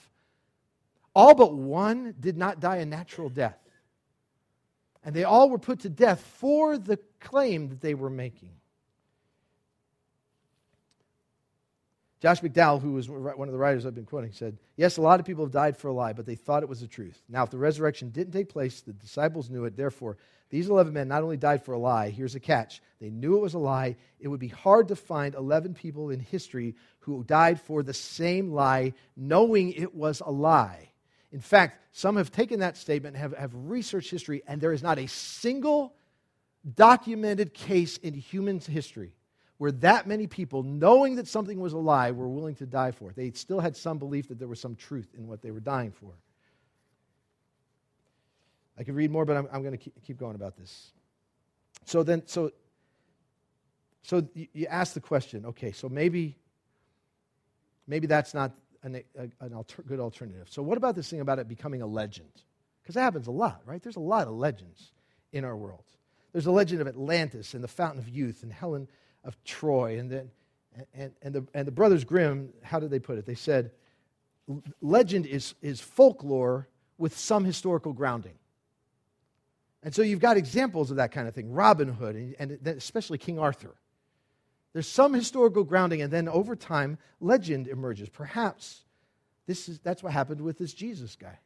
All 1.13 1.35
but 1.35 1.53
one 1.53 2.15
did 2.17 2.37
not 2.37 2.61
die 2.61 2.77
a 2.77 2.85
natural 2.85 3.27
death. 3.27 3.59
And 5.03 5.13
they 5.13 5.25
all 5.25 5.49
were 5.49 5.59
put 5.59 5.81
to 5.81 5.89
death 5.89 6.21
for 6.21 6.77
the 6.77 6.97
claim 7.19 7.67
that 7.67 7.81
they 7.81 7.95
were 7.95 8.09
making. 8.09 8.51
Josh 12.21 12.41
McDowell, 12.41 12.81
who 12.81 12.93
was 12.93 13.09
one 13.09 13.47
of 13.47 13.51
the 13.51 13.57
writers 13.57 13.85
I've 13.85 13.93
been 13.93 14.05
quoting, 14.05 14.31
said, 14.31 14.57
Yes, 14.77 14.97
a 14.97 15.01
lot 15.01 15.19
of 15.19 15.25
people 15.25 15.43
have 15.43 15.51
died 15.51 15.77
for 15.77 15.89
a 15.89 15.93
lie, 15.93 16.13
but 16.13 16.25
they 16.25 16.35
thought 16.35 16.63
it 16.63 16.69
was 16.69 16.79
the 16.79 16.87
truth. 16.87 17.21
Now, 17.27 17.43
if 17.43 17.49
the 17.49 17.57
resurrection 17.57 18.09
didn't 18.09 18.31
take 18.31 18.49
place, 18.49 18.81
the 18.81 18.93
disciples 18.93 19.49
knew 19.49 19.65
it. 19.65 19.75
Therefore, 19.75 20.17
these 20.49 20.69
11 20.69 20.93
men 20.93 21.09
not 21.09 21.23
only 21.23 21.37
died 21.37 21.65
for 21.65 21.73
a 21.73 21.77
lie, 21.77 22.09
here's 22.09 22.35
a 22.35 22.39
catch. 22.39 22.81
They 23.01 23.09
knew 23.09 23.35
it 23.35 23.41
was 23.41 23.53
a 23.53 23.59
lie. 23.59 23.97
It 24.19 24.29
would 24.29 24.39
be 24.39 24.47
hard 24.47 24.87
to 24.87 24.95
find 24.95 25.35
11 25.35 25.73
people 25.73 26.09
in 26.09 26.19
history 26.19 26.75
who 26.99 27.23
died 27.25 27.59
for 27.59 27.83
the 27.83 27.93
same 27.93 28.53
lie, 28.53 28.93
knowing 29.17 29.73
it 29.73 29.93
was 29.93 30.21
a 30.21 30.31
lie. 30.31 30.91
In 31.33 31.41
fact, 31.41 31.81
some 31.91 32.15
have 32.15 32.31
taken 32.31 32.61
that 32.61 32.77
statement, 32.77 33.17
have, 33.17 33.33
have 33.33 33.51
researched 33.53 34.09
history, 34.09 34.41
and 34.47 34.61
there 34.61 34.71
is 34.71 34.81
not 34.81 34.99
a 34.99 35.07
single 35.07 35.95
documented 36.75 37.53
case 37.53 37.97
in 37.97 38.13
human 38.13 38.59
history 38.59 39.13
where 39.57 39.71
that 39.71 40.07
many 40.07 40.27
people, 40.27 40.63
knowing 40.63 41.15
that 41.15 41.27
something 41.27 41.59
was 41.59 41.73
a 41.73 41.77
lie, 41.77 42.11
were 42.11 42.27
willing 42.27 42.55
to 42.55 42.65
die 42.65 42.91
for 42.91 43.09
it. 43.09 43.15
They 43.15 43.31
still 43.31 43.59
had 43.59 43.77
some 43.77 43.97
belief 43.97 44.27
that 44.27 44.39
there 44.39 44.47
was 44.47 44.59
some 44.59 44.75
truth 44.75 45.07
in 45.17 45.27
what 45.27 45.41
they 45.41 45.51
were 45.51 45.61
dying 45.61 45.91
for. 45.91 46.11
I 48.77 48.83
could 48.83 48.95
read 48.95 49.11
more, 49.11 49.23
but 49.23 49.37
I'm, 49.37 49.47
I'm 49.53 49.63
going 49.63 49.77
to 49.77 49.91
keep 50.05 50.17
going 50.17 50.35
about 50.35 50.57
this. 50.57 50.91
So 51.85 52.03
then, 52.03 52.23
so, 52.25 52.51
so 54.01 54.27
you 54.33 54.67
ask 54.67 54.93
the 54.93 54.99
question, 54.99 55.45
okay, 55.45 55.71
so 55.71 55.87
maybe, 55.87 56.35
maybe 57.87 58.07
that's 58.07 58.33
not 58.33 58.51
an, 58.83 59.01
a, 59.17 59.29
an 59.39 59.53
alter, 59.53 59.81
good 59.83 60.01
alternative. 60.01 60.47
So 60.49 60.61
what 60.61 60.77
about 60.77 60.95
this 60.95 61.09
thing 61.09 61.21
about 61.21 61.39
it 61.39 61.47
becoming 61.47 61.81
a 61.81 61.87
legend? 61.87 62.29
Because 62.81 62.95
that 62.95 63.01
happens 63.03 63.27
a 63.27 63.31
lot, 63.31 63.61
right? 63.65 63.81
There's 63.81 63.95
a 63.95 64.01
lot 64.01 64.27
of 64.27 64.33
legends 64.33 64.91
in 65.31 65.45
our 65.45 65.55
world. 65.55 65.85
There's 66.33 66.45
a 66.45 66.51
legend 66.51 66.81
of 66.81 66.87
Atlantis 66.87 67.53
and 67.53 67.63
the 67.63 67.69
Fountain 67.69 67.99
of 67.99 68.09
Youth 68.09 68.43
and 68.43 68.51
Helen 68.51 68.89
of 69.25 69.41
Troy. 69.43 69.99
And, 69.99 70.09
then, 70.09 70.31
and, 70.93 71.11
and, 71.21 71.35
the, 71.35 71.45
and 71.53 71.67
the 71.67 71.71
Brothers 71.71 72.03
Grimm, 72.03 72.49
how 72.63 72.79
did 72.79 72.91
they 72.91 72.99
put 72.99 73.17
it? 73.17 73.25
They 73.25 73.35
said, 73.35 73.71
legend 74.81 75.25
is, 75.25 75.55
is 75.61 75.81
folklore 75.81 76.69
with 76.97 77.17
some 77.17 77.43
historical 77.43 77.91
grounding. 77.91 78.35
And 79.83 79.93
so 79.93 80.01
you've 80.01 80.19
got 80.19 80.37
examples 80.37 80.89
of 80.89 80.97
that 80.97 81.11
kind 81.11 81.27
of 81.27 81.35
thing 81.35 81.51
Robin 81.51 81.89
Hood, 81.89 82.15
and, 82.15 82.51
and 82.51 82.67
especially 82.67 83.17
King 83.17 83.37
Arthur. 83.37 83.75
There's 84.73 84.87
some 84.87 85.13
historical 85.13 85.63
grounding, 85.63 86.01
and 86.01 86.11
then 86.11 86.27
over 86.27 86.55
time, 86.55 86.97
legend 87.21 87.67
emerges. 87.67 88.09
Perhaps 88.09 88.83
this 89.47 89.69
is, 89.69 89.79
that's 89.79 90.03
what 90.03 90.11
happened 90.11 90.41
with 90.41 90.57
this 90.57 90.73
Jesus 90.73 91.15
guy. 91.15 91.39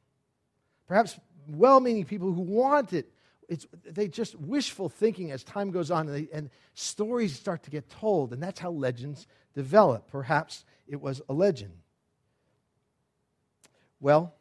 Perhaps 0.88 1.20
well 1.48 1.80
meaning 1.80 2.06
people 2.06 2.34
who 2.34 2.42
want 2.42 2.94
it 2.94 3.12
it's, 3.50 3.66
they 3.84 4.08
just 4.08 4.36
wishful 4.36 4.90
thinking 4.90 5.32
as 5.32 5.44
time 5.44 5.72
goes 5.72 5.90
on, 5.90 6.08
and, 6.08 6.16
they, 6.16 6.30
and 6.32 6.50
stories 6.76 7.36
start 7.36 7.64
to 7.64 7.72
get 7.72 7.90
told, 7.90 8.32
and 8.32 8.42
that's 8.42 8.60
how 8.60 8.70
legends 8.70 9.28
develop. 9.56 10.08
Perhaps 10.10 10.64
it 10.88 11.02
was 11.02 11.22
a 11.28 11.34
legend. 11.34 11.74
Well, 14.00 14.36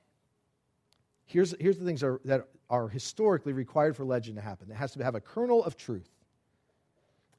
here's, 1.25 1.55
here's 1.59 1.79
the 1.79 1.85
things 1.85 2.03
are, 2.03 2.21
that 2.27 2.49
are 2.69 2.89
historically 2.89 3.55
required 3.55 3.97
for 3.97 4.05
legend 4.05 4.37
to 4.37 4.43
happen 4.43 4.71
it 4.71 4.75
has 4.75 4.93
to 4.93 5.03
have 5.03 5.15
a 5.15 5.21
kernel 5.21 5.65
of 5.65 5.77
truth. 5.77 6.09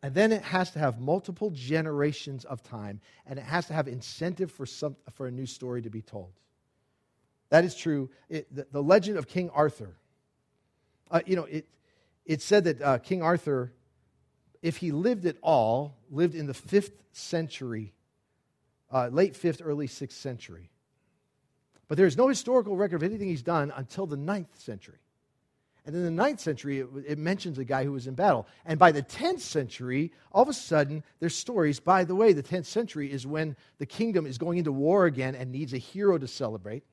And 0.02 0.16
then 0.16 0.32
it 0.32 0.42
has 0.42 0.72
to 0.72 0.80
have 0.80 1.00
multiple 1.00 1.52
generations 1.52 2.46
of 2.46 2.64
time, 2.64 3.02
and 3.26 3.38
it 3.38 3.46
has 3.46 3.68
to 3.68 3.74
have 3.74 3.88
incentive 3.88 4.52
for, 4.52 4.66
some, 4.66 4.96
for 5.14 5.28
a 5.28 5.32
new 5.32 5.46
story 5.46 5.82
to 5.82 5.90
be 5.90 6.02
told. 6.02 6.32
That 7.50 7.66
is 7.66 7.76
true. 7.76 8.10
It, 8.30 8.54
the, 8.56 8.66
the 8.72 8.82
legend 8.82 9.18
of 9.18 9.28
King 9.28 9.50
Arthur 9.50 9.99
uh, 11.12 11.22
you 11.26 11.36
know, 11.36 11.46
it, 11.46 11.68
it 12.26 12.42
said 12.42 12.66
that 12.66 12.82
uh, 12.82 12.98
King 13.00 13.22
Arthur, 13.22 13.74
if 14.62 14.78
he 14.78 14.92
lived 14.92 15.26
at 15.26 15.38
all, 15.42 15.98
lived 16.12 16.36
in 16.36 16.46
the 16.46 16.54
fifth 16.54 17.04
century, 17.12 17.94
uh, 18.92 19.08
late 19.08 19.36
fifth, 19.36 19.62
early 19.64 19.88
sixth 19.88 20.18
century. 20.18 20.70
But 21.88 21.98
there's 21.98 22.18
no 22.18 22.28
historical 22.28 22.78
record 22.78 22.98
of 22.98 23.04
anything 23.04 23.30
he's 23.30 23.42
done 23.42 23.74
until 23.76 24.06
the 24.06 24.18
ninth 24.18 24.60
century. 24.60 25.00
And 25.86 25.96
in 25.96 26.04
the 26.04 26.12
ninth 26.12 26.40
century, 26.40 26.80
it, 26.80 26.88
it, 27.08 27.18
mentions 27.18 27.58
a 27.58 27.64
guy 27.64 27.84
who 27.84 27.94
was 27.94 28.06
in 28.06 28.14
battle. 28.14 28.48
And 28.64 28.78
by 28.78 28.92
the 28.92 29.02
10th 29.02 29.40
century, 29.40 30.12
all 30.32 30.44
of 30.44 30.50
a 30.50 30.54
sudden, 30.54 31.04
there's 31.20 31.36
stories. 31.36 31.80
By 31.80 32.04
the 32.04 32.14
way, 32.14 32.32
the 32.32 32.44
10th 32.44 32.68
century 32.68 33.12
is 33.12 33.26
when 33.26 33.56
the 33.80 33.88
kingdom 33.88 34.28
is 34.28 34.38
going 34.38 34.60
into 34.60 34.72
war 34.72 35.06
again 35.06 35.34
and 35.34 35.52
needs 35.52 35.74
a 35.74 35.80
hero 35.80 36.20
to 36.20 36.28
celebrate. 36.28 36.84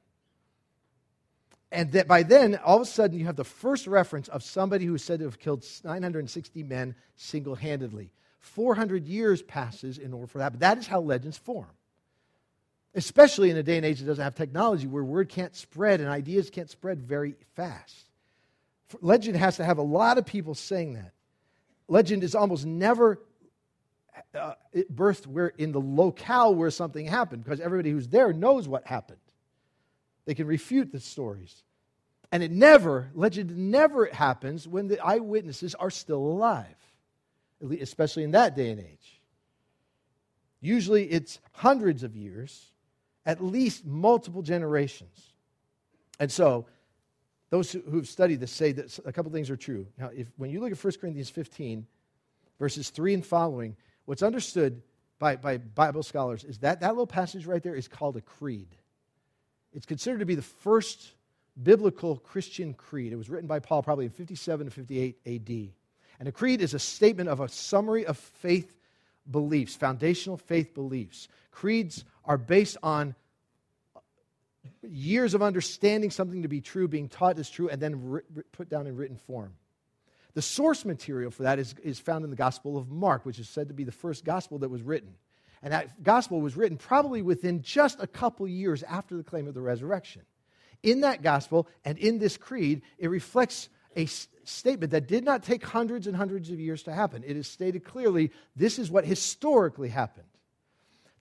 And 1.73 1.93
that 1.93 2.07
by 2.07 2.23
then, 2.23 2.57
all 2.65 2.77
of 2.77 2.83
a 2.83 2.87
sudden, 2.87 3.19
you 3.19 3.27
have 3.27 3.37
the 3.37 3.45
first 3.45 3.87
reference 3.87 4.29
of 4.29 4.43
somebody 4.43 4.85
who 4.85 4.95
is 4.95 5.03
said 5.03 5.19
to 5.19 5.25
have 5.25 5.39
killed 5.39 5.65
960 5.85 6.63
men 6.63 6.95
single 7.17 7.55
handedly. 7.55 8.13
400 8.41 9.07
years 9.07 9.43
passes 9.43 9.99
in 9.99 10.13
order 10.13 10.29
for 10.29 10.39
that, 10.39 10.53
but 10.53 10.61
that 10.61 10.79
is 10.79 10.87
how 10.87 11.01
legends 11.01 11.37
form. 11.37 11.71
Especially 12.95 13.51
in 13.51 13.57
a 13.57 13.63
day 13.63 13.77
and 13.77 13.85
age 13.85 13.99
that 13.99 14.07
doesn't 14.07 14.23
have 14.23 14.37
technology 14.37 14.87
where 14.87 15.03
word 15.03 15.29
can't 15.29 15.55
spread 15.55 16.01
and 16.01 16.09
ideas 16.09 16.49
can't 16.49 16.71
spread 16.71 17.03
very 17.03 17.35
fast. 17.57 18.07
Legend 19.01 19.37
has 19.37 19.57
to 19.57 19.65
have 19.65 19.79
a 19.79 19.83
lot 19.83 20.17
of 20.17 20.25
people 20.25 20.55
saying 20.55 20.95
that. 20.95 21.13
Legend 21.89 22.23
is 22.23 22.35
almost 22.35 22.65
never 22.65 23.21
uh, 24.35 24.55
birthed 24.95 25.27
where 25.27 25.49
in 25.59 25.73
the 25.73 25.81
locale 25.81 26.55
where 26.55 26.71
something 26.71 27.07
happened 27.07 27.45
because 27.45 27.61
everybody 27.61 27.91
who's 27.91 28.09
there 28.09 28.33
knows 28.33 28.69
what 28.69 28.87
happened. 28.87 29.19
They 30.27 30.35
can 30.35 30.47
refute 30.47 30.93
the 30.93 31.01
stories. 31.01 31.63
And 32.33 32.43
it 32.43 32.51
never, 32.51 33.11
legend 33.15 33.57
never 33.57 34.07
happens 34.07 34.67
when 34.67 34.89
the 34.89 35.01
eyewitnesses 35.01 35.75
are 35.77 35.91
still 35.91 36.19
alive, 36.19 36.77
especially 37.81 38.25
in 38.25 38.33
that 38.33 38.57
day 38.57 38.71
and 38.71 38.81
age. 38.81 39.21
Usually 40.61 41.05
it's 41.05 41.39
hundreds 41.53 42.03
of 42.03 42.17
years, 42.17 42.73
at 43.25 43.43
least 43.43 43.87
multiple 43.87 44.43
generations. 44.43 45.35
And 46.19 46.31
so, 46.31 46.67
those 47.51 47.71
who 47.71 47.97
have 47.97 48.09
studied 48.09 48.41
this 48.41 48.51
say 48.51 48.73
that 48.73 48.99
a 49.05 49.13
couple 49.13 49.31
things 49.31 49.51
are 49.51 49.57
true. 49.57 49.87
Now, 49.97 50.11
if, 50.15 50.27
when 50.37 50.51
you 50.51 50.61
look 50.61 50.73
at 50.73 50.83
1 50.83 50.93
Corinthians 51.01 51.31
15, 51.31 51.87
verses 52.59 52.91
3 52.91 53.15
and 53.15 53.25
following, 53.25 53.77
what's 54.07 54.23
understood 54.23 54.83
by, 55.21 55.37
by 55.37 55.59
Bible 55.59 56.03
scholars 56.03 56.43
is 56.43 56.59
that 56.59 56.81
that 56.81 56.91
little 56.91 57.07
passage 57.07 57.47
right 57.47 57.63
there 57.63 57.77
is 57.77 57.87
called 57.87 58.17
a 58.17 58.21
creed. 58.21 58.75
It's 59.77 59.87
considered 59.87 60.21
to 60.21 60.27
be 60.27 60.35
the 60.35 60.43
first 60.43 61.13
biblical 61.63 62.17
Christian 62.17 62.73
creed. 62.73 63.13
It 63.13 63.17
was 63.17 63.29
written 63.29 63.47
by 63.47 63.59
Paul 63.59 63.83
probably 63.83 64.07
in 64.07 64.11
57 64.11 64.67
to 64.67 64.73
58 64.73 65.19
AD. 65.27 65.69
And 66.19 66.29
a 66.29 66.33
creed 66.33 66.63
is 66.63 66.73
a 66.73 66.79
statement 66.79 67.29
of 67.29 67.41
a 67.41 67.49
summary 67.49 68.07
of 68.07 68.17
faith 68.17 68.75
beliefs, 69.31 69.77
foundational 69.77 70.39
faith 70.39 70.73
beliefs. 70.73 71.29
Creeds 71.51 72.07
are 72.25 72.39
based 72.39 72.79
on 72.83 73.15
years 74.83 75.35
of 75.35 75.43
understanding 75.43 76.11
something 76.11 76.41
to 76.41 76.49
be 76.49 76.63
true, 76.63 76.89
being 76.89 77.09
taught 77.09 77.39
as 77.39 77.51
true, 77.51 77.69
and 77.69 77.81
then 77.81 78.23
put 78.53 78.71
down 78.71 78.87
in 78.87 78.97
written 78.97 79.17
form. 79.17 79.53
The 80.33 80.43
source 80.43 80.87
material 80.87 81.31
for 81.31 81.43
that 81.43 81.59
is, 81.59 81.75
is 81.83 81.99
found 81.99 82.25
in 82.25 82.31
the 82.31 82.37
Gospel 82.37 82.79
of 82.79 82.91
Mark, 82.91 83.27
which 83.27 83.39
is 83.39 83.49
said 83.49 83.69
to 83.69 83.75
be 83.75 83.85
the 83.85 83.93
first 83.93 84.25
gospel 84.25 84.59
that 84.61 84.71
was 84.71 84.83
written. 84.83 85.15
And 85.67 85.73
that 85.73 86.05
gospel 86.05 86.41
was 86.41 86.57
written 86.57 86.77
probably 86.77 87.23
within 87.23 87.61
just 87.61 88.01
a 88.01 88.07
couple 88.07 88.47
years 88.47 88.85
after 88.85 89.17
the 89.17 89.25
claim 89.25 89.49
of 89.49 89.55
the 89.55 89.61
resurrection. 89.61 90.23
In 90.85 91.01
that 91.01 91.23
gospel 91.23 91.67
and 91.85 91.99
in 91.99 92.21
this 92.21 92.37
creed, 92.37 92.83
it 92.99 93.11
reflects 93.11 93.69
a 93.97 94.05
s- 94.05 94.29
statement 94.45 94.93
that 94.93 95.09
did 95.09 95.25
not 95.25 95.43
take 95.43 95.65
hundreds 95.65 96.07
and 96.07 96.15
hundreds 96.15 96.51
of 96.51 96.61
years 96.61 96.85
to 96.85 96.93
happen. 96.93 97.25
It 97.27 97.37
is 97.37 97.49
stated 97.49 97.83
clearly 97.83 98.31
this 98.55 98.79
is 98.79 98.93
what 98.93 99.07
historically 99.07 99.89
happened. 99.89 100.29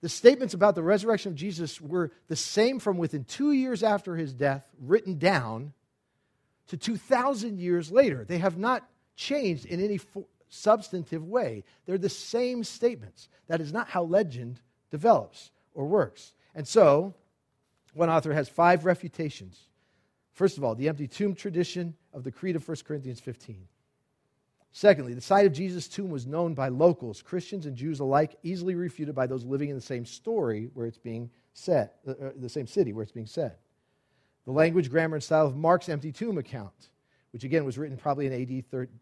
The 0.00 0.08
statements 0.08 0.54
about 0.54 0.76
the 0.76 0.82
resurrection 0.84 1.32
of 1.32 1.36
Jesus 1.36 1.80
were 1.80 2.12
the 2.28 2.36
same 2.36 2.78
from 2.78 2.98
within 2.98 3.24
two 3.24 3.50
years 3.50 3.82
after 3.82 4.14
his 4.14 4.32
death, 4.32 4.64
written 4.80 5.18
down, 5.18 5.72
to 6.68 6.76
2,000 6.76 7.58
years 7.58 7.90
later. 7.90 8.24
They 8.24 8.38
have 8.38 8.58
not 8.58 8.88
changed 9.16 9.66
in 9.66 9.82
any 9.82 9.98
fo- 9.98 10.28
substantive 10.48 11.24
way. 11.24 11.64
They're 11.84 11.98
the 11.98 12.08
same 12.08 12.64
statements. 12.64 13.28
That 13.48 13.60
is 13.60 13.72
not 13.72 13.88
how 13.88 14.04
legend 14.04 14.60
develops 14.90 15.50
or 15.74 15.86
works. 15.86 16.32
And 16.54 16.66
so, 16.66 17.14
one 17.94 18.10
author 18.10 18.32
has 18.32 18.48
five 18.48 18.84
refutations. 18.84 19.58
First 20.32 20.58
of 20.58 20.64
all, 20.64 20.74
the 20.74 20.88
empty 20.88 21.08
tomb 21.08 21.34
tradition 21.34 21.94
of 22.12 22.24
the 22.24 22.30
Creed 22.30 22.56
of 22.56 22.66
1 22.66 22.76
Corinthians 22.86 23.20
15. 23.20 23.66
Secondly, 24.72 25.14
the 25.14 25.20
site 25.22 25.46
of 25.46 25.54
Jesus' 25.54 25.88
tomb 25.88 26.10
was 26.10 26.26
known 26.26 26.52
by 26.52 26.68
locals, 26.68 27.22
Christians 27.22 27.64
and 27.64 27.74
Jews 27.74 28.00
alike, 28.00 28.36
easily 28.42 28.74
refuted 28.74 29.14
by 29.14 29.26
those 29.26 29.42
living 29.42 29.70
in 29.70 29.74
the 29.74 29.80
same 29.80 30.04
story 30.04 30.68
where 30.74 30.86
it's 30.86 30.98
being 30.98 31.30
said, 31.54 31.90
uh, 32.06 32.10
uh 32.10 32.30
the 32.36 32.50
same 32.50 32.66
city 32.66 32.92
where 32.92 33.02
it's 33.02 33.12
being 33.12 33.26
said. 33.26 33.56
The 34.44 34.52
language, 34.52 34.90
grammar, 34.90 35.16
and 35.16 35.24
style 35.24 35.46
of 35.46 35.56
Mark's 35.56 35.88
empty 35.88 36.12
tomb 36.12 36.36
account, 36.36 36.90
which 37.32 37.42
again 37.42 37.64
was 37.64 37.78
written 37.78 37.96
probably 37.96 38.26
in 38.26 38.34
AD 38.34 38.70
30, 38.70 38.92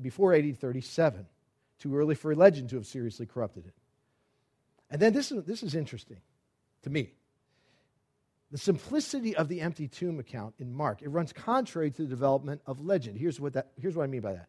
before 0.00 0.34
AD 0.34 0.58
37. 0.58 1.26
Too 1.78 1.96
early 1.96 2.14
for 2.14 2.32
a 2.32 2.34
legend 2.34 2.70
to 2.70 2.76
have 2.76 2.86
seriously 2.86 3.26
corrupted 3.26 3.66
it. 3.66 3.74
And 4.90 5.00
then 5.00 5.12
this 5.12 5.30
is, 5.30 5.44
this 5.44 5.62
is 5.62 5.74
interesting 5.74 6.20
to 6.82 6.90
me. 6.90 7.12
The 8.50 8.58
simplicity 8.58 9.36
of 9.36 9.48
the 9.48 9.60
empty 9.60 9.88
tomb 9.88 10.18
account 10.18 10.54
in 10.58 10.72
Mark, 10.72 11.02
it 11.02 11.08
runs 11.10 11.32
contrary 11.32 11.90
to 11.90 12.02
the 12.02 12.08
development 12.08 12.62
of 12.66 12.80
legend. 12.80 13.18
Here's 13.18 13.38
what, 13.38 13.52
that, 13.52 13.68
here's 13.76 13.94
what 13.94 14.04
I 14.04 14.06
mean 14.06 14.22
by 14.22 14.32
that. 14.32 14.48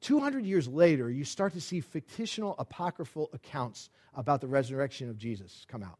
200 0.00 0.44
years 0.44 0.66
later, 0.66 1.08
you 1.08 1.24
start 1.24 1.52
to 1.52 1.60
see 1.60 1.80
fictional, 1.80 2.56
apocryphal 2.58 3.30
accounts 3.32 3.88
about 4.14 4.40
the 4.40 4.48
resurrection 4.48 5.08
of 5.08 5.16
Jesus 5.16 5.64
come 5.68 5.84
out. 5.84 5.98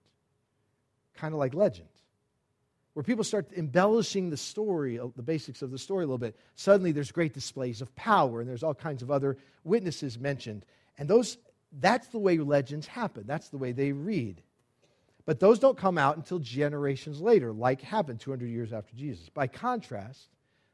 Kind 1.14 1.32
of 1.32 1.38
like 1.38 1.55
legend. 1.55 1.88
Where 2.95 3.03
people 3.03 3.24
start 3.24 3.51
embellishing 3.57 4.28
the 4.28 4.36
story, 4.36 4.99
uh, 4.99 5.09
the 5.16 5.22
basics 5.22 5.62
of 5.62 5.70
the 5.70 5.78
story 5.78 6.05
a 6.05 6.07
little 6.07 6.18
bit. 6.18 6.36
Suddenly 6.57 6.93
there's 6.93 7.11
great 7.11 7.32
displays 7.32 7.80
of 7.80 7.95
power, 7.95 8.40
and 8.40 8.49
there's 8.49 8.62
all 8.62 8.74
kinds 8.74 9.03
of 9.03 9.11
other 9.11 9.38
witnesses 9.64 10.18
mentioned. 10.18 10.64
And 10.99 11.09
those, 11.09 11.38
that's 11.80 12.09
the 12.09 12.18
way 12.18 12.38
legends 12.38 12.86
happen. 12.86 13.24
That's 13.26 13.49
the 13.49 13.59
way 13.59 13.72
they 13.72 13.93
read. 13.93 14.43
But 15.24 15.40
those 15.40 15.59
don't 15.59 15.78
come 15.78 15.99
out 15.99 16.16
until 16.16 16.38
generations 16.38 17.20
later, 17.20 17.53
like 17.53 17.80
happened 17.80 18.20
200 18.20 18.47
years 18.47 18.72
after 18.72 18.95
Jesus. 18.95 19.28
By 19.28 19.47
contrast, 19.47 20.28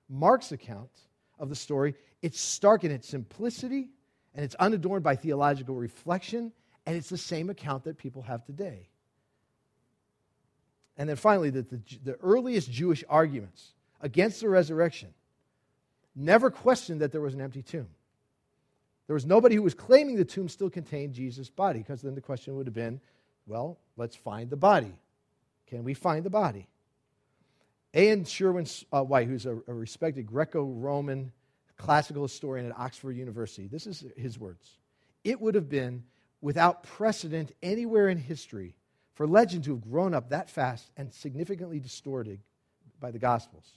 Mark's 0.08 0.52
account 0.52 0.90
of 1.38 1.50
the 1.50 1.54
story, 1.56 1.94
it's 2.22 2.40
stark 2.40 2.82
in 2.82 2.90
its 2.90 3.08
simplicity 3.08 3.90
and 4.34 4.44
it's 4.44 4.54
unadorned 4.56 5.02
by 5.02 5.16
theological 5.16 5.74
reflection, 5.74 6.52
and 6.86 6.96
it's 6.96 7.08
the 7.08 7.18
same 7.18 7.50
account 7.50 7.84
that 7.84 7.98
people 7.98 8.22
have 8.22 8.44
today. 8.44 8.88
And 10.99 11.09
then 11.09 11.16
finally, 11.16 11.51
that 11.51 11.70
the, 11.70 11.80
the 12.05 12.14
earliest 12.16 12.70
Jewish 12.70 13.05
arguments 13.09 13.72
against 14.01 14.40
the 14.40 14.49
resurrection 14.49 15.14
never 16.14 16.51
questioned 16.51 17.01
that 17.01 17.12
there 17.12 17.20
was 17.20 17.34
an 17.34 17.40
empty 17.40 17.62
tomb. 17.62 17.88
There 19.07 19.14
was 19.14 19.24
nobody 19.24 19.55
who 19.55 19.62
was 19.62 19.74
claiming 19.74 20.16
the 20.16 20.24
tomb 20.24 20.49
still 20.49 20.68
contained 20.68 21.14
Jesus' 21.14 21.49
body, 21.49 21.78
because 21.78 22.03
then 22.03 22.14
the 22.14 22.20
question 22.20 22.57
would 22.57 22.66
have 22.66 22.74
been 22.74 23.01
well, 23.46 23.78
let's 23.96 24.14
find 24.14 24.51
the 24.51 24.57
body. 24.57 24.92
Can 25.68 25.82
we 25.82 25.94
find 25.94 26.22
the 26.22 26.30
body? 26.30 26.68
A.N. 27.94 28.26
Sherwin 28.26 28.66
uh, 28.92 29.03
White, 29.03 29.26
who's 29.26 29.46
a, 29.46 29.59
a 29.66 29.72
respected 29.72 30.26
Greco 30.26 30.64
Roman 30.64 31.32
classical 31.78 32.22
historian 32.22 32.66
at 32.66 32.78
Oxford 32.78 33.12
University, 33.12 33.68
this 33.68 33.86
is 33.86 34.05
his 34.16 34.38
words. 34.38 34.76
It 35.24 35.40
would 35.40 35.55
have 35.55 35.68
been 35.68 36.05
without 36.40 36.82
precedent 36.82 37.53
anywhere 37.62 38.09
in 38.09 38.18
history 38.18 38.74
for 39.18 39.26
legend 39.26 39.64
to 39.64 39.72
have 39.72 39.80
grown 39.80 40.14
up 40.14 40.28
that 40.28 40.48
fast 40.48 40.92
and 40.96 41.12
significantly 41.12 41.80
distorted 41.80 42.38
by 43.00 43.10
the 43.10 43.18
Gospels. 43.18 43.68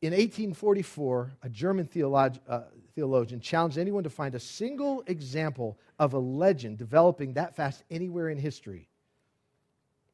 In 0.00 0.10
1844, 0.10 1.30
a 1.44 1.48
German 1.48 1.86
theolog- 1.86 2.40
uh, 2.48 2.62
theologian 2.96 3.38
challenged 3.38 3.78
anyone 3.78 4.02
to 4.02 4.10
find 4.10 4.34
a 4.34 4.40
single 4.40 5.04
example 5.06 5.78
of 6.00 6.14
a 6.14 6.18
legend 6.18 6.78
developing 6.78 7.34
that 7.34 7.54
fast 7.54 7.84
anywhere 7.92 8.28
in 8.28 8.38
history. 8.38 8.88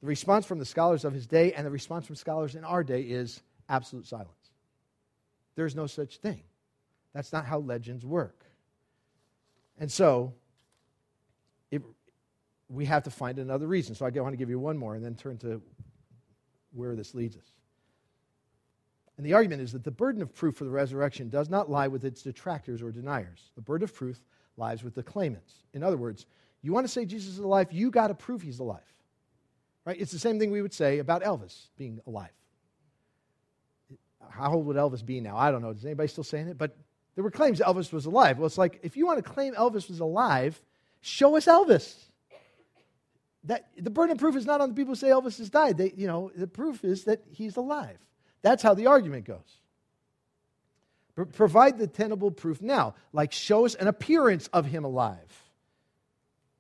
The 0.03 0.07
response 0.07 0.45
from 0.45 0.59
the 0.59 0.67
scholars 0.67 1.07
of 1.07 1.15
his 1.15 1.27
day 1.27 1.55
and 1.55 1.65
the 1.65 1.71
response 1.71 2.05
from 2.05 2.17
scholars 2.17 2.57
in 2.57 2.63
our 2.65 2.85
day 2.85 3.01
is 3.01 3.41
absolute 3.71 4.07
silence. 4.07 4.51
There's 5.55 5.75
no 5.75 5.87
such 5.87 6.19
thing. 6.19 6.43
That's 7.15 7.33
not 7.33 7.47
how 7.47 7.61
legends 7.61 8.05
work. 8.05 8.45
And 9.79 9.91
so, 9.91 10.35
we 12.69 12.85
have 12.85 13.05
to 13.05 13.11
find 13.11 13.39
another 13.39 13.67
reason. 13.67 13.95
So 13.95 14.07
I 14.07 14.11
want 14.11 14.33
to 14.33 14.37
give 14.37 14.51
you 14.51 14.59
one 14.59 14.77
more 14.77 14.95
and 14.95 15.05
then 15.05 15.15
turn 15.15 15.39
to 15.39 15.63
where 16.73 16.95
this 16.95 17.15
leads 17.15 17.37
us. 17.37 17.51
And 19.17 19.27
the 19.27 19.35
argument 19.35 19.63
is 19.63 19.73
that 19.73 19.85
the 19.85 19.91
burden 19.91 20.23
of 20.23 20.35
proof 20.35 20.57
for 20.57 20.65
the 20.65 20.71
resurrection 20.71 21.29
does 21.29 21.49
not 21.49 21.69
lie 21.71 21.89
with 21.89 22.05
its 22.05 22.23
detractors 22.23 22.83
or 22.83 22.93
deniers. 22.93 23.51
The 23.57 23.63
burden 23.63 23.85
of 23.85 23.95
proof 23.95 24.19
lies 24.57 24.85
with 24.85 24.95
the 24.95 25.03
claimants. 25.03 25.55
In 25.75 25.83
other 25.83 25.97
words, 25.97 26.27
you 26.63 26.73
want 26.73 26.87
to 26.87 26.93
say 26.93 27.05
Jesus 27.05 27.35
is 27.35 27.39
alive, 27.39 27.73
you 27.73 27.91
got 27.91 28.09
to 28.09 28.15
prove 28.15 28.43
he's 28.43 28.61
alive. 28.61 28.81
Right? 29.85 30.01
It's 30.01 30.13
the 30.13 30.19
same 30.19 30.39
thing 30.39 30.51
we 30.51 30.63
would 30.63 30.75
say 30.75 30.99
about 30.99 31.23
Elvis 31.23 31.69
being 31.77 32.01
alive. 32.07 32.31
How 34.29 34.53
old 34.53 34.67
would 34.67 34.77
Elvis 34.77 35.05
be 35.05 35.21
now? 35.21 35.37
I 35.37 35.51
don't 35.51 35.63
know. 35.63 35.71
Is 35.71 35.85
anybody 35.85 36.09
still 36.09 36.25
saying 36.25 36.49
it? 36.49 36.59
But 36.59 36.77
there 37.15 37.25
were 37.25 37.31
claims 37.31 37.59
Elvis 37.61 37.93
was 37.93 38.07
alive. 38.07 38.39
Well, 38.39 38.47
it's 38.47 38.59
like 38.59 38.79
if 38.83 38.97
you 38.97 39.07
want 39.07 39.25
to 39.25 39.29
claim 39.29 39.55
Elvis 39.55 39.89
was 39.89 39.99
alive, 39.99 40.61
show 41.01 41.37
us 41.37 41.47
Elvis. 41.47 41.95
That 43.49 43.71
the 43.79 43.91
burden 43.91 44.13
of 44.13 44.19
proof 44.19 44.37
is 44.37 44.45
not 44.45 44.61
on 44.61 44.69
the 44.69 44.75
people 44.75 44.93
who 44.93 44.97
say 44.97 45.09
Elvis 45.09 45.39
has 45.39 45.49
died. 45.49 45.79
They, 45.79 45.93
you 45.97 46.07
know, 46.07 46.31
the 46.37 46.47
proof 46.47 46.85
is 46.85 47.05
that 47.05 47.23
he's 47.31 47.57
alive. 47.57 47.99
That's 48.43 48.63
how 48.63 48.75
the 48.75 48.87
argument 48.87 49.25
goes. 49.25 49.61
Provide 51.33 51.79
the 51.79 51.87
tenable 51.87 52.31
proof 52.31 52.63
now, 52.63 52.95
like 53.13 53.33
show 53.33 53.65
us 53.65 53.75
an 53.75 53.89
appearance 53.89 54.49
of 54.53 54.67
him 54.67 54.85
alive. 54.85 55.43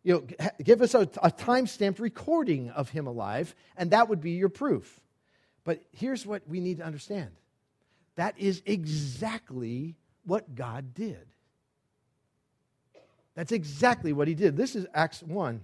You 0.02 0.14
know, 0.14 0.48
give 0.64 0.80
us 0.80 0.94
a, 0.94 1.08
a 1.22 1.30
time 1.30 1.66
stamped 1.66 2.00
recording 2.00 2.70
of 2.70 2.88
him 2.88 3.06
alive, 3.06 3.54
and 3.76 3.90
that 3.90 4.08
would 4.08 4.22
be 4.22 4.32
your 4.32 4.48
proof. 4.48 4.98
But 5.64 5.84
here's 5.92 6.24
what 6.24 6.48
we 6.48 6.58
need 6.58 6.78
to 6.78 6.84
understand 6.84 7.30
that 8.16 8.36
is 8.38 8.62
exactly 8.64 9.94
what 10.24 10.54
God 10.54 10.94
did. 10.94 11.26
That's 13.34 13.52
exactly 13.52 14.14
what 14.14 14.26
he 14.26 14.34
did. 14.34 14.56
This 14.56 14.74
is 14.74 14.86
Acts 14.94 15.22
1, 15.22 15.60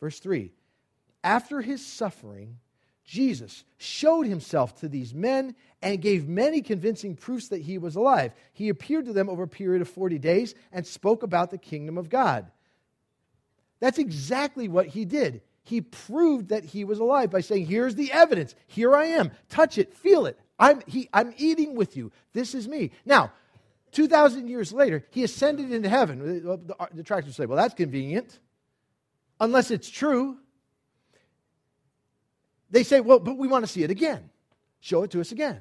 verse 0.00 0.18
3. 0.18 0.50
After 1.24 1.62
his 1.62 1.84
suffering, 1.84 2.58
Jesus 3.04 3.64
showed 3.78 4.26
himself 4.26 4.76
to 4.80 4.88
these 4.88 5.14
men 5.14 5.56
and 5.82 6.00
gave 6.00 6.28
many 6.28 6.60
convincing 6.60 7.16
proofs 7.16 7.48
that 7.48 7.62
he 7.62 7.78
was 7.78 7.96
alive. 7.96 8.32
He 8.52 8.68
appeared 8.68 9.06
to 9.06 9.12
them 9.14 9.30
over 9.30 9.42
a 9.42 9.48
period 9.48 9.80
of 9.82 9.88
40 9.88 10.18
days 10.18 10.54
and 10.70 10.86
spoke 10.86 11.22
about 11.22 11.50
the 11.50 11.58
kingdom 11.58 11.96
of 11.96 12.10
God. 12.10 12.50
That's 13.80 13.98
exactly 13.98 14.68
what 14.68 14.86
he 14.86 15.06
did. 15.06 15.40
He 15.62 15.80
proved 15.80 16.50
that 16.50 16.64
he 16.64 16.84
was 16.84 16.98
alive 16.98 17.30
by 17.30 17.40
saying, 17.40 17.66
Here's 17.66 17.94
the 17.94 18.12
evidence. 18.12 18.54
Here 18.66 18.94
I 18.94 19.06
am. 19.06 19.30
Touch 19.48 19.78
it, 19.78 19.94
feel 19.94 20.26
it. 20.26 20.38
I'm, 20.58 20.82
he, 20.86 21.08
I'm 21.12 21.32
eating 21.38 21.74
with 21.74 21.96
you. 21.96 22.12
This 22.34 22.54
is 22.54 22.68
me. 22.68 22.92
Now, 23.06 23.32
2,000 23.92 24.48
years 24.48 24.72
later, 24.72 25.06
he 25.10 25.24
ascended 25.24 25.72
into 25.72 25.88
heaven. 25.88 26.18
The 26.18 26.88
detractors 26.94 27.34
say, 27.34 27.46
Well, 27.46 27.56
that's 27.56 27.74
convenient. 27.74 28.38
Unless 29.40 29.70
it's 29.70 29.88
true. 29.88 30.38
They 32.74 32.82
say, 32.82 32.98
well, 32.98 33.20
but 33.20 33.38
we 33.38 33.46
want 33.46 33.64
to 33.64 33.70
see 33.70 33.84
it 33.84 33.92
again. 33.92 34.30
Show 34.80 35.04
it 35.04 35.12
to 35.12 35.20
us 35.20 35.30
again. 35.30 35.60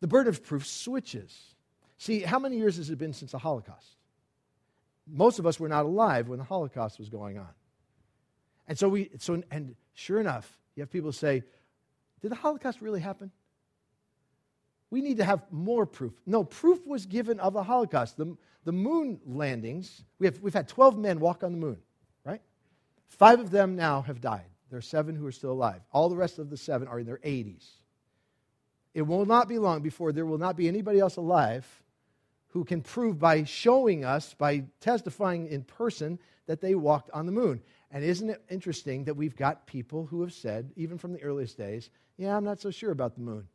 The 0.00 0.06
burden 0.06 0.28
of 0.28 0.44
proof 0.44 0.66
switches. 0.66 1.54
See, 1.96 2.20
how 2.20 2.38
many 2.38 2.58
years 2.58 2.76
has 2.76 2.90
it 2.90 2.98
been 2.98 3.14
since 3.14 3.32
the 3.32 3.38
Holocaust? 3.38 3.96
Most 5.10 5.38
of 5.38 5.46
us 5.46 5.58
were 5.58 5.70
not 5.70 5.86
alive 5.86 6.28
when 6.28 6.38
the 6.38 6.44
Holocaust 6.44 6.98
was 6.98 7.08
going 7.08 7.38
on. 7.38 7.48
And 8.68 8.78
so 8.78 8.90
we, 8.90 9.08
so, 9.16 9.42
and 9.50 9.74
sure 9.94 10.20
enough, 10.20 10.58
you 10.76 10.82
have 10.82 10.90
people 10.90 11.12
say, 11.12 11.44
did 12.20 12.30
the 12.30 12.36
Holocaust 12.36 12.82
really 12.82 13.00
happen? 13.00 13.30
We 14.90 15.00
need 15.00 15.16
to 15.16 15.24
have 15.24 15.40
more 15.50 15.86
proof. 15.86 16.12
No, 16.26 16.44
proof 16.44 16.86
was 16.86 17.06
given 17.06 17.40
of 17.40 17.54
the 17.54 17.62
Holocaust. 17.62 18.18
The, 18.18 18.36
the 18.64 18.72
moon 18.72 19.18
landings, 19.24 20.04
we 20.18 20.26
have, 20.26 20.38
we've 20.42 20.52
had 20.52 20.68
12 20.68 20.98
men 20.98 21.20
walk 21.20 21.42
on 21.42 21.52
the 21.52 21.58
moon, 21.58 21.78
right? 22.22 22.42
Five 23.08 23.40
of 23.40 23.50
them 23.50 23.76
now 23.76 24.02
have 24.02 24.20
died. 24.20 24.44
There 24.70 24.78
are 24.78 24.82
seven 24.82 25.14
who 25.16 25.26
are 25.26 25.32
still 25.32 25.52
alive. 25.52 25.80
All 25.92 26.08
the 26.08 26.16
rest 26.16 26.38
of 26.38 26.50
the 26.50 26.56
seven 26.56 26.88
are 26.88 27.00
in 27.00 27.06
their 27.06 27.18
80s. 27.18 27.64
It 28.94 29.02
will 29.02 29.26
not 29.26 29.48
be 29.48 29.58
long 29.58 29.82
before 29.82 30.12
there 30.12 30.26
will 30.26 30.38
not 30.38 30.56
be 30.56 30.68
anybody 30.68 30.98
else 30.98 31.16
alive 31.16 31.66
who 32.48 32.64
can 32.64 32.80
prove 32.80 33.18
by 33.18 33.44
showing 33.44 34.04
us, 34.04 34.34
by 34.34 34.64
testifying 34.80 35.46
in 35.48 35.62
person, 35.62 36.18
that 36.46 36.60
they 36.60 36.74
walked 36.74 37.10
on 37.12 37.26
the 37.26 37.32
moon. 37.32 37.60
And 37.90 38.02
isn't 38.04 38.28
it 38.28 38.42
interesting 38.50 39.04
that 39.04 39.14
we've 39.14 39.36
got 39.36 39.66
people 39.66 40.06
who 40.06 40.22
have 40.22 40.32
said, 40.32 40.72
even 40.76 40.98
from 40.98 41.12
the 41.12 41.22
earliest 41.22 41.56
days, 41.56 41.90
yeah, 42.16 42.36
I'm 42.36 42.44
not 42.44 42.60
so 42.60 42.70
sure 42.70 42.90
about 42.90 43.14
the 43.14 43.20
moon. 43.20 43.46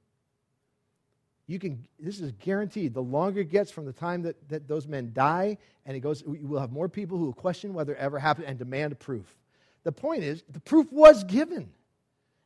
You 1.48 1.60
can, 1.60 1.86
this 2.00 2.20
is 2.20 2.32
guaranteed. 2.32 2.94
The 2.94 3.02
longer 3.02 3.42
it 3.42 3.52
gets 3.52 3.70
from 3.70 3.86
the 3.86 3.94
time 3.94 4.22
that, 4.24 4.48
that 4.50 4.68
those 4.68 4.88
men 4.88 5.12
die, 5.14 5.58
and 5.86 5.98
it 5.98 6.00
goes, 6.00 6.24
we 6.24 6.40
will 6.40 6.60
have 6.60 6.72
more 6.72 6.88
people 6.88 7.18
who 7.18 7.26
will 7.26 7.34
question 7.34 7.74
whether 7.74 7.94
it 7.94 8.00
ever 8.00 8.18
happened 8.18 8.48
and 8.48 8.58
demand 8.58 8.98
proof. 9.00 9.36
The 9.84 9.92
point 9.92 10.24
is, 10.24 10.44
the 10.50 10.60
proof 10.60 10.92
was 10.92 11.24
given. 11.24 11.72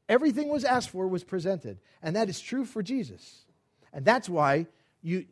Everything 0.10 0.50
was 0.50 0.64
asked 0.64 0.90
for 0.90 1.08
was 1.08 1.24
presented. 1.24 1.80
And 2.02 2.16
that 2.16 2.30
is 2.30 2.40
true 2.40 2.66
for 2.66 2.82
Jesus. 2.82 3.46
And 3.94 4.06
that's 4.06 4.30
why 4.30 4.68
you, 5.02 5.26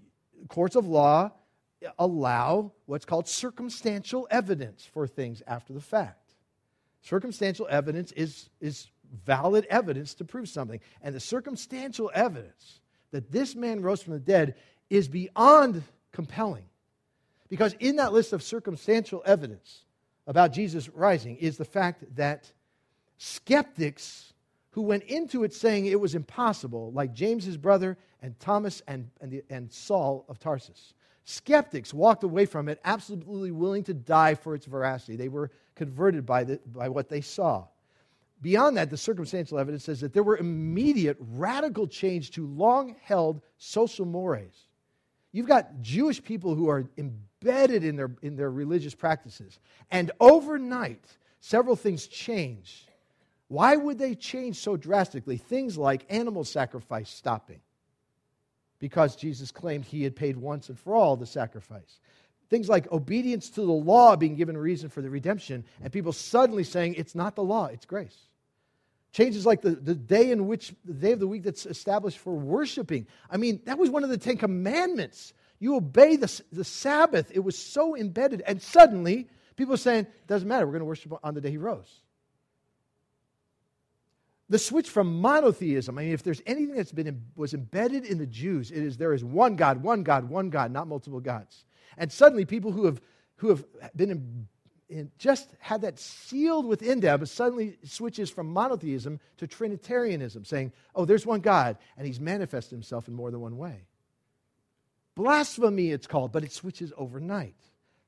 courts 0.47 0.75
of 0.75 0.87
law 0.87 1.31
allow 1.99 2.71
what's 2.85 3.05
called 3.05 3.27
circumstantial 3.27 4.27
evidence 4.31 4.89
for 4.91 5.07
things 5.07 5.41
after 5.47 5.73
the 5.73 5.81
fact. 5.81 6.33
Circumstantial 7.01 7.67
evidence 7.69 8.11
is, 8.13 8.49
is 8.59 8.87
valid 9.25 9.65
evidence 9.69 10.13
to 10.15 10.25
prove 10.25 10.49
something. 10.49 10.79
And 11.01 11.15
the 11.15 11.19
circumstantial 11.19 12.11
evidence 12.13 12.79
that 13.11 13.31
this 13.31 13.55
man 13.55 13.81
rose 13.81 14.01
from 14.01 14.13
the 14.13 14.19
dead 14.19 14.55
is 14.89 15.07
beyond 15.07 15.83
compelling. 16.11 16.65
Because 17.47 17.73
in 17.79 17.97
that 17.97 18.13
list 18.13 18.33
of 18.33 18.41
circumstantial 18.41 19.21
evidence, 19.25 19.84
about 20.27 20.53
Jesus 20.53 20.89
rising 20.89 21.35
is 21.37 21.57
the 21.57 21.65
fact 21.65 22.03
that 22.15 22.51
skeptics 23.17 24.33
who 24.71 24.81
went 24.81 25.03
into 25.03 25.43
it 25.43 25.53
saying 25.53 25.85
it 25.85 25.99
was 25.99 26.15
impossible, 26.15 26.91
like 26.91 27.13
James, 27.13 27.45
his 27.45 27.57
brother, 27.57 27.97
and 28.21 28.37
Thomas 28.39 28.81
and, 28.87 29.09
and, 29.21 29.31
the, 29.31 29.43
and 29.49 29.71
Saul 29.71 30.25
of 30.27 30.39
Tarsus, 30.39 30.93
skeptics 31.23 31.93
walked 31.93 32.23
away 32.23 32.45
from 32.45 32.67
it 32.67 32.79
absolutely 32.83 33.51
willing 33.51 33.83
to 33.83 33.93
die 33.93 34.35
for 34.35 34.53
its 34.53 34.65
veracity. 34.65 35.15
They 35.15 35.29
were 35.29 35.51
converted 35.75 36.25
by, 36.25 36.43
the, 36.43 36.59
by 36.65 36.89
what 36.89 37.07
they 37.07 37.21
saw. 37.21 37.67
Beyond 38.41 38.77
that, 38.77 38.89
the 38.89 38.97
circumstantial 38.97 39.59
evidence 39.59 39.85
says 39.85 40.01
that 40.01 40.13
there 40.13 40.23
were 40.23 40.37
immediate 40.37 41.17
radical 41.19 41.87
change 41.87 42.31
to 42.31 42.45
long 42.45 42.95
held 43.01 43.41
social 43.57 44.05
mores. 44.05 44.67
you've 45.31 45.47
got 45.47 45.81
Jewish 45.81 46.21
people 46.21 46.53
who 46.53 46.69
are 46.69 46.85
embedded 46.97 47.21
in 47.47 47.95
their, 47.95 48.11
in 48.21 48.35
their 48.35 48.51
religious 48.51 48.95
practices. 48.95 49.59
And 49.91 50.11
overnight, 50.19 51.05
several 51.39 51.75
things 51.75 52.07
change. 52.07 52.87
Why 53.47 53.75
would 53.75 53.99
they 53.99 54.15
change 54.15 54.57
so 54.57 54.75
drastically? 54.75 55.37
Things 55.37 55.77
like 55.77 56.05
animal 56.09 56.43
sacrifice 56.43 57.09
stopping, 57.09 57.61
because 58.79 59.15
Jesus 59.15 59.51
claimed 59.51 59.85
he 59.85 60.03
had 60.03 60.15
paid 60.15 60.35
once 60.35 60.69
and 60.69 60.79
for 60.79 60.95
all 60.95 61.15
the 61.15 61.25
sacrifice. 61.27 61.99
Things 62.49 62.69
like 62.69 62.91
obedience 62.91 63.49
to 63.51 63.61
the 63.61 63.71
law 63.71 64.15
being 64.15 64.35
given 64.35 64.55
a 64.55 64.59
reason 64.59 64.89
for 64.89 65.01
the 65.01 65.09
redemption, 65.09 65.63
and 65.81 65.91
people 65.91 66.13
suddenly 66.13 66.63
saying 66.63 66.95
it's 66.95 67.15
not 67.15 67.35
the 67.35 67.43
law, 67.43 67.65
it's 67.65 67.85
grace. 67.85 68.17
Changes 69.11 69.45
like 69.45 69.61
the, 69.61 69.71
the 69.71 69.95
day 69.95 70.31
in 70.31 70.45
which, 70.45 70.73
the 70.83 70.93
day 70.93 71.13
of 71.13 71.19
the 71.19 71.27
week 71.27 71.43
that's 71.43 71.65
established 71.65 72.17
for 72.17 72.33
worshiping. 72.33 73.07
I 73.31 73.37
mean, 73.37 73.61
that 73.65 73.77
was 73.77 73.89
one 73.89 74.03
of 74.03 74.09
the 74.09 74.17
Ten 74.17 74.37
Commandments. 74.37 75.33
You 75.59 75.75
obey 75.75 76.15
the, 76.15 76.41
the 76.51 76.63
Sabbath. 76.63 77.31
It 77.33 77.39
was 77.39 77.57
so 77.57 77.95
embedded. 77.95 78.41
And 78.45 78.61
suddenly, 78.61 79.27
people 79.55 79.73
are 79.73 79.77
saying, 79.77 80.07
doesn't 80.27 80.47
matter, 80.47 80.65
we're 80.65 80.73
going 80.73 80.81
to 80.81 80.85
worship 80.85 81.13
on 81.23 81.33
the 81.33 81.41
day 81.41 81.51
he 81.51 81.57
rose. 81.57 82.01
The 84.47 84.59
switch 84.59 84.89
from 84.89 85.21
monotheism, 85.21 85.97
I 85.97 86.03
mean, 86.03 86.13
if 86.13 86.21
there's 86.21 86.41
anything 86.45 86.75
that's 86.75 86.91
been 86.91 87.23
was 87.35 87.55
embedded 87.55 88.05
in 88.05 88.19
the 88.19 88.27
Jews, 88.27 88.69
it 88.69 88.77
is 88.77 88.97
there 88.97 89.13
is 89.13 89.23
one 89.23 89.55
God, 89.55 89.81
one 89.81 90.03
God, 90.03 90.29
one 90.29 90.51
God, 90.51 90.71
not 90.71 90.87
multiple 90.87 91.19
gods. 91.19 91.65
And 91.97 92.11
suddenly, 92.11 92.45
people 92.45 92.71
who 92.71 92.85
have 92.85 93.01
who 93.37 93.49
have 93.49 93.65
been 93.95 94.11
in 94.11 94.47
and 94.89 95.09
just 95.17 95.49
had 95.59 95.81
that 95.81 95.97
sealed 95.97 96.65
within 96.65 96.99
them, 96.99 97.25
suddenly 97.25 97.77
switches 97.83 98.29
from 98.29 98.47
monotheism 98.47 99.19
to 99.37 99.47
Trinitarianism, 99.47 100.45
saying, 100.45 100.71
oh, 100.93 101.05
there's 101.05 101.25
one 101.25 101.39
God, 101.39 101.77
and 101.97 102.05
he's 102.05 102.19
manifested 102.19 102.71
himself 102.71 103.07
in 103.07 103.15
more 103.15 103.31
than 103.31 103.41
one 103.41 103.57
way. 103.57 103.81
Blasphemy, 105.15 105.91
it's 105.91 106.07
called, 106.07 106.31
but 106.31 106.43
it 106.43 106.51
switches 106.51 106.91
overnight. 106.97 107.55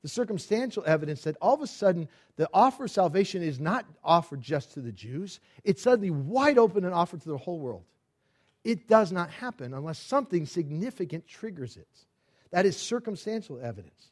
The 0.02 0.08
circumstantial 0.08 0.84
evidence 0.86 1.22
that 1.22 1.36
all 1.40 1.54
of 1.54 1.62
a 1.62 1.66
sudden 1.66 2.08
the 2.36 2.48
offer 2.54 2.84
of 2.84 2.90
salvation 2.90 3.42
is 3.42 3.58
not 3.58 3.84
offered 4.04 4.40
just 4.40 4.74
to 4.74 4.80
the 4.80 4.92
Jews, 4.92 5.40
it's 5.64 5.82
suddenly 5.82 6.10
wide 6.10 6.58
open 6.58 6.84
and 6.84 6.94
offered 6.94 7.22
to 7.22 7.28
the 7.28 7.38
whole 7.38 7.58
world. 7.58 7.84
It 8.64 8.86
does 8.86 9.10
not 9.10 9.30
happen 9.30 9.74
unless 9.74 9.98
something 9.98 10.46
significant 10.46 11.26
triggers 11.26 11.76
it. 11.76 11.88
That 12.50 12.66
is 12.66 12.76
circumstantial 12.76 13.58
evidence. 13.60 14.10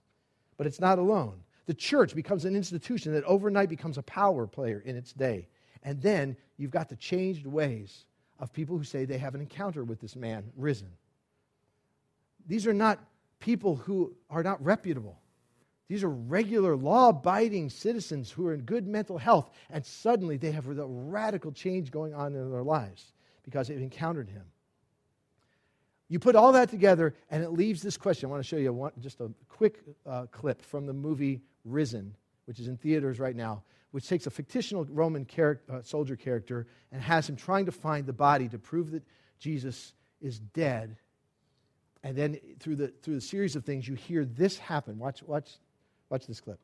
But 0.56 0.66
it's 0.66 0.80
not 0.80 0.98
alone. 0.98 1.42
The 1.66 1.74
church 1.74 2.14
becomes 2.14 2.44
an 2.44 2.56
institution 2.56 3.12
that 3.12 3.24
overnight 3.24 3.68
becomes 3.68 3.98
a 3.98 4.02
power 4.02 4.46
player 4.46 4.82
in 4.84 4.96
its 4.96 5.12
day. 5.12 5.48
And 5.82 6.00
then 6.00 6.36
you've 6.56 6.70
got 6.70 6.88
the 6.88 6.96
changed 6.96 7.46
ways 7.46 8.06
of 8.38 8.52
people 8.52 8.76
who 8.76 8.84
say 8.84 9.04
they 9.04 9.18
have 9.18 9.34
an 9.34 9.40
encounter 9.40 9.84
with 9.84 10.00
this 10.00 10.16
man 10.16 10.44
risen. 10.56 10.88
These 12.46 12.66
are 12.66 12.74
not 12.74 13.00
people 13.40 13.76
who 13.76 14.14
are 14.30 14.42
not 14.42 14.62
reputable. 14.64 15.20
These 15.88 16.02
are 16.02 16.10
regular, 16.10 16.76
law 16.76 17.10
abiding 17.10 17.70
citizens 17.70 18.30
who 18.30 18.46
are 18.46 18.54
in 18.54 18.62
good 18.62 18.86
mental 18.88 19.18
health, 19.18 19.50
and 19.70 19.84
suddenly 19.84 20.36
they 20.36 20.50
have 20.50 20.66
a 20.66 20.84
radical 20.84 21.52
change 21.52 21.90
going 21.90 22.12
on 22.12 22.34
in 22.34 22.50
their 22.50 22.62
lives 22.62 23.12
because 23.44 23.68
they've 23.68 23.80
encountered 23.80 24.28
him. 24.28 24.42
You 26.08 26.18
put 26.18 26.36
all 26.36 26.52
that 26.52 26.70
together, 26.70 27.14
and 27.30 27.42
it 27.42 27.50
leaves 27.50 27.82
this 27.82 27.96
question. 27.96 28.28
I 28.28 28.30
want 28.30 28.42
to 28.42 28.48
show 28.48 28.56
you 28.56 28.72
one, 28.72 28.92
just 29.00 29.20
a 29.20 29.30
quick 29.48 29.80
uh, 30.04 30.26
clip 30.30 30.62
from 30.62 30.86
the 30.86 30.92
movie 30.92 31.40
Risen, 31.64 32.14
which 32.46 32.60
is 32.60 32.68
in 32.68 32.76
theaters 32.76 33.18
right 33.18 33.34
now, 33.34 33.62
which 33.90 34.08
takes 34.08 34.26
a 34.26 34.30
fictional 34.30 34.84
Roman 34.84 35.26
uh, 35.38 35.82
soldier 35.82 36.16
character 36.16 36.66
and 36.92 37.00
has 37.00 37.28
him 37.28 37.36
trying 37.36 37.66
to 37.66 37.72
find 37.72 38.06
the 38.06 38.12
body 38.12 38.48
to 38.48 38.58
prove 38.58 38.90
that 38.92 39.02
Jesus 39.38 39.94
is 40.20 40.38
dead. 40.38 40.96
And 42.06 42.14
then 42.16 42.38
through 42.60 42.76
the, 42.76 42.88
through 43.02 43.16
the 43.16 43.20
series 43.20 43.56
of 43.56 43.64
things, 43.64 43.88
you 43.88 43.96
hear 43.96 44.24
this 44.24 44.58
happen. 44.58 44.96
Watch, 44.96 45.24
watch, 45.24 45.56
watch 46.08 46.24
this 46.28 46.40
clip. 46.40 46.60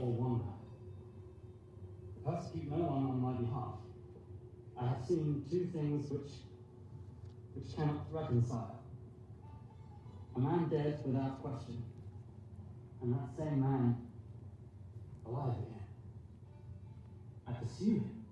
Or 0.00 0.06
wander. 0.06 0.44
Persecute 2.24 2.70
no 2.70 2.78
one 2.78 3.04
on 3.04 3.20
my 3.20 3.32
behalf. 3.32 3.74
I 4.80 4.88
have 4.88 5.06
seen 5.06 5.44
two 5.50 5.68
things 5.74 6.10
which, 6.10 6.30
which 7.54 7.76
cannot 7.76 8.06
reconcile. 8.10 8.80
A 10.36 10.40
man 10.40 10.68
dead 10.70 10.98
without 11.04 11.42
question, 11.42 11.82
and 13.02 13.12
that 13.12 13.28
same 13.36 13.60
man 13.60 13.96
alive 15.26 15.58
again. 15.58 15.84
I 17.46 17.52
pursue 17.52 17.96
him, 17.96 18.24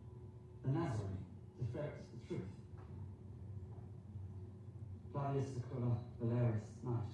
the 0.65 0.71
Nazarene, 0.71 1.19
to 1.59 1.67
ferret 1.71 2.07
the 2.15 2.29
truth. 2.29 2.49
Clavius 5.13 5.49
Secula 5.49 5.99
Valerius 6.19 6.63
Night. 6.83 7.13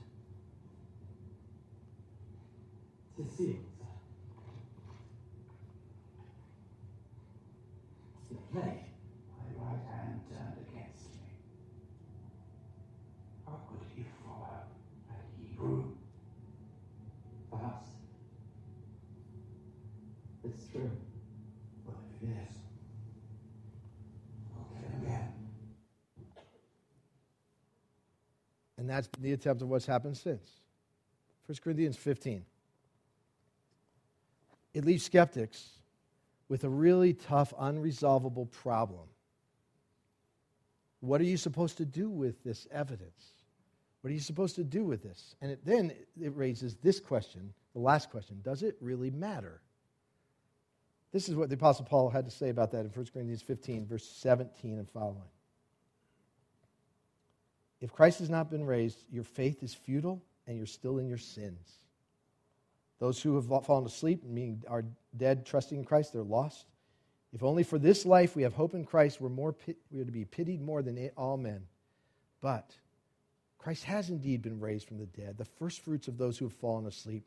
Tis 3.17 3.37
sealed. 3.37 3.65
play. 8.55 8.87
My 9.35 9.67
right 9.67 9.83
hand 9.91 10.21
turned 10.31 10.59
against 10.69 11.11
me. 11.19 11.27
How 13.45 13.59
could 13.69 13.83
he 13.97 14.05
follow 14.23 14.63
a 15.11 15.15
Hebrew? 15.37 15.85
Perhaps. 17.51 17.89
It's 20.45 20.69
true. 20.69 20.91
Well, 21.85 21.97
if 22.15 22.29
it 22.29 22.33
is, 22.33 22.57
I'll 24.55 24.69
kill 24.71 24.89
him 24.89 25.03
again. 25.03 25.33
And 28.79 28.84
that's 28.95 29.09
the 29.19 29.33
attempt 29.33 29.61
of 29.61 29.69
what's 29.69 29.87
happened 29.87 30.17
since. 30.17 30.49
1 31.47 31.59
Corinthians 31.63 31.97
15. 31.97 32.45
It 34.73 34.85
leaves 34.85 35.05
skeptics 35.05 35.69
with 36.49 36.65
a 36.65 36.69
really 36.69 37.13
tough, 37.13 37.53
unresolvable 37.61 38.51
problem. 38.51 39.09
What 41.01 41.21
are 41.21 41.25
you 41.25 41.37
supposed 41.37 41.79
to 41.79 41.85
do 41.85 42.09
with 42.09 42.43
this 42.45 42.67
evidence? 42.71 43.33
What 44.01 44.11
are 44.11 44.15
you 44.15 44.21
supposed 44.21 44.57
to 44.57 44.65
do 44.65 44.85
with 44.85 45.03
this? 45.03 45.35
And 45.41 45.51
it, 45.51 45.65
then 45.65 45.93
it 46.21 46.37
raises 46.37 46.77
this 46.77 47.01
question, 47.01 47.53
the 47.73 47.81
last 47.81 48.11
question 48.11 48.41
Does 48.43 48.63
it 48.63 48.77
really 48.81 49.11
matter? 49.11 49.61
This 51.13 51.29
is 51.29 51.35
what 51.35 51.49
the 51.49 51.55
Apostle 51.55 51.85
Paul 51.85 52.11
had 52.11 52.25
to 52.25 52.31
say 52.31 52.49
about 52.49 52.71
that 52.73 52.81
in 52.81 52.91
1 52.91 53.07
Corinthians 53.13 53.43
15, 53.43 53.87
verse 53.87 54.05
17 54.05 54.79
and 54.79 54.89
following. 54.89 55.29
If 57.85 57.93
Christ 57.93 58.21
has 58.21 58.31
not 58.31 58.51
been 58.51 58.65
raised, 58.65 59.05
your 59.13 59.25
faith 59.25 59.63
is 59.63 59.75
futile 59.75 60.23
and 60.47 60.57
you're 60.57 60.65
still 60.65 60.97
in 60.97 61.07
your 61.07 61.19
sins. 61.19 61.71
Those 62.99 63.21
who 63.21 63.35
have 63.35 63.67
fallen 63.67 63.85
asleep, 63.85 64.25
meaning 64.25 64.65
are 64.69 64.87
dead, 65.15 65.45
trusting 65.45 65.81
in 65.81 65.85
Christ, 65.85 66.15
they're 66.15 66.23
lost. 66.23 66.65
If 67.35 67.43
only 67.43 67.63
for 67.63 67.79
this 67.79 68.07
life 68.07 68.35
we 68.35 68.43
have 68.45 68.55
hope 68.55 68.73
in 68.73 68.87
Christ, 68.87 69.21
we're, 69.21 69.29
more 69.29 69.55
we 69.93 70.01
are 70.01 70.07
to 70.07 70.11
be 70.11 70.25
pitied 70.25 70.63
more 70.63 70.81
than 70.81 71.11
all 71.19 71.37
men. 71.37 71.67
But 72.41 72.75
Christ 73.59 73.85
has 73.85 74.09
indeed 74.09 74.41
been 74.41 74.61
raised 74.61 74.89
from 74.89 74.97
the 74.97 75.05
dead, 75.05 75.37
the 75.37 75.45
first 75.45 75.85
fruits 75.85 76.09
of 76.09 76.17
those 76.17 76.39
who 76.39 76.47
have 76.47 76.55
fallen 76.55 76.87
asleep. 76.87 77.27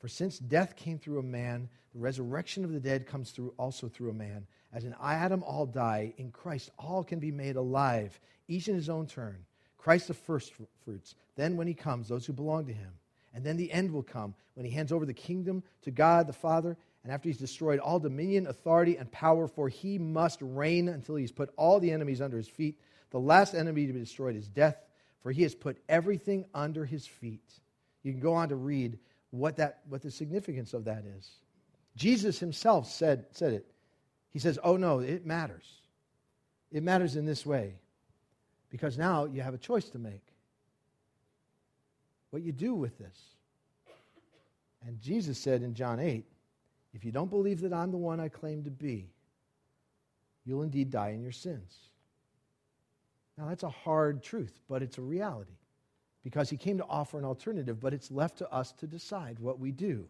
For 0.00 0.08
since 0.08 0.38
death 0.38 0.74
came 0.74 0.98
through 0.98 1.18
a 1.18 1.22
man, 1.22 1.68
the 1.92 2.00
resurrection 2.00 2.64
of 2.64 2.72
the 2.72 2.80
dead 2.80 3.06
comes 3.06 3.30
through 3.32 3.52
also 3.58 3.88
through 3.88 4.08
a 4.08 4.14
man. 4.14 4.46
As 4.72 4.84
in 4.84 4.94
Adam 5.02 5.42
all 5.42 5.66
die, 5.66 6.14
in 6.16 6.30
Christ 6.30 6.70
all 6.78 7.04
can 7.04 7.18
be 7.18 7.30
made 7.30 7.56
alive, 7.56 8.18
each 8.46 8.68
in 8.68 8.74
his 8.74 8.88
own 8.88 9.06
turn. 9.06 9.44
Christ 9.78 10.08
the 10.08 10.14
first 10.14 10.52
fruits. 10.84 11.14
Then 11.36 11.56
when 11.56 11.66
he 11.66 11.74
comes, 11.74 12.08
those 12.08 12.26
who 12.26 12.32
belong 12.32 12.66
to 12.66 12.72
him. 12.72 12.92
And 13.32 13.44
then 13.44 13.56
the 13.56 13.70
end 13.70 13.92
will 13.92 14.02
come 14.02 14.34
when 14.54 14.66
he 14.66 14.72
hands 14.72 14.92
over 14.92 15.06
the 15.06 15.14
kingdom 15.14 15.62
to 15.82 15.90
God 15.90 16.26
the 16.26 16.32
Father. 16.32 16.76
And 17.04 17.12
after 17.12 17.28
he's 17.28 17.38
destroyed 17.38 17.78
all 17.78 18.00
dominion, 18.00 18.46
authority, 18.46 18.96
and 18.96 19.10
power, 19.10 19.46
for 19.46 19.68
he 19.68 19.98
must 19.98 20.40
reign 20.42 20.88
until 20.88 21.14
he's 21.14 21.32
put 21.32 21.50
all 21.56 21.78
the 21.78 21.92
enemies 21.92 22.20
under 22.20 22.36
his 22.36 22.48
feet. 22.48 22.80
The 23.10 23.20
last 23.20 23.54
enemy 23.54 23.86
to 23.86 23.92
be 23.92 24.00
destroyed 24.00 24.36
is 24.36 24.48
death, 24.48 24.76
for 25.22 25.30
he 25.30 25.42
has 25.44 25.54
put 25.54 25.78
everything 25.88 26.44
under 26.52 26.84
his 26.84 27.06
feet. 27.06 27.60
You 28.02 28.12
can 28.12 28.20
go 28.20 28.34
on 28.34 28.48
to 28.48 28.56
read 28.56 28.98
what, 29.30 29.56
that, 29.56 29.80
what 29.88 30.02
the 30.02 30.10
significance 30.10 30.74
of 30.74 30.84
that 30.84 31.04
is. 31.16 31.30
Jesus 31.96 32.38
himself 32.38 32.90
said, 32.90 33.26
said 33.32 33.52
it. 33.52 33.66
He 34.30 34.38
says, 34.38 34.58
Oh, 34.62 34.76
no, 34.76 34.98
it 34.98 35.24
matters. 35.24 35.66
It 36.70 36.82
matters 36.82 37.16
in 37.16 37.24
this 37.24 37.46
way 37.46 37.74
because 38.70 38.98
now 38.98 39.24
you 39.24 39.42
have 39.42 39.54
a 39.54 39.58
choice 39.58 39.88
to 39.90 39.98
make 39.98 40.22
what 42.30 42.42
you 42.42 42.52
do 42.52 42.74
with 42.74 42.98
this. 42.98 43.18
And 44.86 45.00
Jesus 45.00 45.38
said 45.38 45.62
in 45.62 45.74
John 45.74 45.98
8, 45.98 46.24
If 46.94 47.04
you 47.04 47.12
don't 47.12 47.30
believe 47.30 47.60
that 47.62 47.72
I'm 47.72 47.90
the 47.90 47.96
one 47.96 48.20
I 48.20 48.28
claim 48.28 48.64
to 48.64 48.70
be, 48.70 49.10
you'll 50.44 50.62
indeed 50.62 50.90
die 50.90 51.10
in 51.10 51.20
your 51.20 51.32
sins. 51.32 51.76
Now, 53.36 53.46
that's 53.48 53.62
a 53.62 53.70
hard 53.70 54.22
truth, 54.22 54.60
but 54.68 54.82
it's 54.82 54.98
a 54.98 55.02
reality 55.02 55.52
because 56.24 56.50
he 56.50 56.56
came 56.56 56.76
to 56.78 56.86
offer 56.86 57.18
an 57.18 57.24
alternative, 57.24 57.80
but 57.80 57.94
it's 57.94 58.10
left 58.10 58.38
to 58.38 58.52
us 58.52 58.72
to 58.72 58.86
decide 58.86 59.38
what 59.38 59.58
we 59.58 59.70
do. 59.70 60.06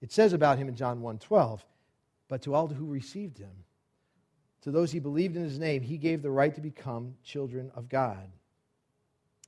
It 0.00 0.12
says 0.12 0.32
about 0.32 0.58
him 0.58 0.68
in 0.68 0.76
John 0.76 1.02
1:12, 1.02 1.64
but 2.28 2.42
to 2.42 2.54
all 2.54 2.68
who 2.68 2.86
received 2.86 3.38
him, 3.38 3.64
to 4.62 4.70
those 4.70 4.92
he 4.92 4.98
believed 4.98 5.36
in 5.36 5.42
his 5.42 5.58
name, 5.58 5.82
he 5.82 5.96
gave 5.96 6.22
the 6.22 6.30
right 6.30 6.54
to 6.54 6.60
become 6.60 7.14
children 7.24 7.70
of 7.74 7.88
God. 7.88 8.28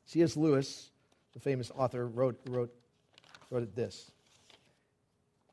C.S. 0.06 0.36
Lewis, 0.36 0.90
the 1.32 1.40
famous 1.40 1.70
author, 1.74 2.06
wrote, 2.06 2.38
wrote, 2.48 2.74
wrote 3.50 3.62
it 3.62 3.76
this 3.76 4.10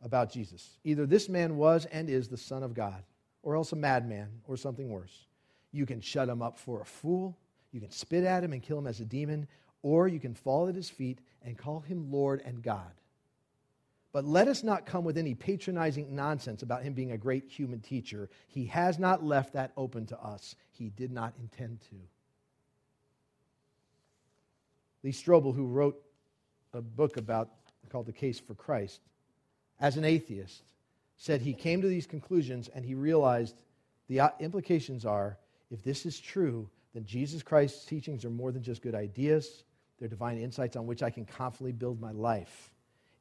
about 0.04 0.32
Jesus. 0.32 0.78
Either 0.84 1.06
this 1.06 1.28
man 1.28 1.58
was 1.58 1.86
and 1.86 2.10
is 2.10 2.28
the 2.28 2.38
Son 2.38 2.64
of 2.64 2.74
God, 2.74 3.04
or 3.44 3.56
else 3.56 3.74
a 3.74 3.76
madman, 3.76 4.30
or 4.48 4.56
something 4.56 4.90
worse. 4.90 5.26
You 5.72 5.86
can 5.86 6.02
shut 6.02 6.30
him 6.30 6.42
up 6.42 6.58
for 6.58 6.82
a 6.82 6.86
fool, 6.86 7.38
you 7.72 7.80
can 7.80 7.92
spit 7.92 8.24
at 8.24 8.44
him 8.44 8.54
and 8.54 8.64
kill 8.64 8.80
him 8.80 8.88
as 8.88 9.00
a 9.00 9.06
demon, 9.06 9.48
or 9.82 10.08
you 10.08 10.20
can 10.20 10.34
fall 10.34 10.68
at 10.68 10.76
his 10.76 10.90
feet 10.90 11.20
and 11.44 11.58
call 11.58 11.82
him 11.82 12.12
Lord 12.12 12.42
and 12.46 12.62
God. 12.62 12.92
But 14.12 14.26
let 14.26 14.48
us 14.48 14.64
not 14.64 14.86
come 14.86 15.04
with 15.04 15.18
any 15.18 15.36
patronizing 15.36 16.16
nonsense 16.16 16.64
about 16.64 16.84
him 16.84 16.94
being 16.94 17.12
a 17.12 17.18
great 17.18 17.48
human 17.48 17.80
teacher. 17.80 18.30
He 18.48 18.66
has 18.66 18.98
not 18.98 19.24
left 19.24 19.54
that 19.54 19.72
open 19.78 20.08
to 20.08 20.20
us. 20.20 20.56
He 20.72 20.90
did 20.90 21.12
not 21.12 21.34
intend 21.40 21.82
to. 21.82 21.96
Lee 25.04 25.12
Strobel, 25.12 25.56
who 25.56 25.68
wrote 25.68 26.02
a 26.74 26.82
book 26.82 27.18
about 27.18 27.50
called 27.90 28.06
The 28.06 28.14
Case 28.14 28.40
for 28.40 28.54
Christ, 28.54 29.02
as 29.80 29.98
an 29.98 30.06
atheist, 30.06 30.64
said 31.18 31.42
he 31.42 31.54
came 31.54 31.82
to 31.82 31.88
these 31.88 32.06
conclusions 32.06 32.70
and 32.70 32.86
he 32.86 32.96
realized 32.96 33.62
the 34.08 34.20
uh, 34.20 34.30
implications 34.40 35.06
are 35.06 35.38
if 35.72 35.84
this 35.84 36.06
is 36.06 36.20
true, 36.20 36.70
then 36.94 37.06
Jesus 37.06 37.44
Christ's 37.44 37.86
teachings 37.86 38.26
are 38.26 38.30
more 38.30 38.52
than 38.52 38.64
just 38.64 38.82
good 38.82 38.96
ideas, 38.96 39.64
they're 40.00 40.08
divine 40.08 40.40
insights 40.40 40.76
on 40.76 40.88
which 40.88 41.04
I 41.04 41.10
can 41.10 41.26
confidently 41.26 41.74
build 41.74 42.00
my 42.02 42.12
life. 42.12 42.72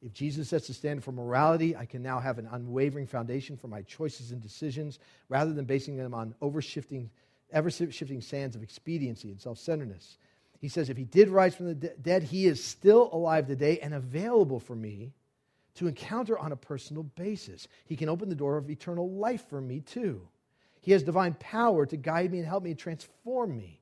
If 0.01 0.13
Jesus 0.13 0.49
sets 0.49 0.67
the 0.67 0.73
standard 0.73 1.03
for 1.03 1.11
morality, 1.11 1.75
I 1.75 1.85
can 1.85 2.01
now 2.01 2.19
have 2.19 2.37
an 2.37 2.47
unwavering 2.51 3.05
foundation 3.05 3.57
for 3.57 3.67
my 3.67 3.81
choices 3.81 4.31
and 4.31 4.41
decisions 4.41 4.99
rather 5.27 5.51
than 5.51 5.65
basing 5.65 5.97
them 5.97 6.13
on 6.13 6.33
overshifting, 6.41 7.09
ever 7.51 7.69
shifting 7.69 8.21
sands 8.21 8.55
of 8.55 8.63
expediency 8.63 9.29
and 9.29 9.41
self 9.41 9.57
centeredness. 9.57 10.17
He 10.59 10.69
says, 10.69 10.89
if 10.89 10.97
he 10.97 11.05
did 11.05 11.29
rise 11.29 11.55
from 11.55 11.67
the 11.67 11.75
de- 11.75 11.97
dead, 12.01 12.23
he 12.23 12.45
is 12.45 12.63
still 12.63 13.09
alive 13.13 13.47
today 13.47 13.79
and 13.79 13.93
available 13.93 14.59
for 14.59 14.75
me 14.75 15.13
to 15.75 15.87
encounter 15.87 16.37
on 16.37 16.51
a 16.51 16.57
personal 16.57 17.03
basis. 17.03 17.67
He 17.85 17.95
can 17.95 18.09
open 18.09 18.29
the 18.29 18.35
door 18.35 18.57
of 18.57 18.69
eternal 18.69 19.09
life 19.09 19.47
for 19.49 19.61
me, 19.61 19.79
too. 19.79 20.27
He 20.81 20.91
has 20.91 21.03
divine 21.03 21.35
power 21.39 21.85
to 21.85 21.97
guide 21.97 22.31
me 22.31 22.39
and 22.39 22.47
help 22.47 22.63
me 22.63 22.71
and 22.71 22.79
transform 22.79 23.57
me. 23.57 23.81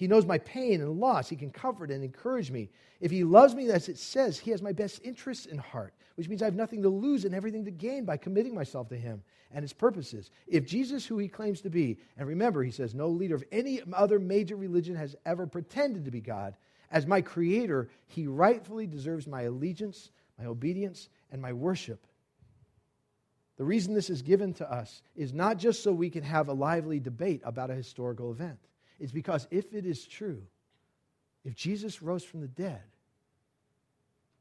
He 0.00 0.08
knows 0.08 0.24
my 0.24 0.38
pain 0.38 0.80
and 0.80 0.98
loss. 0.98 1.28
He 1.28 1.36
can 1.36 1.50
comfort 1.50 1.90
and 1.90 2.02
encourage 2.02 2.50
me. 2.50 2.70
If 3.02 3.10
He 3.10 3.22
loves 3.22 3.54
me, 3.54 3.68
as 3.68 3.90
it 3.90 3.98
says, 3.98 4.38
He 4.38 4.50
has 4.50 4.62
my 4.62 4.72
best 4.72 5.02
interests 5.04 5.44
in 5.44 5.58
heart, 5.58 5.92
which 6.14 6.26
means 6.26 6.40
I 6.40 6.46
have 6.46 6.54
nothing 6.54 6.80
to 6.84 6.88
lose 6.88 7.26
and 7.26 7.34
everything 7.34 7.66
to 7.66 7.70
gain 7.70 8.06
by 8.06 8.16
committing 8.16 8.54
myself 8.54 8.88
to 8.88 8.96
Him 8.96 9.22
and 9.52 9.62
His 9.62 9.74
purposes. 9.74 10.30
If 10.46 10.66
Jesus, 10.66 11.04
who 11.04 11.18
He 11.18 11.28
claims 11.28 11.60
to 11.60 11.68
be, 11.68 11.98
and 12.16 12.26
remember, 12.26 12.62
He 12.62 12.70
says, 12.70 12.94
no 12.94 13.08
leader 13.10 13.34
of 13.34 13.44
any 13.52 13.82
other 13.92 14.18
major 14.18 14.56
religion 14.56 14.96
has 14.96 15.16
ever 15.26 15.46
pretended 15.46 16.06
to 16.06 16.10
be 16.10 16.22
God, 16.22 16.54
as 16.90 17.06
my 17.06 17.20
Creator, 17.20 17.90
He 18.06 18.26
rightfully 18.26 18.86
deserves 18.86 19.26
my 19.26 19.42
allegiance, 19.42 20.12
my 20.38 20.46
obedience, 20.46 21.10
and 21.30 21.42
my 21.42 21.52
worship. 21.52 22.06
The 23.58 23.66
reason 23.66 23.92
this 23.92 24.08
is 24.08 24.22
given 24.22 24.54
to 24.54 24.72
us 24.72 25.02
is 25.14 25.34
not 25.34 25.58
just 25.58 25.82
so 25.82 25.92
we 25.92 26.08
can 26.08 26.22
have 26.22 26.48
a 26.48 26.54
lively 26.54 27.00
debate 27.00 27.42
about 27.44 27.70
a 27.70 27.74
historical 27.74 28.30
event. 28.30 28.60
It's 29.00 29.12
because 29.12 29.48
if 29.50 29.72
it 29.72 29.86
is 29.86 30.06
true, 30.06 30.42
if 31.44 31.56
Jesus 31.56 32.02
rose 32.02 32.22
from 32.22 32.42
the 32.42 32.48
dead, 32.48 32.82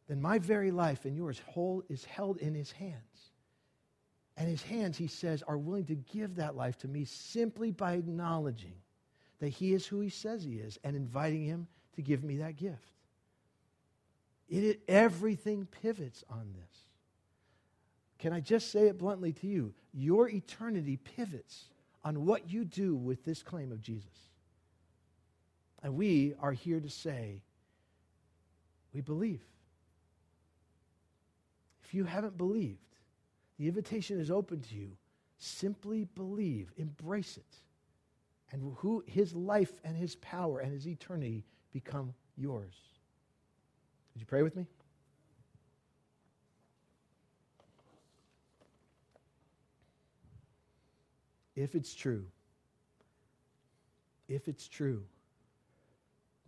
then 0.08 0.22
my 0.22 0.38
very 0.38 0.72
life 0.72 1.06
and 1.06 1.16
yours 1.16 1.42
whole 1.48 1.84
is 1.88 2.04
held 2.04 2.38
in 2.38 2.54
his 2.54 2.72
hands. 2.72 3.32
And 4.36 4.50
his 4.50 4.64
hands, 4.64 4.98
he 4.98 5.08
says, 5.08 5.44
are 5.44 5.58
willing 5.58 5.86
to 5.86 5.96
give 5.96 6.36
that 6.36 6.56
life 6.56 6.78
to 6.80 6.88
me 6.88 7.06
simply 7.06 7.72
by 7.72 7.94
acknowledging 7.94 8.76
that 9.40 9.50
he 9.50 9.74
is 9.74 9.86
who 9.86 10.02
he 10.02 10.10
says 10.10 10.44
he 10.44 10.56
is 10.56 10.78
and 10.84 10.96
inviting 10.96 11.44
him 11.44 11.68
to 11.96 12.02
give 12.02 12.24
me 12.24 12.38
that 12.38 12.58
gift. 12.58 12.86
It, 14.50 14.82
everything 14.88 15.68
pivots 15.82 16.24
on 16.30 16.54
this. 16.54 16.80
Can 18.18 18.34
I 18.34 18.40
just 18.40 18.72
say 18.72 18.88
it 18.88 18.98
bluntly 18.98 19.32
to 19.34 19.48
you? 19.48 19.74
Your 19.94 20.28
eternity 20.28 20.98
pivots 20.98 21.66
on 22.04 22.26
what 22.26 22.50
you 22.50 22.66
do 22.66 22.96
with 22.96 23.24
this 23.24 23.44
claim 23.44 23.72
of 23.72 23.82
Jesus. 23.82 24.29
And 25.82 25.96
we 25.96 26.34
are 26.42 26.52
here 26.52 26.80
to 26.80 26.90
say, 26.90 27.42
we 28.94 29.02
believe. 29.02 29.42
If 31.84 31.94
you 31.94 32.04
haven't 32.04 32.38
believed, 32.38 32.80
the 33.58 33.68
invitation 33.68 34.20
is 34.20 34.30
open 34.30 34.62
to 34.62 34.76
you. 34.76 34.92
Simply 35.38 36.06
believe, 36.16 36.72
embrace 36.78 37.38
it. 37.38 37.56
And 38.52 38.76
who 38.78 39.04
his 39.08 39.34
life 39.34 39.80
and 39.84 39.96
his 39.96 40.16
power 40.18 40.60
and 40.60 40.74
his 40.74 40.88
eternity 40.88 41.46
become 41.72 42.14
yours. 42.36 42.74
Would 44.14 44.22
you 44.22 44.26
pray 44.26 44.42
with 44.42 44.56
me? 44.56 44.66
if 51.60 51.76
it's 51.76 51.94
true, 51.94 52.26
if 54.28 54.48
it's 54.48 54.68
true, 54.68 55.04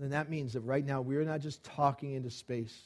then 0.02 0.12
that 0.12 0.30
means 0.30 0.54
that 0.54 0.62
right 0.62 0.86
now 0.86 1.02
we're 1.02 1.24
not 1.24 1.42
just 1.42 1.64
talking 1.64 2.14
into 2.14 2.30
space. 2.30 2.78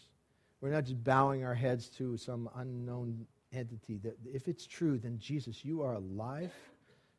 We're 0.61 0.71
not 0.71 0.85
just 0.85 1.03
bowing 1.03 1.43
our 1.43 1.53
heads 1.53 1.89
to 1.97 2.17
some 2.17 2.49
unknown 2.55 3.25
entity. 3.53 3.97
That 4.03 4.17
if 4.25 4.47
it's 4.47 4.65
true, 4.65 4.97
then 4.97 5.17
Jesus, 5.19 5.63
you 5.63 5.81
are 5.81 5.93
alive, 5.93 6.53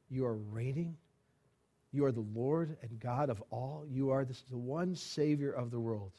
you 0.09 0.27
are 0.27 0.37
reigning, 0.37 0.97
you 1.93 2.05
are 2.05 2.13
the 2.13 2.27
Lord 2.35 2.77
and 2.83 3.01
God 3.01 3.31
of 3.31 3.43
all. 3.51 3.87
You 3.89 4.11
are 4.11 4.25
the 4.25 4.35
one 4.51 4.95
Savior 4.95 5.53
of 5.53 5.71
the 5.71 5.81
world. 5.81 6.13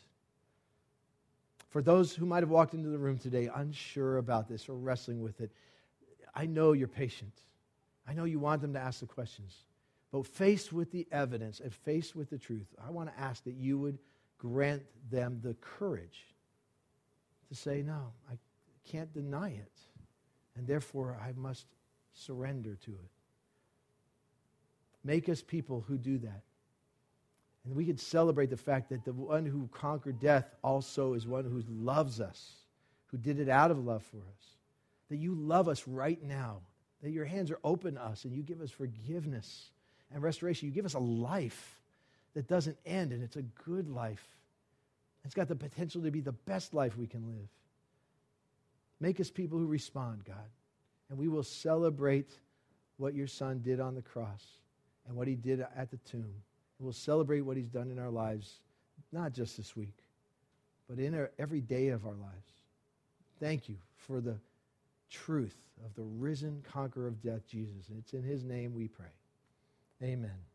For 1.70 1.82
those 1.82 2.16
who 2.16 2.26
might 2.26 2.42
have 2.42 2.50
walked 2.50 2.74
into 2.74 2.90
the 2.90 2.98
room 2.98 3.18
today 3.18 3.50
unsure 3.54 4.18
about 4.18 4.48
this 4.48 4.70
or 4.70 4.74
wrestling 4.76 5.22
with 5.22 5.42
it, 5.42 5.52
I 6.34 6.46
know 6.46 6.72
you're 6.72 6.88
patient. 6.88 7.34
I 8.08 8.14
know 8.14 8.24
you 8.24 8.40
want 8.40 8.62
them 8.62 8.74
to 8.74 8.80
ask 8.80 9.02
the 9.02 9.06
questions. 9.06 9.54
But 10.18 10.26
faced 10.26 10.74
with 10.74 10.92
the 10.92 11.08
evidence 11.12 11.60
and 11.60 11.72
faced 11.72 12.16
with 12.16 12.32
the 12.32 12.40
truth, 12.40 12.66
I 12.84 12.90
want 12.90 13.14
to 13.14 13.22
ask 13.22 13.44
that 13.44 13.54
you 13.54 13.78
would 13.78 14.00
grant 14.40 14.82
them 15.12 15.40
the 15.44 15.54
courage 15.56 16.26
to 17.50 17.56
say, 17.56 17.84
No, 17.84 18.14
I 18.28 18.38
can't 18.84 19.14
deny 19.14 19.50
it. 19.50 19.72
And 20.56 20.66
therefore, 20.66 21.20
I 21.22 21.34
must 21.36 21.68
surrender 22.14 22.76
to 22.86 22.92
it. 22.92 23.12
Make 25.04 25.30
us 25.30 25.44
people 25.44 25.86
who 25.88 26.00
do 26.00 26.18
that. 26.18 26.42
And 27.64 27.76
we 27.76 27.86
could 27.86 28.00
celebrate 28.00 28.50
the 28.50 28.58
fact 28.58 28.90
that 28.90 29.06
the 29.06 29.14
one 29.14 29.46
who 29.46 29.70
conquered 29.72 30.20
death 30.20 30.56
also 30.64 31.14
is 31.14 31.28
one 31.28 31.44
who 31.46 31.64
loves 31.70 32.20
us, 32.20 32.54
who 33.12 33.18
did 33.18 33.40
it 33.40 33.50
out 33.50 33.70
of 33.70 33.86
love 33.86 34.02
for 34.02 34.18
us. 34.18 34.56
That 35.10 35.18
you 35.18 35.36
love 35.36 35.68
us 35.68 35.88
right 35.88 36.22
now 36.24 36.62
that 37.04 37.12
your 37.12 37.26
hands 37.26 37.52
are 37.52 37.60
open 37.64 37.96
to 37.96 38.04
us 38.04 38.26
and 38.26 38.34
you 38.34 38.42
give 38.42 38.62
us 38.62 38.72
forgiveness 38.72 39.70
and 40.14 40.22
restoration. 40.22 40.68
You 40.68 40.74
give 40.74 40.86
us 40.86 40.94
a 40.94 41.00
life 41.00 41.82
that 42.34 42.48
doesn't 42.48 42.78
end, 42.86 43.12
and 43.12 43.24
it's 43.24 43.36
a 43.36 43.42
good 43.42 43.90
life. 43.90 44.26
It's 45.26 45.34
got 45.34 45.48
the 45.48 45.56
potential 45.56 46.02
to 46.04 46.12
be 46.12 46.22
the 46.22 46.32
best 46.32 46.74
life 46.74 46.98
we 46.98 47.08
can 47.08 47.28
live. 47.28 47.50
Make 49.00 49.20
us 49.20 49.30
people 49.30 49.60
who 49.60 49.68
respond, 49.68 50.24
God, 50.26 50.50
and 51.10 51.18
we 51.18 51.28
will 51.28 51.44
celebrate 51.44 52.32
what 52.98 53.14
your 53.14 53.28
son 53.28 53.62
did 53.64 53.80
on 53.80 53.96
the 53.96 54.02
cross 54.02 54.44
and 55.08 55.16
what 55.16 55.28
he 55.28 55.36
did 55.36 55.66
at 55.76 55.92
the 55.92 55.98
tomb. 55.98 56.22
And 56.24 56.86
we'll 56.86 56.94
celebrate 56.94 57.42
what 57.42 57.58
he's 57.58 57.70
done 57.70 57.92
in 57.92 58.00
our 58.00 58.10
lives, 58.10 58.60
not 59.12 59.34
just 59.34 59.58
this 59.58 59.76
week, 59.76 59.98
but 60.90 61.00
in 61.00 61.14
our, 61.14 61.32
every 61.38 61.62
day 61.62 61.90
of 61.90 62.06
our 62.06 62.16
lives. 62.16 62.52
Thank 63.40 63.70
you 63.70 63.76
for 63.96 64.20
the 64.20 64.38
truth 65.10 65.56
of 65.86 65.94
the 65.96 66.04
risen 66.04 66.64
conqueror 66.72 67.08
of 67.08 67.22
death, 67.22 67.48
Jesus. 67.48 67.90
And 67.90 68.00
it's 68.00 68.14
in 68.14 68.24
his 68.24 68.44
name 68.44 68.74
we 68.74 68.88
pray. 68.88 69.06
Amen. 70.02 70.46